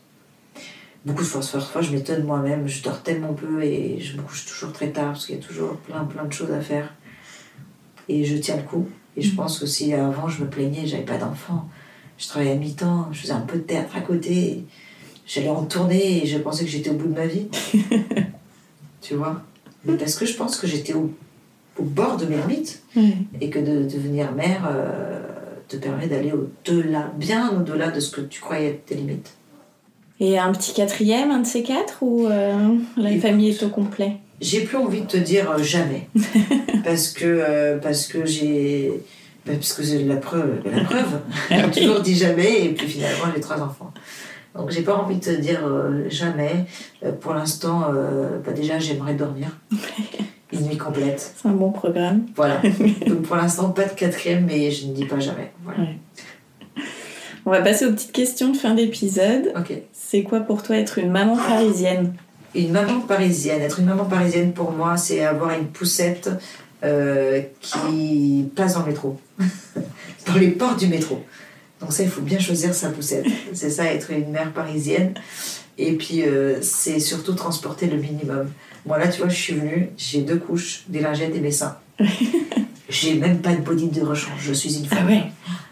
Beaucoup 1.05 1.23
de 1.23 1.29
force. 1.29 1.53
Parfois, 1.53 1.81
je 1.81 1.93
m'étonne 1.93 2.25
moi-même. 2.25 2.67
Je 2.67 2.83
dors 2.83 3.03
tellement 3.03 3.33
peu 3.33 3.63
et 3.63 4.01
je 4.01 4.17
me 4.17 4.23
couche 4.23 4.47
toujours 4.47 4.73
très 4.73 4.91
tard 4.91 5.13
parce 5.13 5.27
qu'il 5.27 5.37
y 5.37 5.39
a 5.39 5.43
toujours 5.43 5.77
plein, 5.77 6.05
plein 6.05 6.25
de 6.25 6.33
choses 6.33 6.53
à 6.53 6.61
faire. 6.61 6.95
Et 8.09 8.25
je 8.25 8.37
tiens 8.37 8.57
le 8.57 8.63
coup. 8.63 8.89
Et 9.17 9.23
je 9.23 9.35
pense 9.35 9.59
que 9.59 9.67
si 9.67 9.93
avant 9.95 10.29
je 10.29 10.43
me 10.43 10.49
plaignais, 10.49 10.87
j'avais 10.87 11.05
pas 11.05 11.19
d'enfant, 11.19 11.69
je 12.19 12.27
travaillais 12.29 12.53
à 12.53 12.57
mi-temps, 12.57 13.09
je 13.13 13.21
faisais 13.21 13.33
un 13.33 13.41
peu 13.41 13.59
de 13.59 13.63
théâtre 13.63 13.97
à 13.97 14.01
côté, 14.01 14.65
j'allais 15.27 15.49
en 15.49 15.65
tournée 15.65 16.23
et 16.23 16.27
je 16.27 16.39
pensais 16.39 16.65
que 16.65 16.71
j'étais 16.71 16.91
au 16.91 16.95
bout 16.95 17.09
de 17.09 17.15
ma 17.15 17.27
vie. 17.27 17.49
tu 19.01 19.15
vois? 19.15 19.43
Mais 19.85 19.97
Parce 19.97 20.15
que 20.15 20.27
je 20.27 20.35
pense 20.35 20.57
que 20.57 20.67
j'étais 20.67 20.95
au, 20.95 21.13
au 21.79 21.83
bord 21.83 22.17
de 22.17 22.27
mes 22.27 22.37
limites 22.37 22.83
et 23.41 23.51
que 23.51 23.59
de 23.59 23.89
devenir 23.89 24.33
mère 24.33 24.69
euh, 24.71 25.21
te 25.69 25.77
permet 25.77 26.07
d'aller 26.07 26.33
au-delà, 26.33 27.13
bien 27.17 27.51
au-delà 27.57 27.91
de 27.91 28.01
ce 28.01 28.11
que 28.11 28.21
tu 28.21 28.41
croyais 28.41 28.69
être 28.69 28.87
tes 28.87 28.95
limites. 28.95 29.35
Et 30.21 30.39
un 30.39 30.53
petit 30.53 30.75
quatrième, 30.75 31.31
un 31.31 31.41
de 31.41 31.47
ces 31.47 31.63
quatre, 31.63 31.99
ou 32.03 32.27
euh, 32.27 32.77
la 32.97 33.11
Écoute. 33.11 33.23
famille 33.23 33.51
est 33.51 33.63
au 33.63 33.69
complet? 33.69 34.17
J'ai 34.41 34.63
plus 34.63 34.77
envie 34.77 35.03
de 35.03 35.07
te 35.07 35.17
dire 35.17 35.51
euh, 35.51 35.63
jamais. 35.63 36.09
parce 36.85 37.09
que, 37.09 37.25
euh, 37.25 37.79
parce 37.79 38.07
que 38.07 38.25
j'ai. 38.27 38.93
bah, 39.47 39.53
parce 39.55 39.73
que 39.73 39.83
j'ai 39.83 40.05
la 40.05 40.17
preuve. 40.17 40.61
La 40.65 40.85
preuve. 40.85 41.21
J'ai 41.51 41.81
toujours 41.83 42.01
dit 42.01 42.17
jamais 42.17 42.65
et 42.65 42.69
puis 42.71 42.87
finalement 42.89 43.27
j'ai 43.35 43.41
trois 43.41 43.61
enfants. 43.61 43.93
Donc 44.57 44.71
j'ai 44.71 44.83
pas 44.83 44.97
envie 44.97 45.17
de 45.17 45.21
te 45.25 45.31
dire 45.31 45.61
euh, 45.65 46.09
jamais. 46.09 46.67
Euh, 47.05 47.13
pour 47.13 47.35
l'instant, 47.35 47.93
euh, 47.95 48.39
bah, 48.45 48.53
déjà 48.53 48.79
j'aimerais 48.79 49.15
dormir. 49.15 49.49
Une 50.53 50.63
nuit 50.67 50.79
complète. 50.79 51.35
C'est 51.37 51.49
un 51.49 51.53
bon 51.53 51.71
programme. 51.71 52.27
Voilà. 52.35 52.61
Donc 53.07 53.23
pour 53.23 53.37
l'instant, 53.37 53.69
pas 53.71 53.85
de 53.85 53.93
quatrième, 53.93 54.47
mais 54.47 54.71
je 54.71 54.87
ne 54.87 54.95
dis 54.95 55.05
pas 55.05 55.21
jamais. 55.21 55.53
Voilà. 55.63 55.91
On 57.45 57.51
va 57.51 57.61
passer 57.61 57.87
aux 57.87 57.93
petites 57.93 58.13
questions 58.13 58.51
de 58.51 58.57
fin 58.57 58.75
d'épisode. 58.75 59.53
Ok. 59.57 59.73
C'est 60.11 60.23
quoi 60.23 60.41
pour 60.41 60.63
toi 60.63 60.79
être 60.79 60.99
une 60.99 61.11
maman 61.11 61.37
parisienne? 61.37 62.15
Une 62.55 62.73
maman 62.73 63.01
parisienne. 63.01 63.61
Être 63.61 63.81
une 63.81 63.85
maman 63.85 64.07
parisienne 64.07 64.55
pour 64.55 64.73
moi, 64.73 64.97
c'est 64.97 65.23
avoir 65.23 65.51
une 65.51 65.67
poussette 65.67 66.31
euh, 66.83 67.43
qui 67.61 68.49
passe 68.57 68.73
dans 68.73 68.81
le 68.81 68.87
métro. 68.87 69.21
dans 70.27 70.35
les 70.37 70.49
portes 70.49 70.79
du 70.79 70.87
métro. 70.87 71.23
Donc 71.79 71.93
ça, 71.93 72.05
il 72.05 72.09
faut 72.09 72.23
bien 72.23 72.39
choisir 72.39 72.75
sa 72.75 72.89
poussette. 72.89 73.27
C'est 73.53 73.69
ça, 73.69 73.85
être 73.85 74.11
une 74.11 74.31
mère 74.31 74.51
parisienne. 74.55 75.13
Et 75.77 75.93
puis, 75.93 76.23
euh, 76.23 76.57
c'est 76.63 77.01
surtout 77.01 77.35
transporter 77.35 77.87
le 77.87 77.99
minimum. 77.99 78.51
Moi, 78.87 78.97
là, 78.97 79.09
tu 79.09 79.19
vois, 79.21 79.29
je 79.29 79.37
suis 79.37 79.53
venue, 79.53 79.91
j'ai 79.99 80.23
deux 80.23 80.39
couches, 80.39 80.85
des 80.89 81.01
lingettes 81.01 81.37
et 81.37 81.41
mes 81.41 81.53
seins. 81.53 81.77
j'ai 82.89 83.13
même 83.13 83.43
pas 83.43 83.55
de 83.55 83.61
body 83.61 83.89
de 83.89 84.01
rechange. 84.01 84.41
Je 84.41 84.55
suis 84.55 84.75
une 84.79 84.87
femme. 84.87 85.01
Ah 85.03 85.11
ouais? 85.11 85.25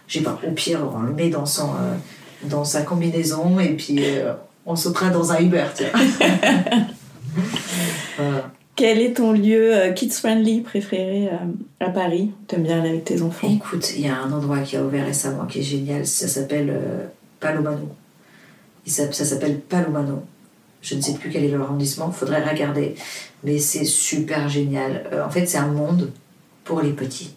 J'ai 0.08 0.20
pas. 0.20 0.38
Au 0.46 0.50
pire, 0.50 0.86
on 0.94 1.00
le 1.00 1.14
met 1.14 1.30
dans, 1.30 1.46
son, 1.46 1.70
euh, 1.70 1.96
dans 2.48 2.64
sa 2.64 2.82
combinaison 2.82 3.58
et 3.60 3.74
puis 3.74 3.98
euh, 4.00 4.32
on 4.64 4.76
sautera 4.76 5.10
dans 5.10 5.32
un 5.32 5.40
Uber, 5.40 5.64
tiens. 5.74 5.92
Voilà. 8.18 8.50
Quel 8.76 9.00
est 9.00 9.14
ton 9.14 9.32
lieu 9.32 9.74
euh, 9.74 9.92
kids-friendly 9.92 10.60
préféré 10.60 11.28
euh, 11.28 11.36
à 11.80 11.88
Paris? 11.88 12.32
T'aimes 12.46 12.62
bien 12.62 12.80
aller 12.80 12.90
avec 12.90 13.04
tes 13.04 13.22
enfants? 13.22 13.48
Écoute, 13.50 13.92
il 13.96 14.06
y 14.06 14.08
a 14.08 14.18
un 14.18 14.30
endroit 14.32 14.60
qui 14.60 14.76
a 14.76 14.82
ouvert 14.82 15.04
récemment 15.04 15.46
qui 15.46 15.60
est 15.60 15.62
génial. 15.62 16.06
Ça 16.06 16.28
s'appelle 16.28 16.70
euh, 16.70 17.06
Palomano. 17.40 17.88
Il 18.84 18.92
Ça 18.92 19.10
s'appelle 19.10 19.60
Palomano. 19.60 20.22
Je 20.82 20.94
ne 20.94 21.00
sais 21.00 21.14
plus 21.14 21.30
quel 21.30 21.44
est 21.44 21.48
l'arrondissement, 21.48 22.10
faudrait 22.10 22.44
regarder. 22.44 22.94
Mais 23.44 23.58
c'est 23.58 23.86
super 23.86 24.48
génial. 24.48 25.08
Euh, 25.12 25.24
en 25.24 25.30
fait, 25.30 25.46
c'est 25.46 25.58
un 25.58 25.68
monde 25.68 26.12
pour 26.62 26.82
les 26.82 26.92
petits. 26.92 27.34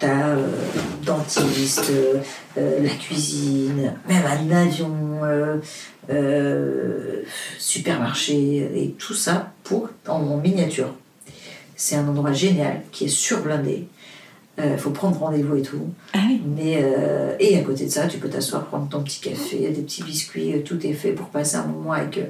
T'as 0.00 0.28
euh, 0.28 0.48
dentiste, 1.04 1.90
euh, 1.90 2.16
euh, 2.56 2.82
la 2.82 2.88
cuisine, 2.88 3.92
même 4.08 4.22
un 4.24 4.50
avion, 4.56 5.20
euh, 5.22 5.58
supermarché, 7.58 8.70
et 8.74 8.94
tout 8.98 9.12
ça 9.12 9.52
pour 9.62 9.90
en 10.08 10.38
miniature. 10.38 10.94
C'est 11.76 11.96
un 11.96 12.08
endroit 12.08 12.32
génial 12.32 12.80
qui 12.92 13.04
est 13.04 13.08
surblindé. 13.08 13.86
Il 14.58 14.78
faut 14.78 14.90
prendre 14.90 15.18
rendez-vous 15.18 15.56
et 15.56 15.62
tout. 15.62 15.90
Ah 16.14 16.18
oui. 16.28 16.40
Mais, 16.56 16.82
et 17.38 17.58
à 17.58 17.62
côté 17.62 17.86
de 17.86 17.90
ça, 17.90 18.08
tu 18.08 18.18
peux 18.18 18.28
t'asseoir, 18.28 18.66
prendre 18.66 18.88
ton 18.88 19.02
petit 19.02 19.20
café, 19.20 19.70
des 19.70 19.82
petits 19.82 20.02
biscuits, 20.02 20.62
tout 20.64 20.84
est 20.86 20.92
fait 20.92 21.12
pour 21.12 21.28
passer 21.28 21.56
un 21.56 21.64
moment 21.64 21.92
avec, 21.92 22.20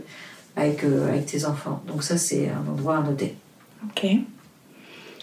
avec, 0.55 0.85
avec 0.85 1.27
tes 1.27 1.45
enfants. 1.45 1.83
Donc 1.89 2.05
ça, 2.05 2.17
c'est 2.17 2.49
un 2.49 2.71
endroit 2.71 2.99
à 2.99 3.03
noter. 3.03 3.35
Ok. 3.85 4.07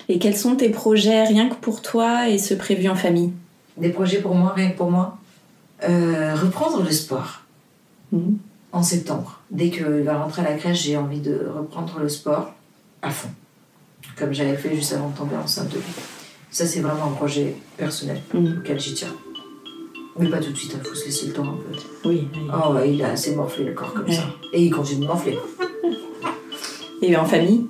Et 0.10 0.20
quels 0.20 0.38
sont 0.38 0.56
tes 0.56 0.70
projets 0.70 1.24
rien 1.26 1.50
que 1.50 1.56
pour 1.56 1.82
toi 1.82 2.30
et 2.30 2.38
ceux 2.38 2.56
prévus 2.58 2.88
en 2.90 2.96
famille? 2.96 3.32
Des 3.78 3.90
projets 3.90 4.20
pour 4.22 4.36
moi, 4.36 4.54
rien 4.56 4.72
que 4.72 4.78
pour 4.78 4.90
moi. 4.92 5.18
Euh, 5.88 6.34
reprendre 6.36 6.82
le 6.84 6.92
sport 6.92 7.42
Mhm. 8.12 8.38
en 8.72 8.82
septembre. 8.84 9.42
Dès 9.52 9.70
qu'il 9.70 9.86
va 10.04 10.18
rentrer 10.24 10.42
à 10.42 10.50
la 10.50 10.56
crèche, 10.56 10.82
j'ai 10.84 10.98
envie 10.98 11.20
de 11.20 11.48
reprendre 11.56 12.00
le 12.00 12.10
sport 12.10 12.54
à 13.02 13.12
fond. 13.12 13.30
Comme 14.18 14.34
j'avais 14.34 14.56
fait 14.56 14.74
juste 14.76 14.94
avant 14.94 15.10
de 15.10 15.18
tomber 15.18 15.36
enceinte 15.36 15.70
de 15.70 15.76
lui. 15.76 15.84
Ça, 16.50 16.66
c'est 16.66 16.80
vraiment 16.80 17.06
un 17.06 17.12
projet 17.16 17.56
personnel 17.76 18.22
Mhm. 18.34 18.60
auquel 18.62 18.80
j'y 18.80 18.94
tiens. 18.94 19.14
Mais 20.18 20.30
pas 20.30 20.40
tout 20.40 20.52
de 20.52 20.58
suite, 20.58 20.76
il 20.76 20.88
faut 20.88 20.96
se 20.96 21.06
laisser 21.06 21.28
le 21.28 21.34
temps 21.34 21.44
un 21.44 21.58
peu. 21.58 22.10
Oui. 22.10 22.28
Oh, 22.52 22.74
ouais, 22.74 22.92
il 22.94 23.04
a 23.04 23.10
assez 23.12 23.36
morflé 23.36 23.66
le 23.66 23.74
corps 23.74 23.94
comme 23.94 24.06
Ouais. 24.06 24.16
ça. 24.16 24.24
Et 24.54 24.64
il 24.66 24.72
continue 24.72 25.02
de 25.02 25.08
morfler. 25.08 25.38
Et 27.04 27.16
en 27.16 27.26
famille? 27.26 27.68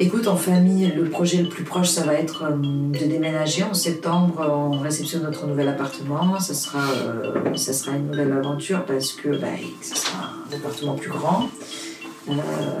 Écoute, 0.00 0.26
en 0.26 0.36
famille, 0.36 0.90
le 0.96 1.04
projet 1.04 1.42
le 1.42 1.48
plus 1.48 1.64
proche, 1.64 1.88
ça 1.88 2.02
va 2.02 2.14
être 2.14 2.44
euh, 2.44 2.56
de 2.56 3.06
déménager 3.06 3.62
en 3.62 3.74
septembre. 3.74 4.44
On 4.50 4.78
réceptionne 4.78 5.22
notre 5.22 5.46
nouvel 5.46 5.68
appartement. 5.68 6.40
Ça 6.40 6.54
sera, 6.54 6.80
euh, 6.80 7.54
ça 7.56 7.72
sera 7.72 7.96
une 7.96 8.08
nouvelle 8.08 8.32
aventure 8.32 8.84
parce 8.84 9.12
que 9.12 9.28
bah, 9.28 9.48
ça 9.80 9.94
sera 9.94 10.30
un 10.50 10.56
appartement 10.56 10.94
plus 10.94 11.10
grand, 11.10 11.48
euh, 12.28 12.32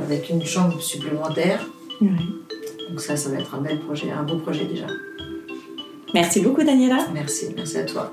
avec 0.04 0.30
une 0.30 0.44
chambre 0.44 0.80
supplémentaire. 0.80 1.66
Oui. 2.00 2.08
Donc 2.88 3.00
ça, 3.00 3.16
ça 3.16 3.30
va 3.30 3.38
être 3.38 3.54
un 3.54 3.60
bel 3.60 3.78
projet, 3.80 4.10
un 4.10 4.22
beau 4.22 4.36
projet 4.36 4.64
déjà. 4.64 4.86
Merci 6.14 6.40
beaucoup, 6.40 6.62
Daniela. 6.62 7.06
Merci, 7.12 7.52
merci 7.56 7.78
à 7.78 7.84
toi. 7.84 8.12